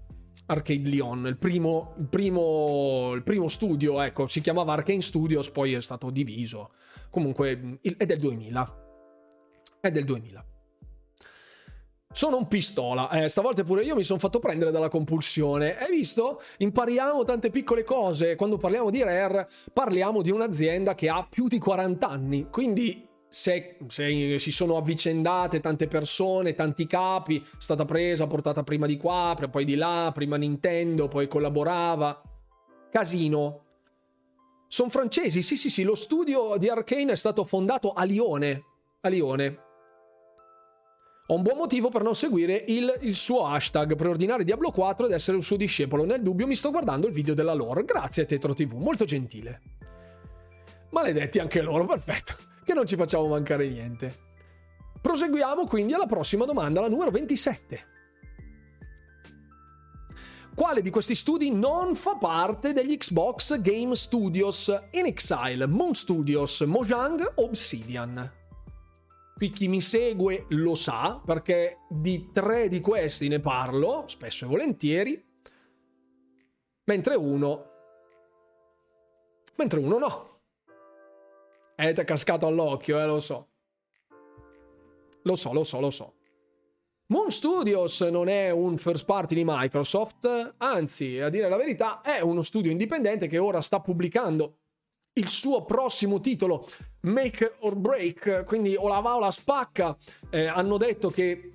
[0.49, 5.73] Arcade Lyon, il primo, il primo, il primo studio, ecco, si chiamava Arcane Studios, poi
[5.73, 6.71] è stato diviso.
[7.11, 8.77] Comunque è del 2000.
[9.81, 10.46] È del 2000.
[12.17, 13.11] Sono un pistola.
[13.11, 15.77] Eh, stavolta pure io mi sono fatto prendere dalla compulsione.
[15.77, 16.41] Hai visto?
[16.57, 18.37] Impariamo tante piccole cose.
[18.37, 22.49] Quando parliamo di Rare, parliamo di un'azienda che ha più di 40 anni.
[22.51, 28.87] Quindi se, se, si sono avvicendate tante persone, tanti capi, è stata presa, portata prima
[28.87, 32.23] di qua, poi di là, prima Nintendo, poi collaborava.
[32.91, 33.65] Casino.
[34.69, 38.65] Sono francesi, sì sì sì, lo studio di Arkane è stato fondato a Lione.
[39.03, 39.65] A Lione.
[41.29, 45.13] Ho un buon motivo per non seguire il, il, suo hashtag, preordinare Diablo 4 ed
[45.13, 46.05] essere un suo discepolo.
[46.05, 47.85] Nel dubbio mi sto guardando il video della lore.
[47.85, 49.61] Grazie Tetro TV, molto gentile.
[50.91, 52.35] Maledetti anche loro, perfetto.
[52.63, 54.25] Che non ci facciamo mancare niente.
[55.01, 57.95] Proseguiamo quindi alla prossima domanda, la numero 27.
[60.55, 64.69] Quale di questi studi non fa parte degli Xbox Game Studios?
[64.93, 68.46] In Exile, Moon Studios, Mojang, Obsidian.
[69.37, 74.49] Qui chi mi segue lo sa perché di tre di questi ne parlo spesso e
[74.49, 75.23] volentieri,
[76.85, 77.71] mentre uno...
[79.57, 80.41] mentre uno no.
[81.77, 83.49] Eh, ti è cascato all'occhio, eh, lo so.
[85.25, 86.15] Lo so, lo so, lo so.
[87.09, 92.21] Moon Studios non è un first party di Microsoft, anzi, a dire la verità, è
[92.21, 94.61] uno studio indipendente che ora sta pubblicando
[95.17, 96.67] il suo prossimo titolo,
[97.03, 99.97] Make or Break, quindi o la va o la spacca.
[100.31, 101.53] Eh, hanno detto che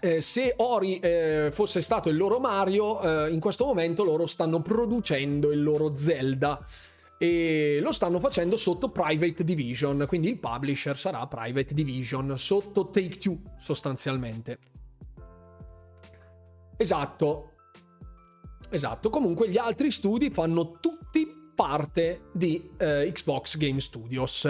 [0.00, 4.60] eh, se Ori eh, fosse stato il loro Mario, eh, in questo momento loro stanno
[4.62, 6.64] producendo il loro Zelda
[7.18, 13.18] e lo stanno facendo sotto Private Division, quindi il publisher sarà Private Division, sotto Take
[13.18, 14.58] Two sostanzialmente.
[16.76, 17.50] Esatto.
[18.68, 21.05] Esatto, comunque gli altri studi fanno tutti
[21.56, 24.48] parte di eh, Xbox Game Studios.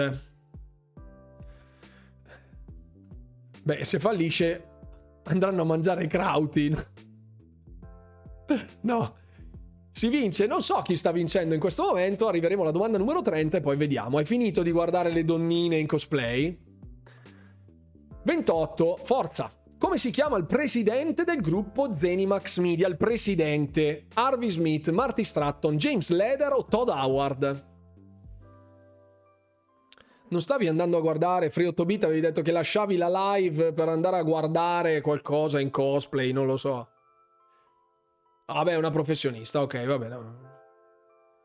[3.63, 4.67] Beh, se fallisce
[5.23, 6.75] andranno a mangiare Krautin.
[8.81, 9.15] no.
[9.89, 13.57] Si vince, non so chi sta vincendo in questo momento, arriveremo alla domanda numero 30
[13.57, 14.19] e poi vediamo.
[14.19, 16.55] Hai finito di guardare le donnine in cosplay?
[18.23, 19.56] 28, forza!
[19.79, 22.87] Come si chiama il presidente del gruppo Zenimax Media?
[22.87, 27.65] Il presidente Harvey Smith, Marty Stratton, James Leder o Todd Howard?
[30.29, 33.87] Non stavi andando a guardare Free 8 bit, avevi detto che lasciavi la live per
[33.87, 36.89] andare a guardare qualcosa in cosplay, non lo so.
[38.47, 40.17] Vabbè, una professionista, ok, va bene.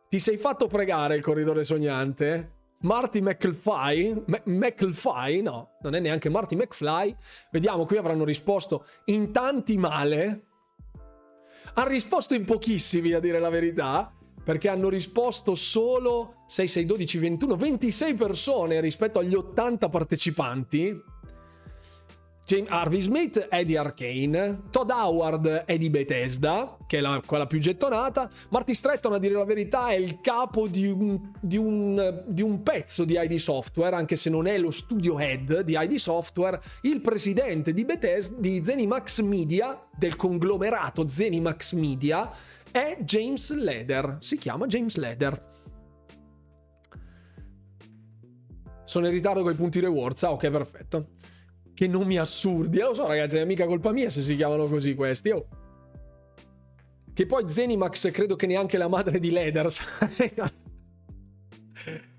[0.08, 2.60] Ti sei fatto pregare il corridore sognante?
[2.82, 7.14] Marty McFly, McFly, no, non è neanche Marty McFly.
[7.50, 10.46] Vediamo, qui avranno risposto in tanti male.
[11.74, 17.18] Ha risposto in pochissimi, a dire la verità, perché hanno risposto solo 6, 6, 12,
[17.18, 21.10] 21, 26 persone rispetto agli 80 partecipanti.
[22.52, 27.46] James Harvey Smith è di Arkane, Todd Howard è di Bethesda, che è la, quella
[27.46, 32.24] più gettonata, Marty Stratton a dire la verità è il capo di un, di, un,
[32.26, 35.94] di un, pezzo di ID Software, anche se non è lo studio head di ID
[35.94, 42.30] Software, il presidente di Bethesda, di Zenimax Media, del conglomerato Zenimax Media,
[42.70, 45.50] è James Leder, si chiama James Leder.
[48.84, 51.06] Sono in ritardo con i punti rewards, ah ok perfetto
[51.82, 52.78] che nomi assurdi.
[52.78, 55.30] Eh, lo so, ragazzi, è mica colpa mia se si chiamano così questi.
[55.30, 55.48] Oh.
[57.12, 59.82] Che poi Zenimax credo che neanche la madre di Leders.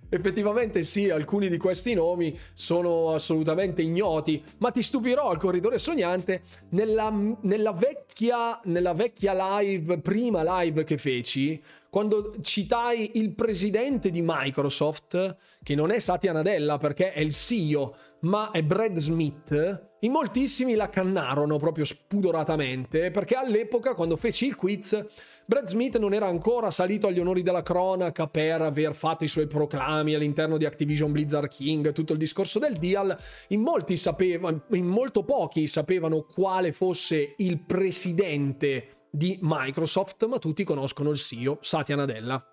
[0.10, 6.41] Effettivamente sì, alcuni di questi nomi sono assolutamente ignoti, ma ti stupirò al corridore sognante
[6.72, 7.10] nella,
[7.41, 11.64] nella, vecchia, nella vecchia live, prima live che feci,
[11.94, 17.95] quando citai il presidente di Microsoft, che non è Satya Nadella perché è il CEO,
[18.22, 24.56] ma è Brad Smith, in moltissimi la cannarono proprio spudoratamente, perché all'epoca, quando feci il
[24.56, 25.06] quiz,
[25.45, 29.45] Brad Smith non era ancora salito agli onori della cronaca per aver fatto i suoi
[29.45, 33.15] proclami all'interno di Activision Blizzard King, tutto il discorso del deal.
[33.49, 40.64] In molti sapevano, in molto pochi sapevano quale fosse il presidente di Microsoft, ma tutti
[40.64, 42.44] conoscono il CEO, Satya Nadella.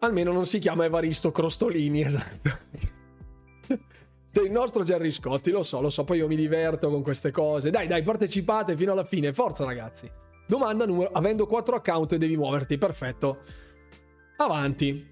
[0.00, 2.50] Almeno non si chiama Evaristo Crostolini, esatto.
[4.28, 7.30] Sei il nostro Gerry Scotti, lo so, lo so, poi io mi diverto con queste
[7.30, 7.70] cose.
[7.70, 10.10] Dai, dai, partecipate fino alla fine, forza ragazzi.
[10.46, 13.40] Domanda numero, avendo 4 account devi muoverti, perfetto.
[14.36, 15.11] Avanti.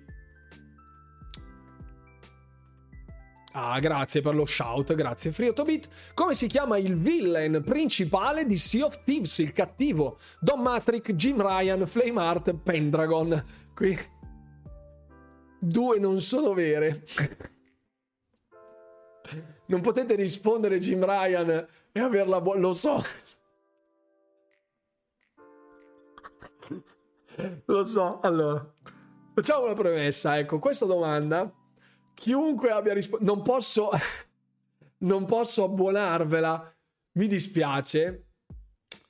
[3.52, 5.89] Ah, grazie per lo shout, grazie Friotobit.
[6.14, 10.18] Come si chiama il villain principale di Sea of Thieves, il cattivo?
[10.39, 13.44] Don Matrix, Jim Ryan, Flameheart, Pendragon.
[13.74, 13.98] Qui
[15.59, 17.05] due non sono vere.
[19.66, 22.60] Non potete rispondere Jim Ryan e averla buona.
[22.60, 23.02] Lo so.
[27.66, 28.20] Lo so.
[28.20, 28.74] Allora,
[29.35, 30.39] facciamo una premessa.
[30.39, 31.52] Ecco, questa domanda,
[32.20, 33.24] chiunque abbia risposto...
[33.24, 33.90] Non posso...
[35.01, 36.72] non posso abbonarvela.
[37.12, 38.26] Mi dispiace.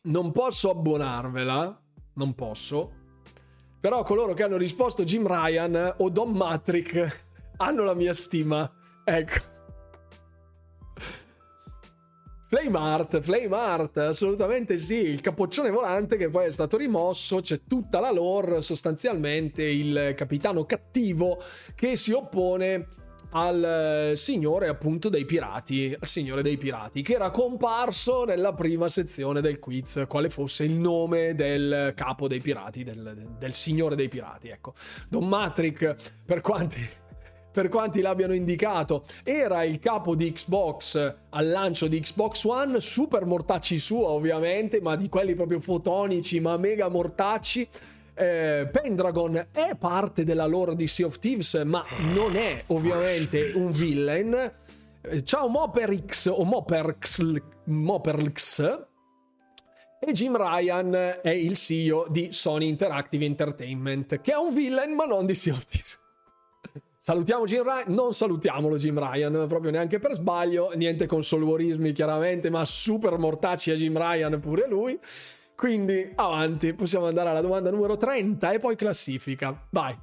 [0.02, 1.82] Non posso abbonarvela.
[2.14, 2.98] Non posso.
[3.80, 7.24] Però coloro che hanno risposto Jim Ryan o Don Matrick
[7.58, 8.70] hanno la mia stima.
[9.04, 9.58] Ecco.
[12.50, 18.10] Flame Art, assolutamente sì, il capoccione volante che poi è stato rimosso, c'è tutta la
[18.10, 21.40] lore, sostanzialmente il capitano cattivo
[21.76, 22.99] che si oppone
[23.30, 29.40] al signore appunto dei pirati, al signore dei pirati, che era comparso nella prima sezione
[29.40, 34.48] del quiz, quale fosse il nome del capo dei pirati, del, del signore dei pirati,
[34.48, 34.74] ecco.
[35.08, 36.98] Don Matrick, per quanti
[37.52, 43.24] per quanti l'abbiano indicato, era il capo di Xbox al lancio di Xbox One, super
[43.24, 47.68] mortacci suo ovviamente, ma di quelli proprio fotonici, ma mega mortacci.
[48.20, 51.82] Eh, Pendragon è parte della lore di Sea of Thieves, ma
[52.12, 54.52] non è ovviamente un villain.
[55.00, 57.24] Eh, ciao Moperix o Moperx,
[57.64, 58.60] Moperx
[59.98, 65.06] e Jim Ryan è il CEO di Sony Interactive Entertainment, che è un villain ma
[65.06, 65.98] non di Sea of Thieves.
[66.98, 72.66] Salutiamo Jim Ryan, non salutiamolo Jim Ryan, proprio neanche per sbaglio, niente consolvorismi chiaramente, ma
[72.66, 75.00] super mortacci a Jim Ryan pure lui.
[75.60, 79.66] Quindi avanti, possiamo andare alla domanda numero 30 e poi classifica.
[79.68, 79.94] Vai.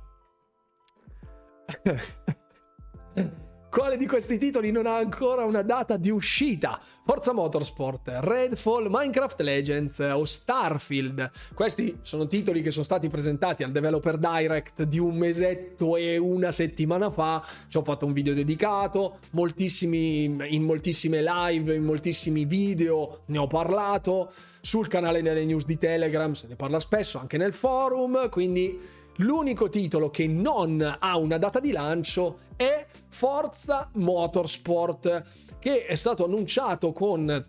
[3.78, 6.82] Quale di questi titoli non ha ancora una data di uscita?
[7.06, 11.30] Forza Motorsport, Redfall, Minecraft Legends o Starfield.
[11.54, 16.52] Questi sono titoli che sono stati presentati al Developer Direct di un mesetto e una
[16.52, 17.46] settimana fa.
[17.68, 23.46] Ci ho fatto un video dedicato, moltissimi, in moltissime live, in moltissimi video ne ho
[23.46, 24.32] parlato.
[24.60, 29.68] Sul canale delle news di Telegram se ne parla spesso, anche nel forum, quindi L'unico
[29.68, 35.24] titolo che non ha una data di lancio è Forza Motorsport,
[35.60, 37.48] che è stato annunciato con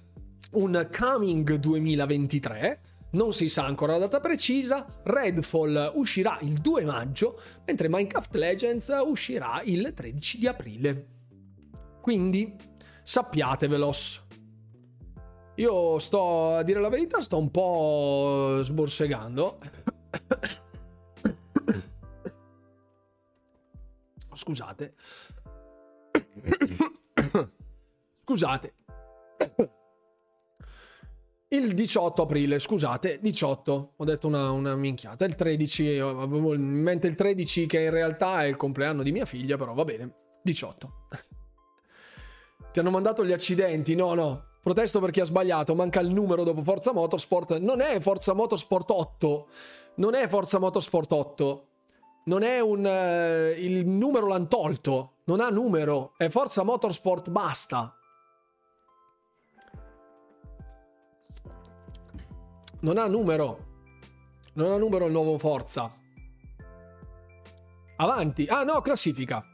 [0.52, 2.80] un Coming 2023.
[3.10, 5.00] Non si sa ancora la data precisa.
[5.04, 11.06] Redfall uscirà il 2 maggio, mentre Minecraft Legends uscirà il 13 di aprile.
[12.00, 12.54] Quindi
[13.02, 13.92] sappiatevelo.
[15.56, 19.58] Io sto a dire la verità, sto un po' sborsegando.
[24.34, 24.94] Scusate.
[28.24, 28.74] Scusate.
[31.50, 37.06] Il 18 aprile, scusate, 18, ho detto una, una, minchiata, il 13, avevo in mente
[37.06, 40.12] il 13 che in realtà è il compleanno di mia figlia, però va bene,
[40.42, 40.92] 18.
[42.70, 43.94] Ti hanno mandato gli accidenti?
[43.94, 47.98] No, no, protesto per chi ha sbagliato, manca il numero dopo Forza Motorsport, non è
[48.00, 49.48] Forza Motorsport 8,
[49.94, 51.66] non è Forza Motorsport 8,
[52.24, 52.84] non è un...
[52.84, 57.94] Uh, il numero l'hanno tolto, non ha numero, è Forza Motorsport, basta.
[62.80, 63.66] Non ha numero.
[64.54, 65.94] Non ha numero il nuovo Forza.
[67.96, 68.46] Avanti.
[68.46, 69.44] Ah no, classifica.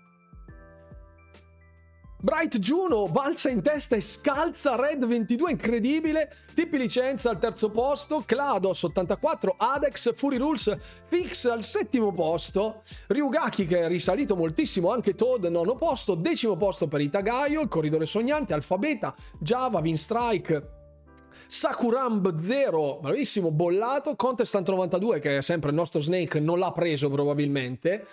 [2.24, 6.34] Bright Juno balza in testa e scalza Red 22, incredibile.
[6.54, 10.74] Tippi licenza al terzo posto, Klados 84, Adex, Fury Rules,
[11.06, 16.88] Fix al settimo posto, Ryugaki che è risalito moltissimo, anche Toad nono posto, decimo posto
[16.88, 20.68] per Itagaio, il corridore sognante, Alfabeta, Java, Vinstrike,
[21.46, 24.16] Sakuramb 0, bravissimo, bollato.
[24.16, 28.06] Contestant 92, che è sempre il nostro Snake, non l'ha preso probabilmente.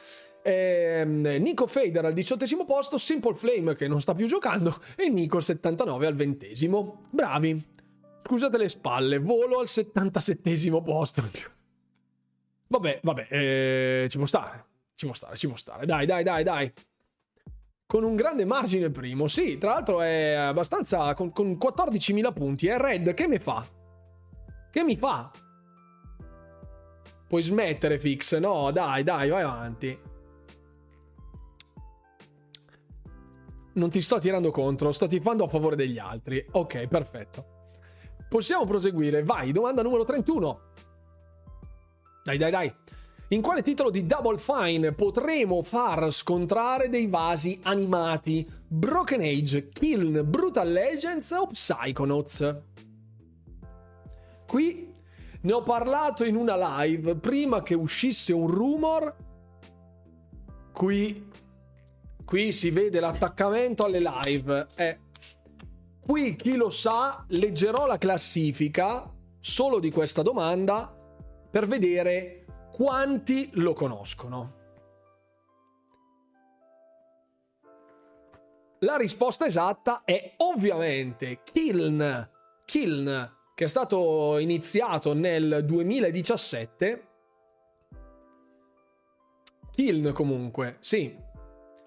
[0.44, 5.40] Eh, Nico Fader al diciottesimo posto, Simple Flame che non sta più giocando e Nico
[5.40, 7.04] 79 al ventesimo.
[7.10, 7.70] Bravi.
[8.24, 11.24] Scusate le spalle, volo al 77 posto.
[12.68, 14.66] Vabbè, vabbè, eh, ci può stare.
[14.96, 15.86] Ci può stare, ci può stare.
[15.86, 16.72] Dai, dai, dai, dai.
[17.86, 19.28] Con un grande margine primo.
[19.28, 21.14] Sì, tra l'altro è abbastanza...
[21.14, 22.68] Con, con 14.000 punti.
[22.68, 23.68] È Red, che mi fa?
[24.72, 25.30] Che mi fa?
[27.28, 28.38] Puoi smettere, Fix?
[28.38, 30.00] No, dai, dai, vai avanti.
[33.74, 36.46] Non ti sto tirando contro, sto tifando a favore degli altri.
[36.52, 37.46] Ok, perfetto.
[38.28, 39.24] Possiamo proseguire.
[39.24, 40.60] Vai, domanda numero 31.
[42.24, 42.74] Dai, dai, dai.
[43.30, 48.46] In quale titolo di Double Fine potremo far scontrare dei vasi animati?
[48.68, 52.62] Broken Age, Kiln, Brutal Legends o Psychonauts?
[54.46, 54.94] Qui
[55.42, 59.16] ne ho parlato in una live prima che uscisse un rumor.
[60.74, 61.31] Qui
[62.32, 64.68] Qui si vede l'attaccamento alle live.
[64.76, 65.00] Eh.
[66.00, 70.98] Qui chi lo sa, leggerò la classifica solo di questa domanda
[71.50, 74.54] per vedere quanti lo conoscono.
[78.80, 82.30] La risposta esatta è ovviamente Kiln.
[82.64, 87.08] Kiln, che è stato iniziato nel 2017.
[89.72, 91.30] Kiln comunque, sì,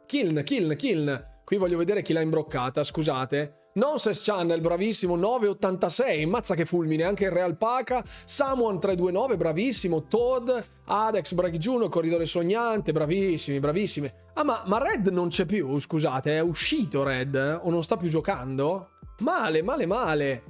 [0.07, 1.27] Kiln, Kiln, Kiln.
[1.45, 3.63] Qui voglio vedere chi l'ha imbroccata, scusate.
[3.75, 10.49] Nonsense Channel, bravissimo, 986, mazza che fulmine, anche il Real Paca, Samuan 329, bravissimo, Todd,
[10.85, 14.13] Adex, Break Juno, Corridore Sognante, bravissimi, bravissimi.
[14.35, 18.09] Ah, ma, ma Red non c'è più, scusate, è uscito Red, o non sta più
[18.09, 18.91] giocando?
[19.19, 20.43] Male, male, male.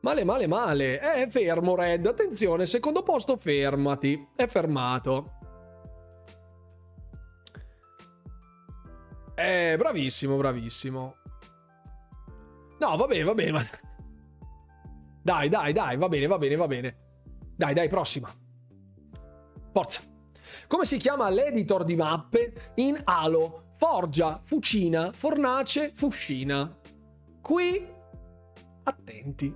[0.00, 0.98] Male, male, male.
[0.98, 5.35] È fermo Red, attenzione, secondo posto fermati, è fermato.
[9.38, 11.16] Eh, bravissimo, bravissimo.
[12.78, 13.50] No, va bene, va bene.
[13.52, 13.62] Ma...
[15.22, 16.96] Dai, dai, dai, va bene, va bene, va bene.
[17.54, 18.34] Dai, dai, prossima.
[19.72, 20.00] Forza.
[20.66, 23.64] Come si chiama l'editor di mappe in Halo?
[23.76, 26.74] Forgia, fucina, fornace, fuscina.
[27.42, 27.86] Qui,
[28.84, 29.54] attenti.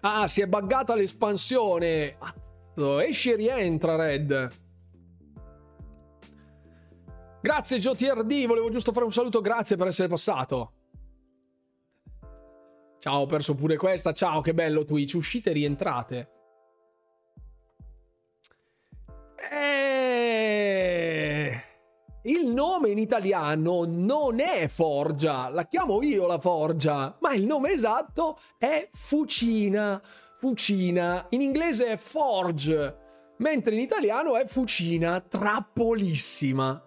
[0.00, 2.16] Ah, si è buggata l'espansione.
[3.04, 4.61] Esci e rientra, Red.
[7.42, 10.74] Grazie GTRD, volevo giusto fare un saluto, grazie per essere passato.
[13.00, 14.12] Ciao, ho perso pure questa.
[14.12, 15.14] Ciao, che bello Twitch.
[15.14, 16.30] Uscite e rientrate.
[19.50, 21.62] Eh...
[22.22, 27.72] Il nome in italiano non è Forgia, la chiamo io la Forgia, ma il nome
[27.72, 30.00] esatto è Fucina.
[30.36, 31.26] Fucina.
[31.30, 36.86] In inglese è Forge, mentre in italiano è Fucina, trappolissima.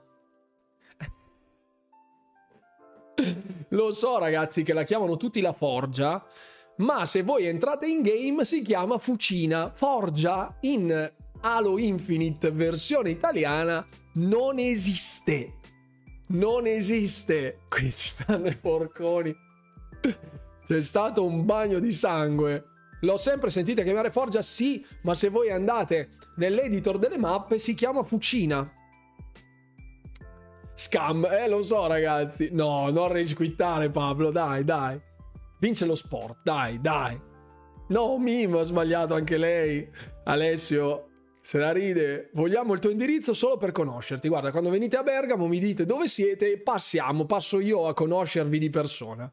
[3.69, 6.23] Lo so ragazzi che la chiamano tutti la Forgia,
[6.77, 9.71] ma se voi entrate in game si chiama Fucina.
[9.73, 11.11] Forgia in
[11.41, 13.85] Halo Infinite versione italiana
[14.15, 15.59] non esiste.
[16.27, 17.59] Non esiste.
[17.69, 19.35] Qui ci stanno i porconi.
[20.65, 22.63] C'è stato un bagno di sangue.
[23.01, 28.03] L'ho sempre sentita chiamare Forgia, sì, ma se voi andate nell'editor delle mappe si chiama
[28.03, 28.67] Fucina.
[30.75, 32.49] Scam, eh lo so ragazzi.
[32.51, 34.99] No, non risquittare Pablo, dai, dai.
[35.59, 37.19] Vince lo sport, dai, dai.
[37.87, 39.89] No, Mim, ha sbagliato anche lei.
[40.25, 41.09] Alessio,
[41.41, 42.29] se la ride.
[42.33, 44.27] Vogliamo il tuo indirizzo solo per conoscerti.
[44.27, 48.59] Guarda, quando venite a Bergamo mi dite dove siete e passiamo, passo io a conoscervi
[48.59, 49.31] di persona.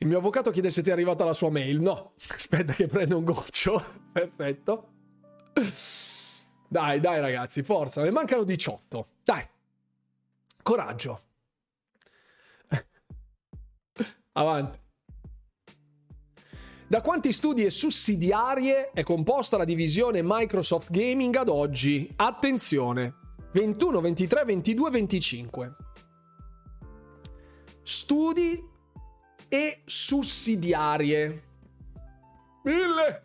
[0.00, 1.80] Il mio avvocato chiede se ti è arrivata la sua mail.
[1.80, 3.82] No, aspetta che prendo un goccio.
[4.12, 4.92] Perfetto.
[6.68, 9.08] Dai, dai ragazzi, forza, ne mancano 18.
[9.24, 9.44] Dai.
[10.68, 11.20] Coraggio.
[14.32, 14.78] Avanti.
[16.86, 22.12] Da quanti studi e sussidiarie è composta la divisione Microsoft Gaming ad oggi?
[22.16, 23.14] Attenzione.
[23.52, 25.76] 21, 23, 22, 25.
[27.82, 28.62] Studi
[29.48, 31.44] e sussidiarie.
[32.64, 33.22] Mille!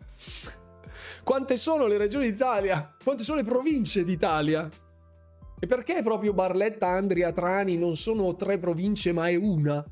[1.22, 2.96] Quante sono le regioni d'Italia?
[3.04, 4.66] Quante sono le province d'Italia?
[5.64, 9.82] E perché proprio Barletta, Andria, Trani non sono tre province ma è una?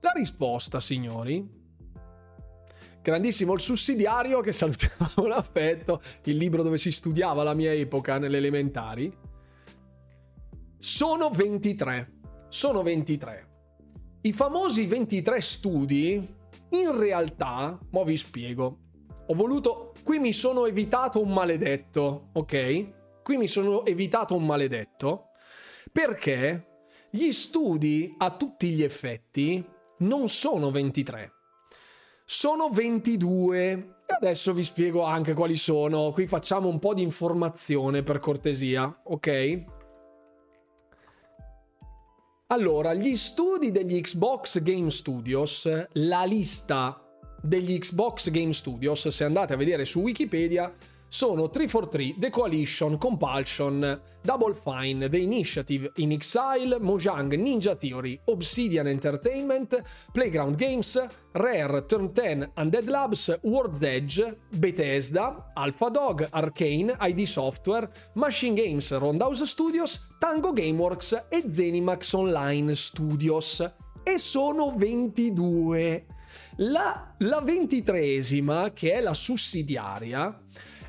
[0.00, 1.48] La risposta, signori,
[3.00, 8.18] grandissimo il sussidiario che salutiamo con affetto, il libro dove si studiava la mia epoca
[8.18, 9.16] nelle elementari.
[10.78, 12.12] sono 23.
[12.48, 13.50] Sono 23.
[14.22, 16.34] I famosi 23 studi,
[16.70, 18.78] in realtà, mo vi spiego.
[19.26, 23.22] Ho voluto, qui mi sono evitato un maledetto, ok?
[23.22, 25.28] Qui mi sono evitato un maledetto
[25.90, 26.66] perché
[27.10, 29.64] gli studi a tutti gli effetti
[29.98, 31.32] non sono 23,
[32.24, 33.72] sono 22.
[34.06, 36.12] E adesso vi spiego anche quali sono.
[36.12, 39.64] Qui facciamo un po' di informazione per cortesia, ok?
[42.48, 47.01] Allora, gli studi degli Xbox Game Studios, la lista
[47.42, 50.72] degli Xbox Game Studios, se andate a vedere su Wikipedia,
[51.12, 58.86] sono 343, The Coalition, Compulsion, Double Fine, The Initiative, In Exile, Mojang, Ninja Theory, Obsidian
[58.86, 67.26] Entertainment, Playground Games, Rare, Turn 10, Undead Labs, World's Edge, Bethesda, Alpha Dog, Arcane, ID
[67.26, 73.60] Software, Machine Games, Roundhouse Studios, Tango Gameworks e Zenimax Online Studios.
[74.02, 76.11] E sono 22.
[76.56, 80.38] La, la ventitresima, che è la sussidiaria,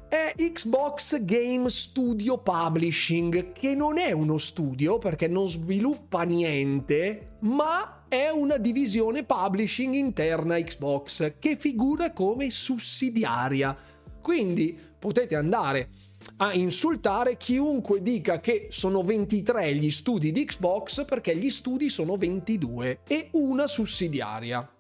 [0.10, 8.04] è Xbox Game Studio Publishing, che non è uno studio perché non sviluppa niente, ma
[8.10, 13.76] è una divisione publishing interna Xbox che figura come sussidiaria.
[14.22, 15.90] Quindi potete andare
[16.38, 22.18] a insultare chiunque dica che sono 23 gli studi di Xbox perché gli studi sono
[22.18, 24.73] 22 e una sussidiaria.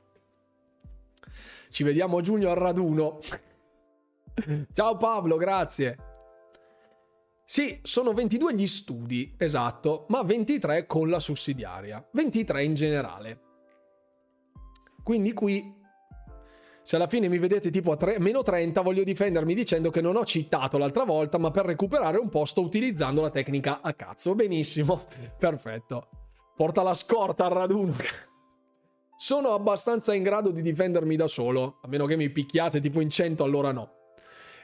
[1.73, 3.17] Ci vediamo a giugno al raduno.
[4.71, 5.97] Ciao Pablo, grazie.
[7.43, 13.41] Sì, sono 22 gli studi, esatto, ma 23 con la sussidiaria, 23 in generale.
[15.01, 15.81] Quindi qui,
[16.83, 20.15] se alla fine mi vedete tipo a tre, meno 30, voglio difendermi dicendo che non
[20.15, 24.35] ho citato l'altra volta, ma per recuperare un po' sto utilizzando la tecnica a cazzo.
[24.35, 25.07] Benissimo,
[25.39, 26.07] perfetto.
[26.55, 27.95] Porta la scorta al raduno.
[29.23, 33.09] Sono abbastanza in grado di difendermi da solo, a meno che mi picchiate tipo in
[33.09, 33.91] 100, allora no.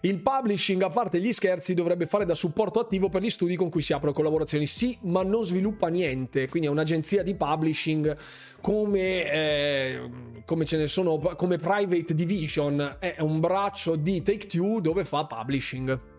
[0.02, 3.70] Il publishing, a parte gli scherzi, dovrebbe fare da supporto attivo per gli studi con
[3.70, 4.66] cui si aprono collaborazioni.
[4.66, 6.50] Sì, ma non sviluppa niente.
[6.50, 8.18] Quindi è un'agenzia di publishing
[8.60, 10.10] come, eh,
[10.44, 12.98] come ce ne sono, come Private Division.
[13.00, 16.19] È un braccio di Take Two dove fa publishing.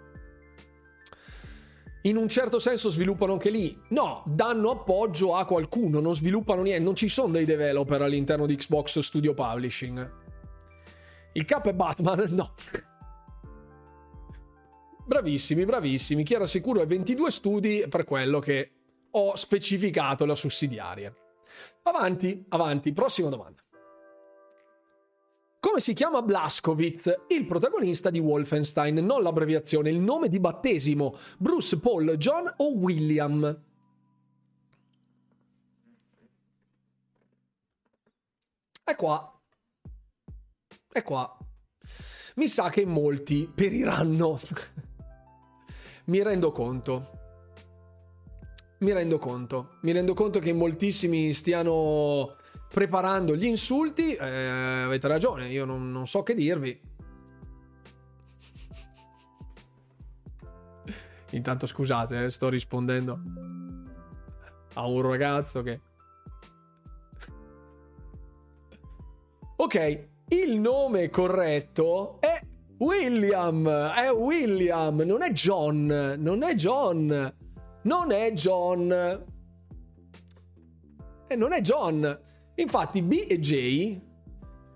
[2.02, 3.78] In un certo senso sviluppano anche lì.
[3.88, 6.82] No, danno appoggio a qualcuno, non sviluppano niente.
[6.82, 10.18] Non ci sono dei developer all'interno di Xbox Studio Publishing.
[11.32, 12.28] Il capo è Batman?
[12.32, 12.54] No.
[15.04, 16.22] Bravissimi, bravissimi.
[16.22, 18.70] Chi era sicuro è 22 studi per quello che
[19.10, 21.12] ho specificato la sussidiaria.
[21.82, 23.60] Avanti, avanti, prossima domanda.
[25.60, 28.94] Come si chiama Blaskowitz, il protagonista di Wolfenstein?
[29.04, 31.18] Non l'abbreviazione, il nome di battesimo.
[31.36, 33.62] Bruce, Paul, John o William?
[38.82, 39.38] È qua.
[40.90, 41.36] È qua.
[42.36, 44.40] Mi sa che molti periranno.
[46.06, 47.18] mi rendo conto.
[48.78, 49.76] Mi rendo conto.
[49.82, 52.38] Mi rendo conto che moltissimi stiano
[52.72, 54.14] preparando gli insulti.
[54.14, 56.80] Eh, avete ragione, io non, non so che dirvi.
[61.32, 63.20] Intanto scusate, eh, sto rispondendo
[64.74, 65.80] a un ragazzo che...
[69.56, 72.40] Ok, il nome corretto è
[72.78, 77.34] William, è William, non è John, non è John,
[77.82, 79.24] non è John.
[81.26, 82.28] E non è John.
[82.60, 83.98] Infatti B e J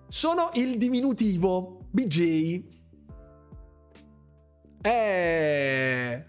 [0.09, 2.63] sono il diminutivo BJ.
[4.81, 6.25] Eh...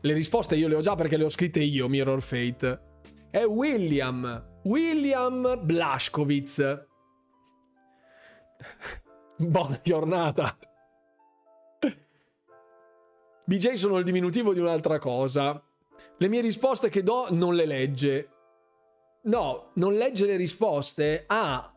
[0.00, 2.80] Le risposte io le ho già perché le ho scritte io, Mirror Fate.
[3.30, 4.60] È William.
[4.64, 6.86] William Blaskowitz.
[9.36, 10.58] Buona giornata.
[13.44, 15.62] BJ sono il diminutivo di un'altra cosa.
[16.16, 18.37] Le mie risposte che do non le legge.
[19.24, 21.24] No, non legge le risposte.
[21.26, 21.72] Ah,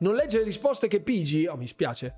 [0.00, 1.46] non legge le risposte che pigi?
[1.46, 2.14] Oh, mi spiace.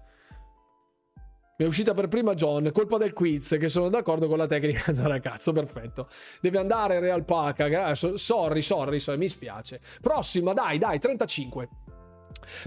[1.59, 4.91] Mi è uscita per prima John, colpa del quiz, che sono d'accordo con la tecnica
[4.93, 6.09] da ragazzo, perfetto.
[6.41, 9.81] Deve andare Real Paca, sorry, sorry, sorry, mi spiace.
[10.01, 11.69] Prossima, dai, dai, 35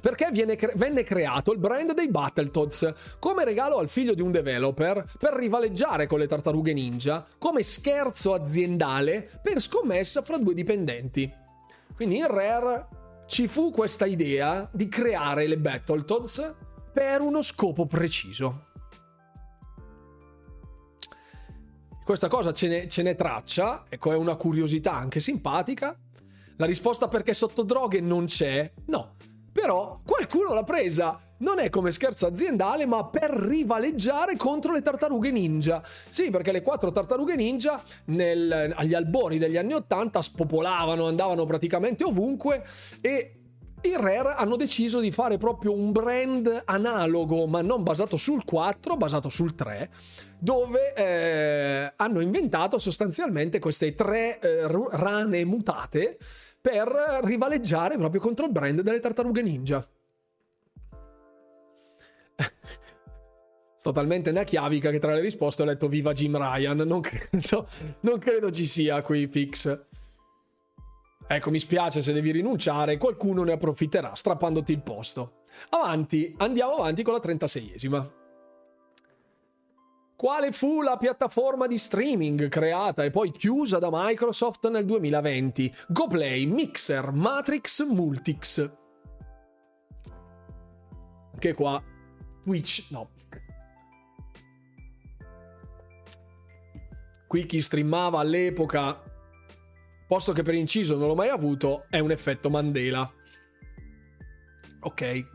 [0.02, 5.06] perché cre- venne creato il brand dei Battletoads come regalo al figlio di un developer
[5.18, 11.41] per rivaleggiare con le tartarughe ninja, come scherzo aziendale per scommessa fra due dipendenti.
[12.02, 12.88] Quindi in Rare
[13.28, 16.56] ci fu questa idea di creare le Battletoads
[16.92, 18.70] per uno scopo preciso.
[22.04, 25.96] questa cosa ce n'è, ce n'è traccia, ecco è una curiosità anche simpatica.
[26.58, 28.74] La risposta perché sotto droghe non c'è?
[28.88, 29.18] No,
[29.52, 35.32] però qualcuno l'ha presa non è come scherzo aziendale, ma per rivaleggiare contro le tartarughe
[35.32, 35.84] ninja.
[36.10, 42.04] Sì, perché le quattro tartarughe ninja nel, agli albori degli anni Ottanta spopolavano, andavano praticamente
[42.04, 42.64] ovunque
[43.02, 43.36] e
[43.84, 48.96] i Rare hanno deciso di fare proprio un brand analogo, ma non basato sul 4,
[48.96, 49.90] basato sul 3,
[50.38, 56.18] dove eh, hanno inventato sostanzialmente queste tre eh, rane mutate
[56.62, 56.88] per
[57.24, 59.84] rivaleggiare proprio contro il brand delle tartarughe ninja.
[63.82, 66.78] Sto talmente nella chiavica che tra le risposte ho letto Viva Jim Ryan.
[66.78, 67.68] Non credo,
[68.02, 69.86] non credo ci sia qui fix.
[71.28, 75.44] Ecco, mi spiace se devi rinunciare, qualcuno ne approfitterà strappandoti il posto.
[75.70, 78.08] Avanti, andiamo avanti con la 36esima.
[80.16, 85.74] Quale fu la piattaforma di streaming creata e poi chiusa da Microsoft nel 2020?
[85.88, 88.72] GoPlay, Mixer, Matrix, Multix.
[91.34, 91.82] Anche qua
[92.44, 93.10] Twitch, no.
[97.28, 99.02] Qui chi streamava all'epoca,
[100.06, 103.10] posto che per inciso non l'ho mai avuto, è un effetto Mandela.
[104.82, 105.26] Ok.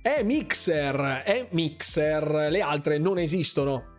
[0.00, 3.91] È Mixer, è Mixer, le altre non esistono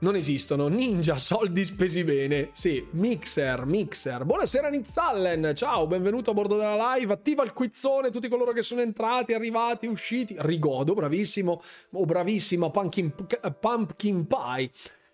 [0.00, 0.68] non esistono.
[0.68, 2.50] Ninja, soldi spesi bene.
[2.52, 4.24] Sì, Mixer, Mixer.
[4.24, 7.12] Buonasera Nitzallen, ciao, benvenuto a bordo della live.
[7.12, 10.36] Attiva il quizzone, tutti coloro che sono entrati, arrivati, usciti.
[10.38, 11.52] Rigodo, bravissimo.
[11.52, 11.62] O
[12.00, 13.12] oh, bravissima, Pumpkin,
[13.60, 14.70] pumpkin Pie.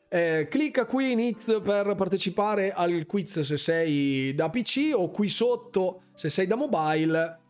[0.09, 6.03] Eh, clicca qui Niz per partecipare al quiz se sei da PC o qui sotto
[6.15, 7.41] se sei da mobile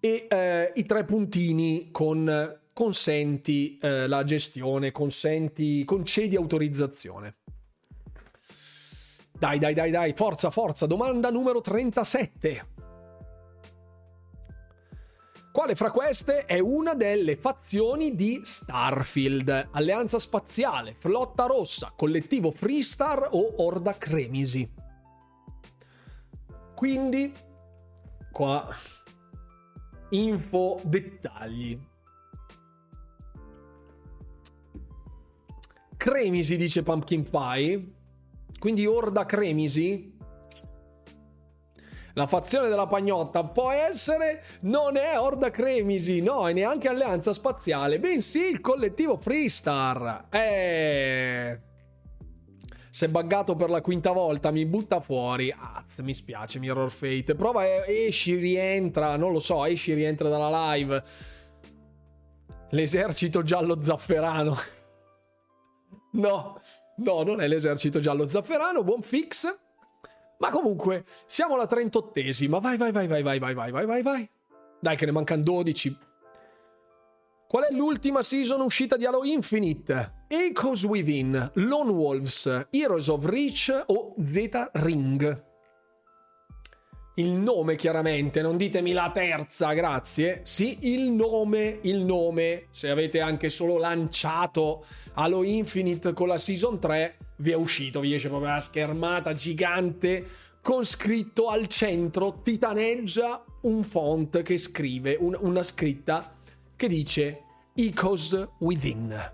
[0.00, 7.36] e eh, i tre puntini con consenti eh, la gestione, consenti, concedi autorizzazione.
[9.32, 10.84] Dai, dai, dai, dai, forza, forza.
[10.86, 12.72] Domanda numero 37.
[15.52, 19.68] Quale fra queste è una delle fazioni di Starfield?
[19.70, 24.68] Alleanza Spaziale, Flotta Rossa, Collettivo Freestar o Orda Cremisi?
[26.74, 27.32] Quindi,
[28.32, 28.68] qua,
[30.10, 31.92] info, dettagli.
[35.96, 37.92] Cremisi dice Pumpkin Pie.
[38.58, 40.12] Quindi Orda Cremisi.
[42.16, 47.98] La fazione della pagnotta può essere, non è Orda Cremisi, no, e neanche Alleanza Spaziale,
[47.98, 50.26] bensì il collettivo Freestar.
[50.30, 51.60] Eh.
[52.96, 55.52] È buggato per la quinta volta, mi butta fuori.
[55.52, 57.34] Az, mi spiace, Mirror Fate.
[57.34, 61.02] Prova, esci, rientra, non lo so, esci, rientra dalla live.
[62.70, 64.56] L'esercito giallo zafferano.
[66.14, 66.60] No,
[66.96, 69.52] no, non è l'esercito giallo zafferano, buon fix.
[70.38, 72.60] Ma comunque, siamo alla 38esima.
[72.60, 74.30] Vai, vai, vai, vai, vai, vai, vai, vai, vai, vai.
[74.80, 75.98] Dai, che ne mancano 12.
[77.48, 80.24] Qual è l'ultima season uscita di Halo Infinite?
[80.28, 85.53] Echoes Within, Lone Wolves, Heroes of Reach o Zeta Ring?
[87.16, 90.40] Il nome chiaramente, non ditemi la terza, grazie.
[90.42, 92.66] Sì, il nome, il nome.
[92.70, 98.14] Se avete anche solo lanciato Halo Infinite con la Season 3, vi è uscito, vi
[98.14, 100.26] esce proprio la schermata gigante
[100.60, 106.34] con scritto al centro, titaneggia un font che scrive, un, una scritta
[106.74, 107.42] che dice
[107.76, 109.32] Ecos Within.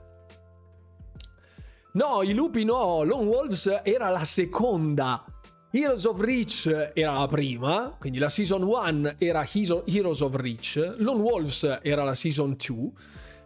[1.93, 5.25] No, i lupi no, Lone Wolves era la seconda
[5.73, 11.23] Heroes of Reach era la prima, quindi la season 1 era Heroes of Reach, Lone
[11.23, 12.91] Wolves era la season 2,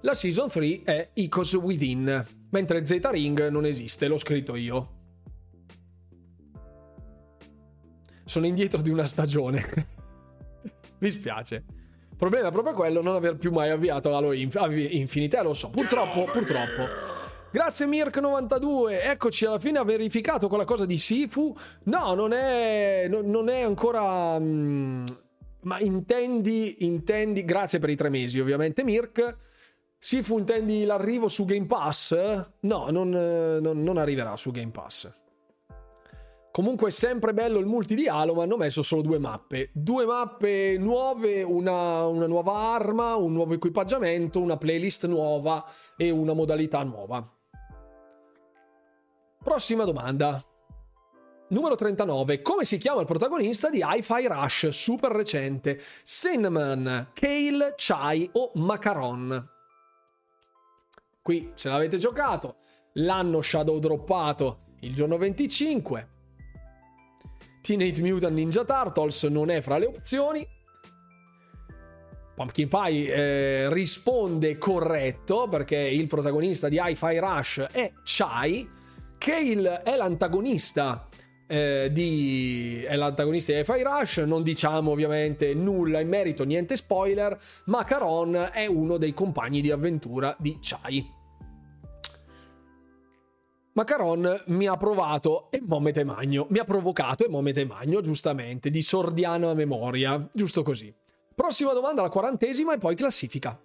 [0.00, 4.92] la season 3 è Ecos Within, mentre Z Ring non esiste, l'ho scritto io.
[8.24, 9.62] Sono indietro di una stagione.
[11.00, 11.64] Mi spiace.
[12.08, 15.68] Il problema è proprio quello, non aver più mai avviato Halo Infinite, eh, lo so,
[15.68, 17.23] purtroppo, purtroppo.
[17.54, 21.56] Grazie Mirk92, eccoci alla fine ha verificato quella cosa di Sifu.
[21.84, 24.36] No, non è, no, non è ancora...
[24.40, 25.04] Mm,
[25.60, 27.44] ma intendi, intendi...
[27.44, 29.36] Grazie per i tre mesi ovviamente Mirk.
[29.96, 32.12] Sifu intendi l'arrivo su Game Pass?
[32.62, 35.12] No, non, non, non arriverà su Game Pass.
[36.50, 39.70] Comunque è sempre bello il multi di Halo, ma hanno messo solo due mappe.
[39.72, 45.64] Due mappe nuove, una, una, nuova arma, un nuovo equipaggiamento, una playlist nuova
[45.96, 47.28] e una modalità nuova.
[49.44, 50.42] Prossima domanda.
[51.48, 52.40] Numero 39.
[52.40, 55.78] Come si chiama il protagonista di Hi-Fi Rush, super recente?
[56.02, 59.50] Cinnamon, Kale, Chai o Macaron?
[61.20, 62.56] Qui, se l'avete giocato,
[62.94, 66.08] l'hanno shadow droppato il giorno 25.
[67.60, 70.48] Teenage Mutant Ninja Turtles non è fra le opzioni.
[72.34, 78.82] Pumpkin Pie eh, risponde corretto perché il protagonista di Hi-Fi Rush è Chai,
[79.32, 81.08] il, è l'antagonista
[81.46, 84.16] eh, di, è l'antagonista di Hi-Fi Rush.
[84.18, 87.36] Non diciamo ovviamente nulla in merito, niente spoiler.
[87.66, 91.22] Macaron è uno dei compagni di avventura di Chai.
[93.74, 96.46] Macaron mi ha provato e momete magno.
[96.50, 100.28] Mi ha provocato e momete magno, giustamente, di sordiana memoria.
[100.32, 100.94] Giusto così.
[101.34, 103.60] Prossima domanda, la quarantesima e poi classifica.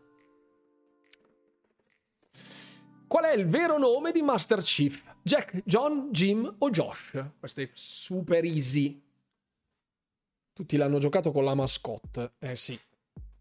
[3.08, 5.09] Qual è il vero nome di Master Chief?
[5.30, 7.24] Jack, John, Jim o Josh?
[7.38, 9.00] Questo è super easy.
[10.52, 12.32] Tutti l'hanno giocato con la mascotte.
[12.40, 12.76] Eh sì.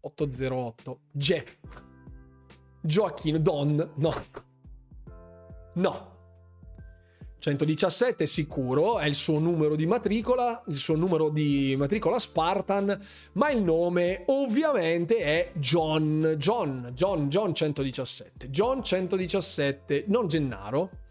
[0.01, 0.99] 808.
[1.09, 1.55] Jeff.
[2.81, 3.93] Joaquin Don.
[3.95, 4.23] No.
[5.73, 6.17] No.
[7.39, 13.49] 117 sicuro, è il suo numero di matricola, il suo numero di matricola Spartan, ma
[13.49, 21.07] il nome ovviamente è John, John, John, John 117, John 117, non Gennaro,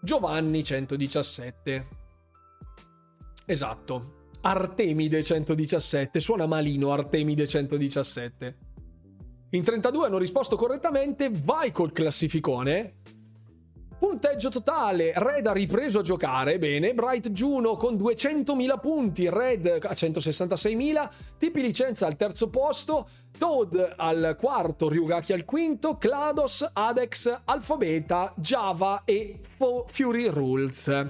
[0.00, 1.86] Giovanni 117.
[3.46, 4.16] Esatto.
[4.40, 8.58] Artemide 117, suona malino Artemide 117.
[9.50, 12.96] In 32 hanno risposto correttamente, vai col classificone.
[13.98, 19.92] Punteggio totale, Red ha ripreso a giocare, bene, Bright Juno con 200.000 punti, Red a
[19.92, 28.32] 166.000, Tipi licenza al terzo posto, Toad al quarto, Ryugaki al quinto, Clados, Adex, Alphabeta,
[28.36, 31.06] Java e Fo- Fury Rules.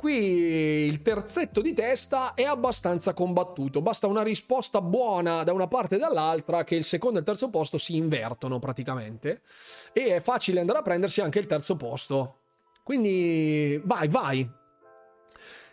[0.00, 5.96] Qui il terzetto di testa è abbastanza combattuto, basta una risposta buona da una parte
[5.96, 9.42] e dall'altra che il secondo e il terzo posto si invertono praticamente
[9.92, 12.36] e è facile andare a prendersi anche il terzo posto.
[12.82, 14.50] Quindi vai, vai.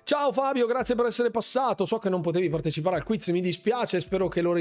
[0.03, 1.85] Ciao Fabio, grazie per essere passato.
[1.85, 4.53] So che non potevi partecipare al quiz, mi dispiace, spero che lo,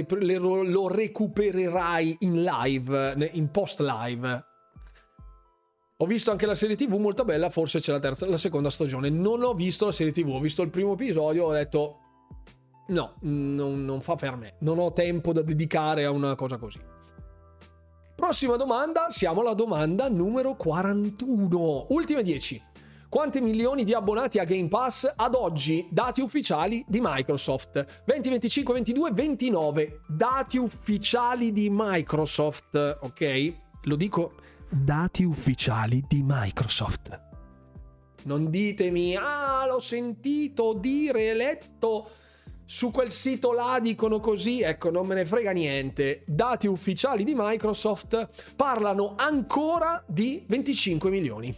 [0.63, 4.45] lo recupererai in live, in post live.
[5.99, 9.09] Ho visto anche la serie TV molto bella, forse c'è la, terza, la seconda stagione.
[9.09, 12.01] Non ho visto la serie TV, ho visto il primo episodio, ho detto
[12.89, 14.57] no, non, non fa per me.
[14.61, 16.79] Non ho tempo da dedicare a una cosa così.
[18.15, 21.87] Prossima domanda, siamo alla domanda numero 41.
[21.89, 22.63] Ultime 10.
[23.09, 25.89] Quanti milioni di abbonati a Game Pass ad oggi?
[25.91, 28.03] Dati ufficiali di Microsoft.
[28.05, 30.01] 20, 25, 22, 29.
[30.09, 33.55] Dati ufficiali di Microsoft, ok?
[33.85, 34.33] Lo dico
[34.71, 37.25] dati ufficiali di Microsoft.
[38.25, 42.11] Non ditemi, ah, l'ho sentito dire, letto
[42.65, 46.25] su quel sito là dicono così, ecco, non me ne frega niente.
[46.27, 51.57] Dati ufficiali di Microsoft parlano ancora di 25 milioni.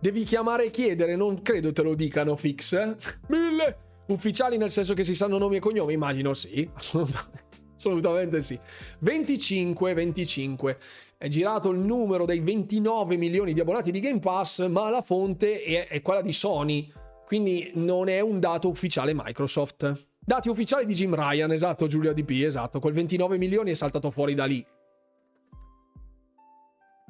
[0.00, 2.72] Devi chiamare e chiedere, non credo te lo dicano fix.
[2.72, 2.96] Eh?
[3.28, 7.49] Mille ufficiali nel senso che si sanno nomi e cognomi, immagino sì, assolutamente.
[7.80, 8.60] Assolutamente sì.
[8.98, 10.78] 25, 25.
[11.16, 15.62] È girato il numero dei 29 milioni di abbonati di Game Pass, ma la fonte
[15.62, 16.92] è, è quella di Sony,
[17.24, 20.08] quindi non è un dato ufficiale Microsoft.
[20.18, 22.80] Dati ufficiali di Jim Ryan, esatto, Giulio DP, esatto.
[22.80, 24.64] Quel 29 milioni è saltato fuori da lì.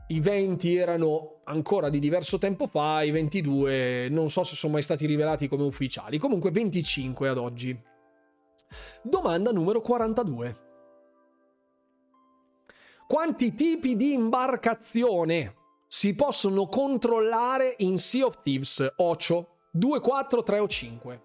[0.06, 4.82] I 20 erano ancora di diverso tempo fa, i 22 non so se sono mai
[4.82, 6.18] stati rivelati come ufficiali.
[6.18, 7.76] Comunque 25 ad oggi.
[9.02, 10.68] Domanda numero 42.
[13.06, 15.56] Quanti tipi di imbarcazione
[15.88, 18.92] si possono controllare in Sea of Thieves?
[18.96, 21.22] 8, 2, 4, 3 o 5?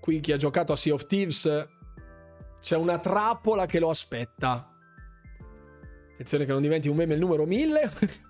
[0.00, 1.68] Qui chi ha giocato a Sea of Thieves
[2.60, 4.74] c'è una trappola che lo aspetta.
[6.12, 7.92] Attenzione che non diventi un meme il numero 1000.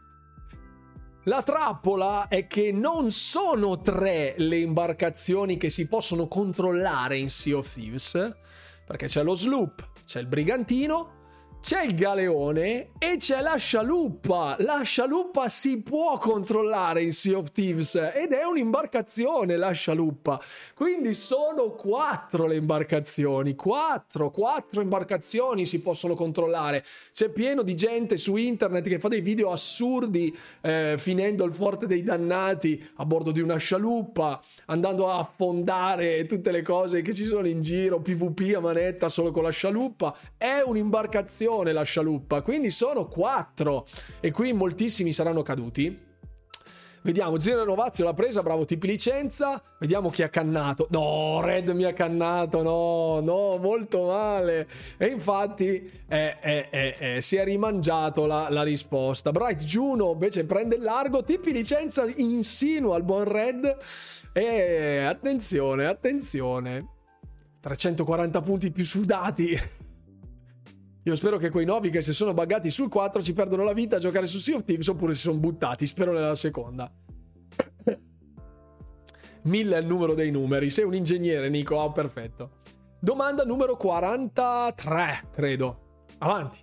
[1.29, 7.59] La trappola è che non sono tre le imbarcazioni che si possono controllare in Sea
[7.59, 8.35] of Thieves,
[8.87, 11.18] perché c'è lo sloop, c'è il brigantino,
[11.61, 14.57] c'è il galeone e c'è la scialuppa.
[14.61, 20.41] La scialuppa si può controllare in Sea of Thieves ed è un'imbarcazione la scialuppa.
[20.75, 26.85] Quindi sono quattro le imbarcazioni, quattro, quattro imbarcazioni si possono controllare.
[27.13, 31.87] C'è pieno di gente su internet che fa dei video assurdi eh, finendo il forte
[31.87, 37.25] dei dannati a bordo di una scialuppa, andando a affondare tutte le cose che ci
[37.25, 40.17] sono in giro, PvP a manetta solo con la scialuppa.
[40.37, 43.87] È un'imbarcazione missione la scialuppa, quindi sono quattro
[44.21, 46.07] e qui moltissimi saranno caduti.
[47.01, 49.63] Vediamo, Zero Novazio l'ha presa, bravo tipi licenza.
[49.79, 50.89] Vediamo chi ha cannato.
[50.91, 54.69] No, Red mi ha cannato, no, no, molto male.
[54.99, 59.31] E infatti eh, eh, eh, si è rimangiato la, la, risposta.
[59.31, 63.77] Bright Juno invece prende il largo, tipi licenza insinua al buon Red.
[64.33, 66.97] E attenzione, attenzione.
[67.61, 69.57] 340 punti più sudati.
[71.09, 73.97] Io spero che quei novi che si sono buggati sul 4 ci perdono la vita
[73.97, 75.87] a giocare su Sea of Thieves oppure si sono buttati.
[75.87, 76.93] Spero nella seconda.
[79.41, 80.69] 1000 è il numero dei numeri.
[80.69, 81.77] Sei un ingegnere, Nico.
[81.77, 82.61] Oh, perfetto.
[83.01, 86.05] Domanda numero 43, credo.
[86.19, 86.59] Avanti.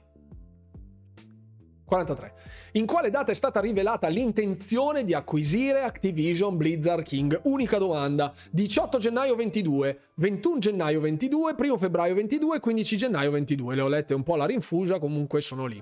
[1.86, 2.34] 43.
[2.76, 7.40] In quale data è stata rivelata l'intenzione di acquisire Activision Blizzard King?
[7.44, 8.34] Unica domanda.
[8.52, 13.76] 18 gennaio 22, 21 gennaio 22, 1 febbraio 22, 15 gennaio 22.
[13.76, 15.82] Le ho lette un po' alla rinfusa, comunque sono lì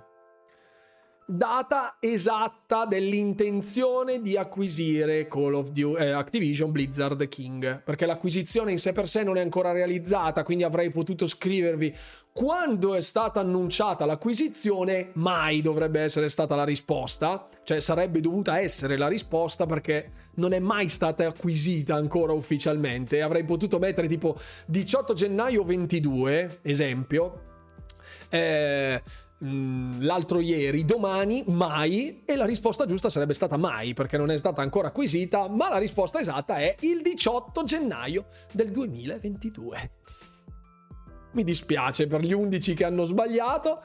[1.25, 8.79] data esatta dell'intenzione di acquisire Call of Duty, eh, Activision Blizzard King, perché l'acquisizione in
[8.79, 11.95] sé per sé non è ancora realizzata, quindi avrei potuto scrivervi
[12.33, 18.97] quando è stata annunciata l'acquisizione, mai dovrebbe essere stata la risposta, cioè sarebbe dovuta essere
[18.97, 24.35] la risposta perché non è mai stata acquisita ancora ufficialmente, avrei potuto mettere tipo
[24.65, 27.51] 18 gennaio 22, esempio,
[28.29, 29.01] eh,
[29.45, 34.61] l'altro ieri, domani, mai, e la risposta giusta sarebbe stata mai, perché non è stata
[34.61, 39.91] ancora acquisita, ma la risposta esatta è il 18 gennaio del 2022.
[41.33, 43.81] Mi dispiace per gli 11 che hanno sbagliato.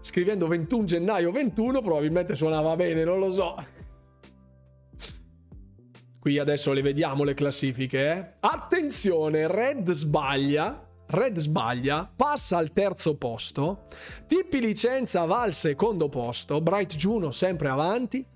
[0.00, 3.64] Scrivendo 21 gennaio 21 probabilmente suonava bene, non lo so.
[6.20, 8.12] Qui adesso le vediamo le classifiche.
[8.12, 8.34] Eh?
[8.40, 13.86] Attenzione, Red sbaglia Red sbaglia, passa al terzo posto,
[14.26, 18.26] Tippi licenza va al secondo posto, Bright Juno sempre avanti,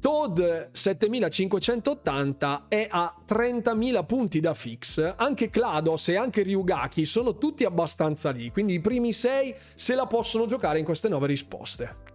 [0.00, 7.64] Toad 7580 è a 30.000 punti da fix, anche Klados e anche Ryugaki sono tutti
[7.64, 12.07] abbastanza lì, quindi i primi 6 se la possono giocare in queste 9 risposte.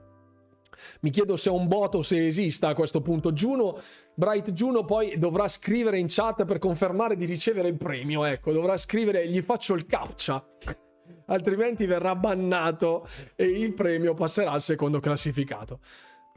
[1.04, 3.34] Mi chiedo se un bot o se esista a questo punto.
[3.34, 3.78] Juno,
[4.16, 8.24] Bright Juno poi dovrà scrivere in chat per confermare di ricevere il premio.
[8.24, 10.46] Ecco, dovrà scrivere gli faccio il captcha.
[11.28, 13.06] Altrimenti verrà bannato
[13.36, 15.80] e il premio passerà al secondo classificato.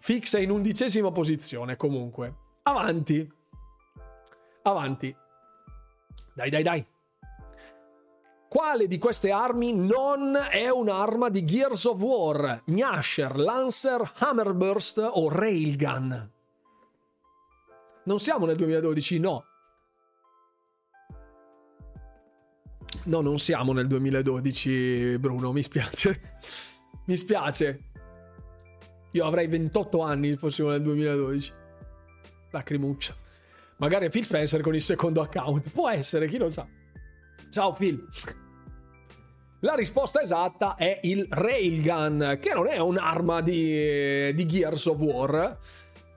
[0.00, 2.34] Fix è in undicesima posizione comunque.
[2.64, 3.32] Avanti.
[4.62, 5.16] Avanti.
[6.34, 6.86] Dai, dai, dai.
[8.56, 12.62] Quale di queste armi non è un'arma di Gears of War?
[12.64, 16.30] Gnasher, Lancer, Hammerburst o Railgun?
[18.04, 19.44] Non siamo nel 2012, no.
[23.04, 26.38] No, non siamo nel 2012, Bruno, mi spiace.
[27.08, 27.90] mi spiace.
[29.10, 31.52] Io avrei 28 anni fossimo nel 2012.
[32.52, 33.14] Lacrimuccia.
[33.76, 35.68] Magari è Phil Spencer con il secondo account.
[35.68, 36.66] Può essere, chi lo sa.
[37.50, 38.02] Ciao Phil.
[39.66, 45.58] La risposta esatta è il Railgun, che non è un'arma di, di Gears of War,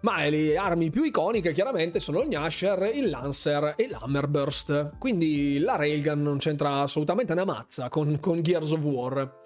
[0.02, 4.98] ma le armi più iconiche chiaramente sono il Gnasher, il Lancer e l'Hammerburst.
[5.00, 9.42] Quindi la Railgun non c'entra assolutamente una mazza con, con Gears of War.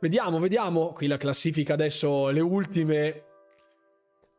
[0.00, 0.92] Vediamo, vediamo.
[0.92, 3.24] Qui la classifica adesso, le ultime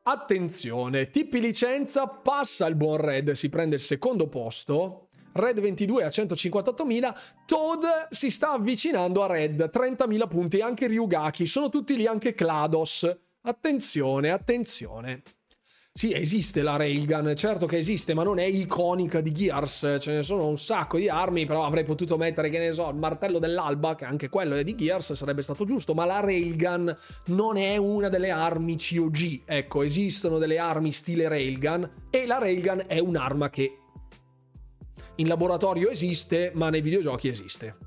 [0.04, 5.10] Attenzione, Tippi licenza passa il buon Red, si prende il secondo posto.
[5.34, 7.14] Red 22 a 158.000,
[7.46, 13.10] Toad si sta avvicinando a Red, 30.000 punti, anche Ryugaki, sono tutti lì anche Klados.
[13.42, 15.24] Attenzione, attenzione.
[15.94, 19.98] Sì, esiste la Railgun, certo che esiste, ma non è iconica di Gears.
[20.00, 22.96] Ce ne sono un sacco di armi, però avrei potuto mettere, che ne so, il
[22.96, 26.96] martello dell'alba, che anche quello è di Gears, sarebbe stato giusto, ma la Railgun
[27.26, 29.42] non è una delle armi COG.
[29.44, 33.81] Ecco, esistono delle armi stile Railgun e la Railgun è un'arma che
[35.22, 37.78] in laboratorio esiste, ma nei videogiochi esiste.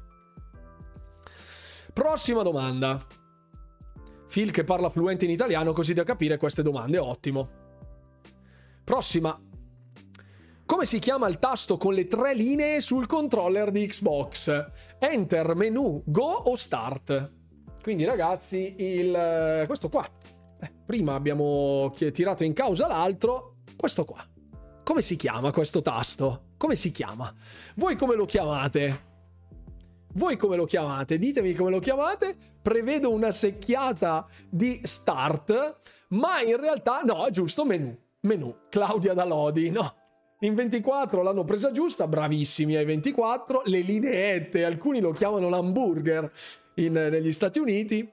[1.93, 3.05] Prossima domanda.
[4.29, 7.49] Phil che parla fluente in italiano così da capire queste domande, ottimo.
[8.83, 9.39] Prossima.
[10.67, 14.71] Come si chiama il tasto con le tre linee sul controller di Xbox?
[14.99, 17.33] Enter, menu, go o start?
[17.83, 19.65] Quindi ragazzi, il...
[19.67, 20.09] questo qua.
[20.61, 24.25] Eh, prima abbiamo tirato in causa l'altro, questo qua.
[24.83, 26.54] Come si chiama questo tasto?
[26.65, 27.31] Come si chiama?
[27.75, 29.01] Voi come lo chiamate?
[30.15, 31.19] Voi come lo chiamate?
[31.19, 32.35] Ditemi come lo chiamate.
[32.63, 35.77] Prevedo una secchiata di start,
[36.09, 37.95] ma in realtà no, giusto menu.
[38.21, 38.61] Menu.
[38.71, 39.95] Claudia Dalodi, no.
[40.41, 43.65] In 24 l'hanno presa giusta, bravissimi ai 24.
[43.67, 46.33] Le lineette, alcuni lo chiamano l'hamburger
[46.77, 48.11] in, negli Stati Uniti.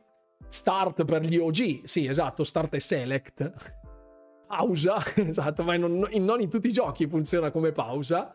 [0.50, 3.80] Start per gli OG, sì esatto, start e select.
[4.52, 8.34] Pausa, esatto, ma non, non in tutti i giochi funziona come pausa.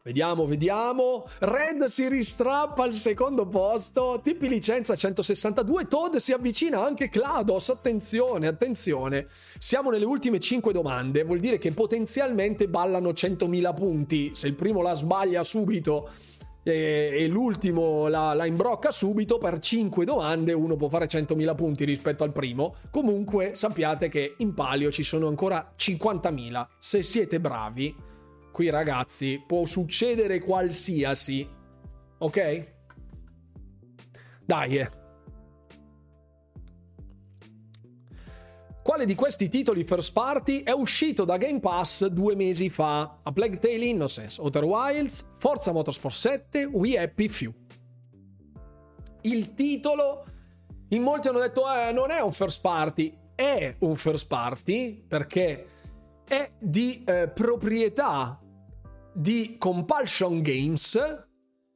[0.00, 1.26] Vediamo, vediamo.
[1.40, 4.20] Red si ristrappa al secondo posto.
[4.22, 5.86] Tipi licenza 162.
[5.86, 7.68] Todd si avvicina anche Klados.
[7.68, 9.26] Attenzione, attenzione.
[9.58, 11.24] Siamo nelle ultime 5 domande.
[11.24, 14.30] Vuol dire che potenzialmente ballano 100.000 punti.
[14.34, 16.08] Se il primo la sbaglia subito
[16.62, 21.84] e, e l'ultimo la, la, imbrocca subito, per 5 domande uno può fare 100.000 punti
[21.84, 22.74] rispetto al primo.
[22.90, 26.66] Comunque sappiate che in palio ci sono ancora 50.000.
[26.78, 28.06] Se siete bravi
[28.58, 31.48] qui ragazzi può succedere qualsiasi.
[32.18, 32.66] Ok?
[34.44, 34.78] Dai.
[34.78, 34.97] Eh.
[38.88, 43.18] Quale di questi titoli first party è uscito da Game Pass due mesi fa?
[43.22, 47.52] A Plague Tale Innocence, Outer Wilds, Forza Motorsport 7, We Happy Few.
[49.20, 50.24] Il titolo,
[50.88, 55.66] in molti hanno detto eh, non è un first party, è un first party perché
[56.24, 58.40] è di eh, proprietà
[59.12, 60.98] di Compulsion Games.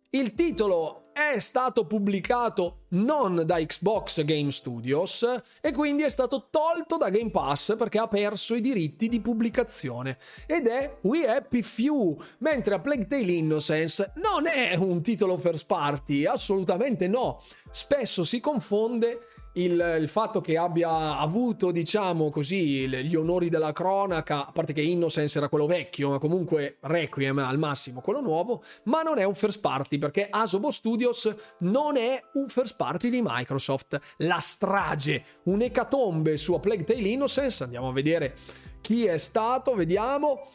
[0.08, 5.26] Il titolo è stato pubblicato non da Xbox Game Studios
[5.60, 10.18] e quindi è stato tolto da Game Pass perché ha perso i diritti di pubblicazione
[10.46, 15.66] ed è We Happy Few, mentre a Plague Tale Innocence non è un titolo first
[15.66, 17.42] party, assolutamente no.
[17.70, 24.46] Spesso si confonde il, il, fatto che abbia avuto, diciamo così, gli onori della cronaca,
[24.46, 29.02] a parte che Innocence era quello vecchio, ma comunque Requiem al massimo quello nuovo, ma
[29.02, 33.98] non è un first party perché Asobo Studios non è un first party di Microsoft.
[34.18, 38.36] La strage, un'ecatombe su A Plague Tale Innocence, andiamo a vedere
[38.80, 40.48] chi è stato, vediamo.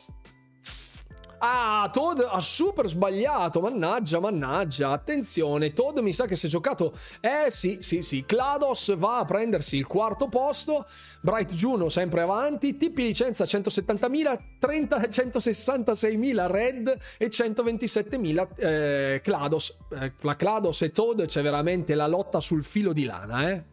[1.40, 3.60] Ah, Todd ha super sbagliato.
[3.60, 4.92] Mannaggia, mannaggia.
[4.92, 6.98] Attenzione, Todd mi sa che si è giocato.
[7.20, 8.24] Eh sì, sì, sì.
[8.26, 10.88] Klados va a prendersi il quarto posto.
[11.22, 12.76] Bright Juno sempre avanti.
[12.78, 19.78] Tipi licenza 170.000, 30, 166.000 Red e 127.000 eh, Klados.
[19.92, 23.64] Eh, la Klados e Todd c'è veramente la lotta sul filo di lana, eh.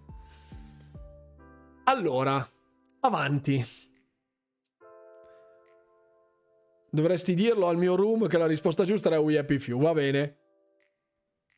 [1.84, 2.46] Allora,
[3.00, 3.83] avanti.
[6.94, 10.36] Dovresti dirlo al mio room che la risposta giusta era We Happy Few, va bene?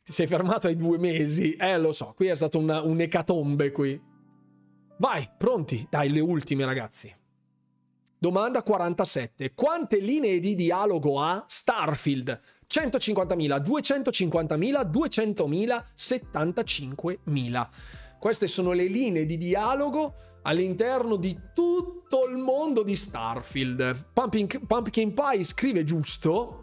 [0.03, 1.53] Ti sei fermato ai due mesi.
[1.57, 4.01] Eh, lo so, qui è stato una, un'ecatombe qui.
[4.97, 5.87] Vai, pronti?
[5.91, 7.15] Dai, le ultime, ragazzi.
[8.19, 9.53] Domanda 47.
[9.53, 12.41] Quante linee di dialogo ha Starfield?
[12.67, 17.69] 150.000, 250.000, 200.000, 75.000.
[18.19, 24.11] Queste sono le linee di dialogo all'interno di tutto il mondo di Starfield.
[24.13, 26.63] Pumpkin, Pumpkin Pie scrive giusto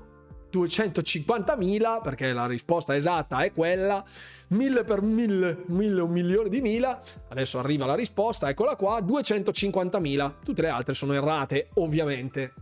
[0.52, 4.04] 250.000 perché la risposta esatta è quella
[4.50, 7.02] 1000 per 1000 1000 un milione di mila.
[7.30, 12.54] Adesso arriva la risposta eccola qua 250.000 tutte le altre sono errate ovviamente.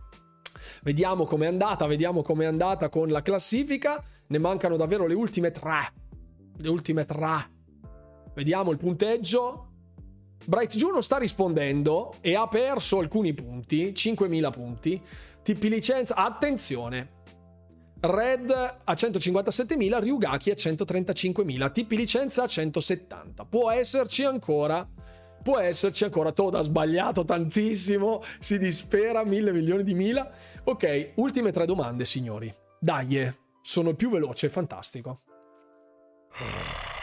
[0.82, 4.02] Vediamo com'è andata vediamo com'è andata con la classifica.
[4.26, 5.92] Ne mancano davvero le ultime tre
[6.56, 7.50] le ultime tre.
[8.34, 9.71] Vediamo il punteggio
[10.44, 15.00] Bright Juno sta rispondendo e ha perso alcuni punti, 5.000 punti.
[15.42, 17.20] Tipi licenza, attenzione.
[18.00, 23.44] Red a 157.000, Ryugaki a 135.000, tipi licenza a 170.
[23.44, 24.88] Può esserci ancora
[25.42, 30.30] può esserci ancora Todd ha sbagliato tantissimo si dispera mille milioni di mila
[30.62, 33.28] ok ultime tre domande signori dai
[33.60, 35.18] sono più veloce fantastico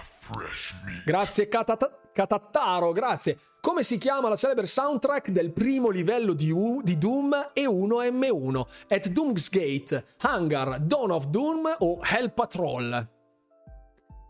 [1.06, 3.38] Grazie Catat- Catattaro, grazie.
[3.61, 8.65] Come si chiama la celebre soundtrack del primo livello di, U, di Doom e 1M1?
[8.88, 13.07] At Doomsgate, Hangar, Dawn of Doom o Hell Patrol?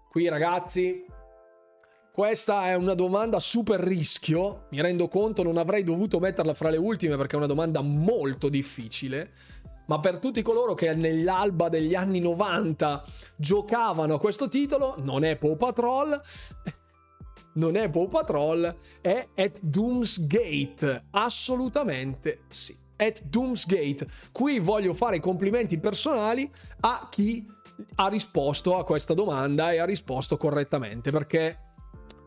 [0.09, 1.05] Qui ragazzi,
[2.11, 6.77] questa è una domanda super rischio, mi rendo conto non avrei dovuto metterla fra le
[6.77, 9.31] ultime perché è una domanda molto difficile
[9.89, 13.03] ma per tutti coloro che nell'alba degli anni 90
[13.35, 16.21] giocavano a questo titolo, non è Paw Patrol,
[17.55, 22.77] non è Paw Patrol, è At Doomsgate, assolutamente sì.
[22.97, 24.07] At Doomsgate.
[24.31, 26.49] Qui voglio fare i complimenti personali
[26.81, 27.43] a chi
[27.95, 31.57] ha risposto a questa domanda e ha risposto correttamente perché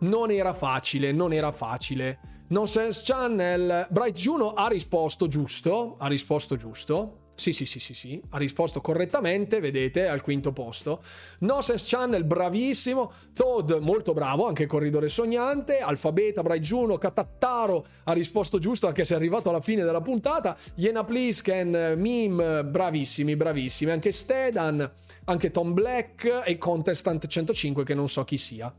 [0.00, 2.44] non era facile, non era facile.
[2.48, 7.20] Nonsense Channel, Bright Juno ha risposto giusto, ha risposto giusto.
[7.42, 11.02] Sì, sì, sì, sì, sì, ha risposto correttamente, vedete, al quinto posto.
[11.40, 13.12] Nonsense Channel, bravissimo.
[13.34, 15.80] Todd, molto bravo, anche Corridore Sognante.
[15.80, 20.56] Alfabeta, Bright Juno, Catattaro ha risposto giusto, anche se è arrivato alla fine della puntata.
[20.76, 23.90] Yena Plisken, Meme, bravissimi, bravissimi.
[23.90, 24.88] Anche Stedan,
[25.24, 28.72] anche Tom Black e Contestant 105, che non so chi sia.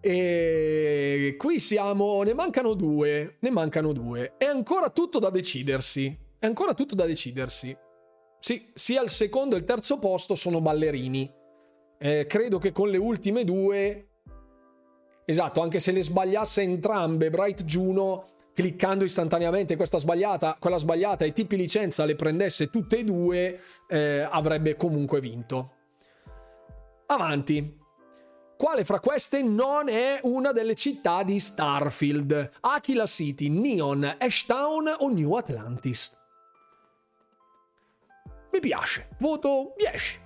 [0.00, 4.32] E qui siamo, ne mancano due, ne mancano due.
[4.38, 6.22] È ancora tutto da decidersi.
[6.44, 7.74] È ancora tutto da decidersi.
[8.38, 11.32] Sì, sia il secondo e il terzo posto sono ballerini.
[11.98, 14.08] Eh, credo che con le ultime due...
[15.24, 21.32] Esatto, anche se le sbagliasse entrambe, Bright Juno, cliccando istantaneamente questa sbagliata, quella sbagliata e
[21.32, 25.72] tipi licenza le prendesse tutte e due, eh, avrebbe comunque vinto.
[27.06, 27.78] Avanti.
[28.54, 32.50] Quale fra queste non è una delle città di Starfield?
[32.60, 36.20] Aquila City, Neon, Ashtown o New Atlantis?
[38.54, 40.20] Mi piace, voto 10.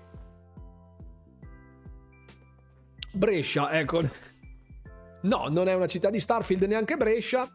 [3.14, 4.02] Brescia, ecco.
[5.22, 7.50] No, non è una città di Starfield neanche Brescia.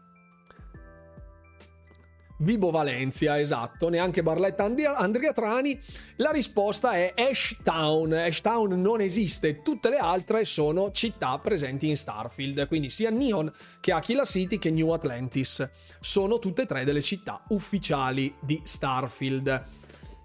[2.38, 5.80] Vibo Valencia, esatto, neanche Barletta Andriatrani.
[6.16, 8.12] La risposta è Ashtown.
[8.12, 13.48] Ashtown non esiste, tutte le altre sono città presenti in Starfield, quindi sia Neon
[13.78, 15.70] che Aquila City che New Atlantis
[16.00, 19.82] sono tutte e tre delle città ufficiali di Starfield.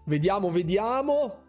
[0.10, 1.44] Vediamo, vediamo.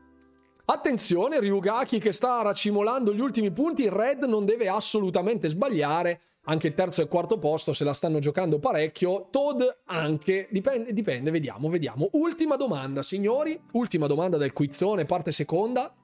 [0.66, 6.74] Attenzione, Ryugaki che sta racimolando gli ultimi punti, Red non deve assolutamente sbagliare anche il
[6.74, 9.28] terzo e il quarto posto se la stanno giocando parecchio.
[9.31, 12.11] Todd anche, dipende, dipende, vediamo, vediamo.
[12.12, 15.95] Ultima domanda, signori, ultima domanda del quizzone, parte seconda.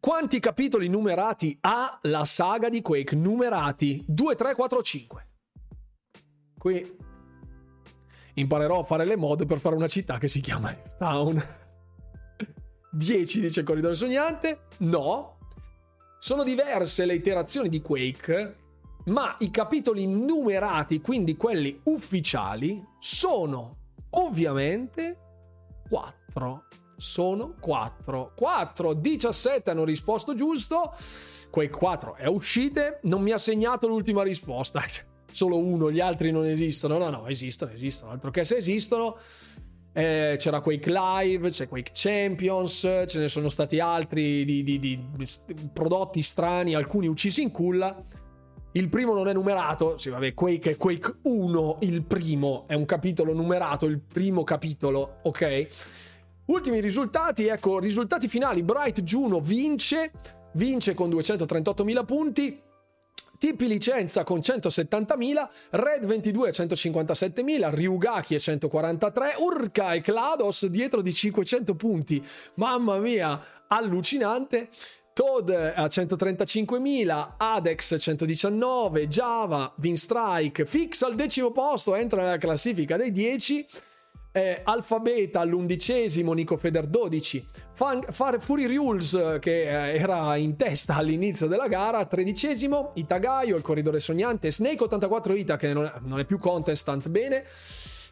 [0.00, 3.14] Quanti capitoli numerati ha la saga di Quake?
[3.14, 5.28] Numerati 2, 3, 4, 5.
[6.56, 6.99] Qui
[8.34, 11.42] imparerò a fare le mod per fare una città che si chiama Town.
[12.92, 14.66] 10 dice corridore sognante.
[14.78, 15.38] No,
[16.18, 18.56] sono diverse le iterazioni di Quake,
[19.06, 23.76] ma i capitoli numerati, quindi quelli ufficiali, sono
[24.10, 25.18] ovviamente
[25.88, 26.64] 4.
[26.96, 28.32] Sono 4.
[28.36, 30.94] 4, 17 hanno risposto giusto.
[31.50, 34.82] Quake 4 è uscite, non mi ha segnato l'ultima risposta.
[35.30, 36.98] Solo uno, gli altri non esistono.
[36.98, 38.10] No, no, esistono, esistono.
[38.10, 39.16] Altro che se esistono.
[39.92, 45.00] Eh, c'era Quake Live, c'è Quake Champions, ce ne sono stati altri di, di, di,
[45.72, 48.00] prodotti strani, alcuni uccisi in culla.
[48.72, 52.84] Il primo non è numerato, sì vabbè, Quake è Quake 1, il primo è un
[52.84, 55.66] capitolo numerato, il primo capitolo, ok?
[56.46, 60.12] Ultimi risultati, ecco, risultati finali, Bright Juno vince,
[60.54, 62.60] vince con 238.000 punti,
[63.38, 71.00] Tipi licenza con 170.000, Red 22 a 157.000, Ryugaki a 143, Urka e Klados dietro
[71.00, 72.22] di 500 punti.
[72.54, 74.68] Mamma mia, allucinante.
[75.12, 83.10] Toad a 135.000, Adex 119, Java, Vinstrike, Fix al decimo posto, entra nella classifica dei
[83.10, 83.66] 10
[84.32, 90.96] eh, Alfabeta all'undicesimo, Nico Feder 12, Fan, Far, Fury Rules che eh, era in testa
[90.96, 96.18] all'inizio della gara, tredicesimo, Itagaio, il corridore sognante, Snake 84 Ita che non è, non
[96.20, 97.44] è più contestant bene,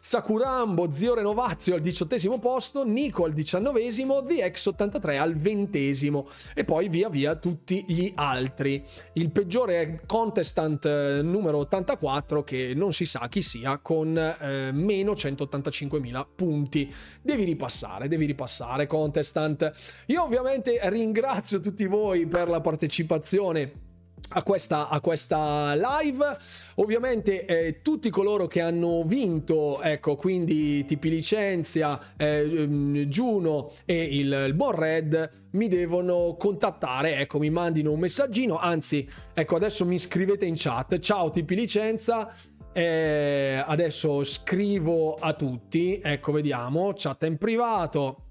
[0.01, 6.87] Sakurambo, Zio Renovazio al diciottesimo posto, Nico al diciannovesimo, The X83 al ventesimo e poi
[6.87, 8.83] via via tutti gli altri.
[9.13, 14.71] Il peggiore è Contestant eh, numero 84 che non si sa chi sia con eh,
[14.71, 16.93] meno 185.000 punti.
[17.21, 19.71] Devi ripassare, devi ripassare Contestant.
[20.07, 23.87] Io ovviamente ringrazio tutti voi per la partecipazione
[24.29, 26.37] a questa, a questa, live.
[26.75, 32.67] Ovviamente eh, tutti coloro che hanno vinto, ecco, quindi Tipi Licenzia, eh,
[33.07, 39.09] Juno e il, il Bon Red, mi devono contattare, ecco, mi mandino un messaggino, anzi,
[39.33, 40.99] ecco, adesso mi scrivete in chat.
[40.99, 42.31] Ciao Tipi Licenza.
[42.71, 48.25] Eh, adesso scrivo a tutti, ecco, vediamo, chat in privato.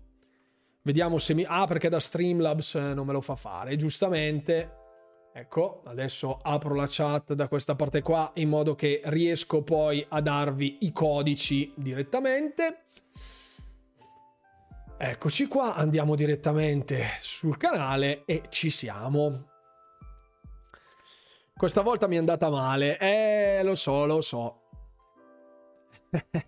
[0.82, 1.44] Vediamo se mi...
[1.46, 4.77] Ah, perché da Streamlabs eh, non me lo fa fare, giustamente.
[5.39, 10.20] Ecco, adesso apro la chat da questa parte qua in modo che riesco poi a
[10.20, 12.86] darvi i codici direttamente.
[14.97, 19.47] Eccoci qua, andiamo direttamente sul canale e ci siamo.
[21.56, 24.62] Questa volta mi è andata male, eh, lo so, lo so.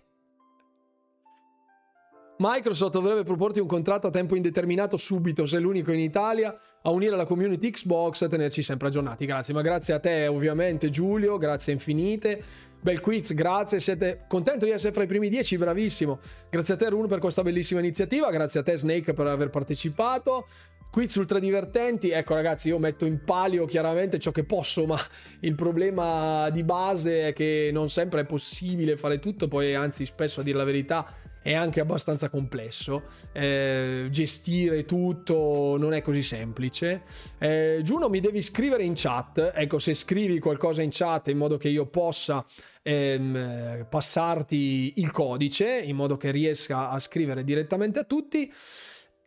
[2.39, 7.15] Microsoft dovrebbe proporti un contratto a tempo indeterminato subito, sei l'unico in Italia a unire
[7.15, 9.25] la community Xbox e tenerci sempre aggiornati.
[9.25, 12.69] Grazie, ma grazie a te ovviamente Giulio, grazie infinite.
[12.81, 16.19] Bel quiz, grazie, siete contento di essere fra i primi dieci, bravissimo.
[16.49, 20.47] Grazie a te Rune per questa bellissima iniziativa, grazie a te Snake per aver partecipato.
[20.89, 24.99] Quiz ultra divertenti, ecco ragazzi io metto in palio chiaramente ciò che posso, ma
[25.39, 30.41] il problema di base è che non sempre è possibile fare tutto, poi anzi spesso
[30.41, 33.03] a dire la verità è anche abbastanza complesso.
[33.31, 37.03] Eh, gestire tutto non è così semplice.
[37.39, 39.51] Eh, Giuno, mi devi scrivere in chat.
[39.55, 42.45] Ecco, se scrivi qualcosa in chat in modo che io possa
[42.83, 48.51] ehm, passarti il codice, in modo che riesca a scrivere direttamente a tutti.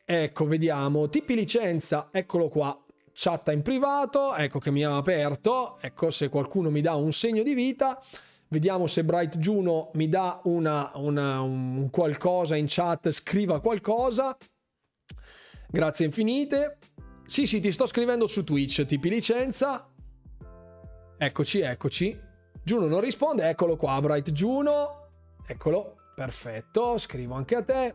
[0.04, 1.08] Ecco, vediamo.
[1.08, 2.78] Tipi licenza, eccolo qua.
[3.16, 5.78] Chatta in privato, ecco che mi ha aperto.
[5.80, 8.02] Ecco, se qualcuno mi dà un segno di vita.
[8.48, 14.36] Vediamo se Bright Juno mi dà una, una, un qualcosa in chat, scriva qualcosa.
[15.68, 16.78] Grazie infinite.
[17.26, 19.90] Sì, sì, ti sto scrivendo su Twitch, tipi licenza.
[21.16, 22.20] Eccoci, eccoci.
[22.62, 25.08] Juno non risponde, eccolo qua, Bright Juno.
[25.46, 27.94] Eccolo, perfetto, scrivo anche a te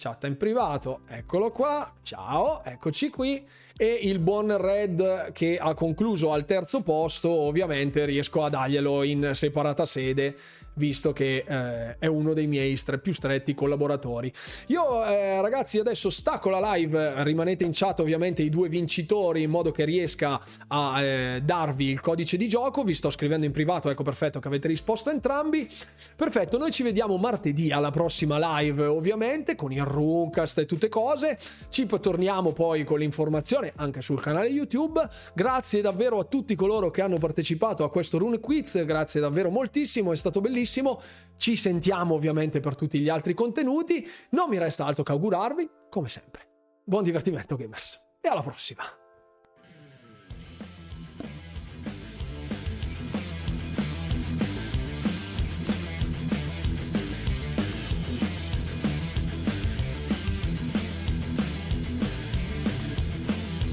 [0.00, 3.46] chatta in privato, eccolo qua, ciao, eccoci qui
[3.82, 9.30] e il buon Red che ha concluso al terzo posto, ovviamente riesco a darglielo in
[9.32, 10.36] separata sede
[10.74, 14.32] visto che eh, è uno dei miei stre- più stretti collaboratori.
[14.68, 19.50] Io eh, ragazzi adesso stacco la live, rimanete in chat ovviamente i due vincitori in
[19.50, 23.90] modo che riesca a eh, darvi il codice di gioco, vi sto scrivendo in privato,
[23.90, 25.68] ecco perfetto che avete risposto entrambi.
[26.16, 31.38] Perfetto, noi ci vediamo martedì alla prossima live ovviamente con il Runcast e tutte cose,
[31.68, 35.06] ci torniamo poi con l'informazione anche sul canale YouTube.
[35.34, 40.12] Grazie davvero a tutti coloro che hanno partecipato a questo Rune Quiz, grazie davvero moltissimo,
[40.12, 41.00] è stato bellissimo.
[41.36, 44.06] Ci sentiamo ovviamente per tutti gli altri contenuti.
[44.30, 46.42] Non mi resta altro che augurarvi, come sempre,
[46.84, 48.99] buon divertimento gamers e alla prossima.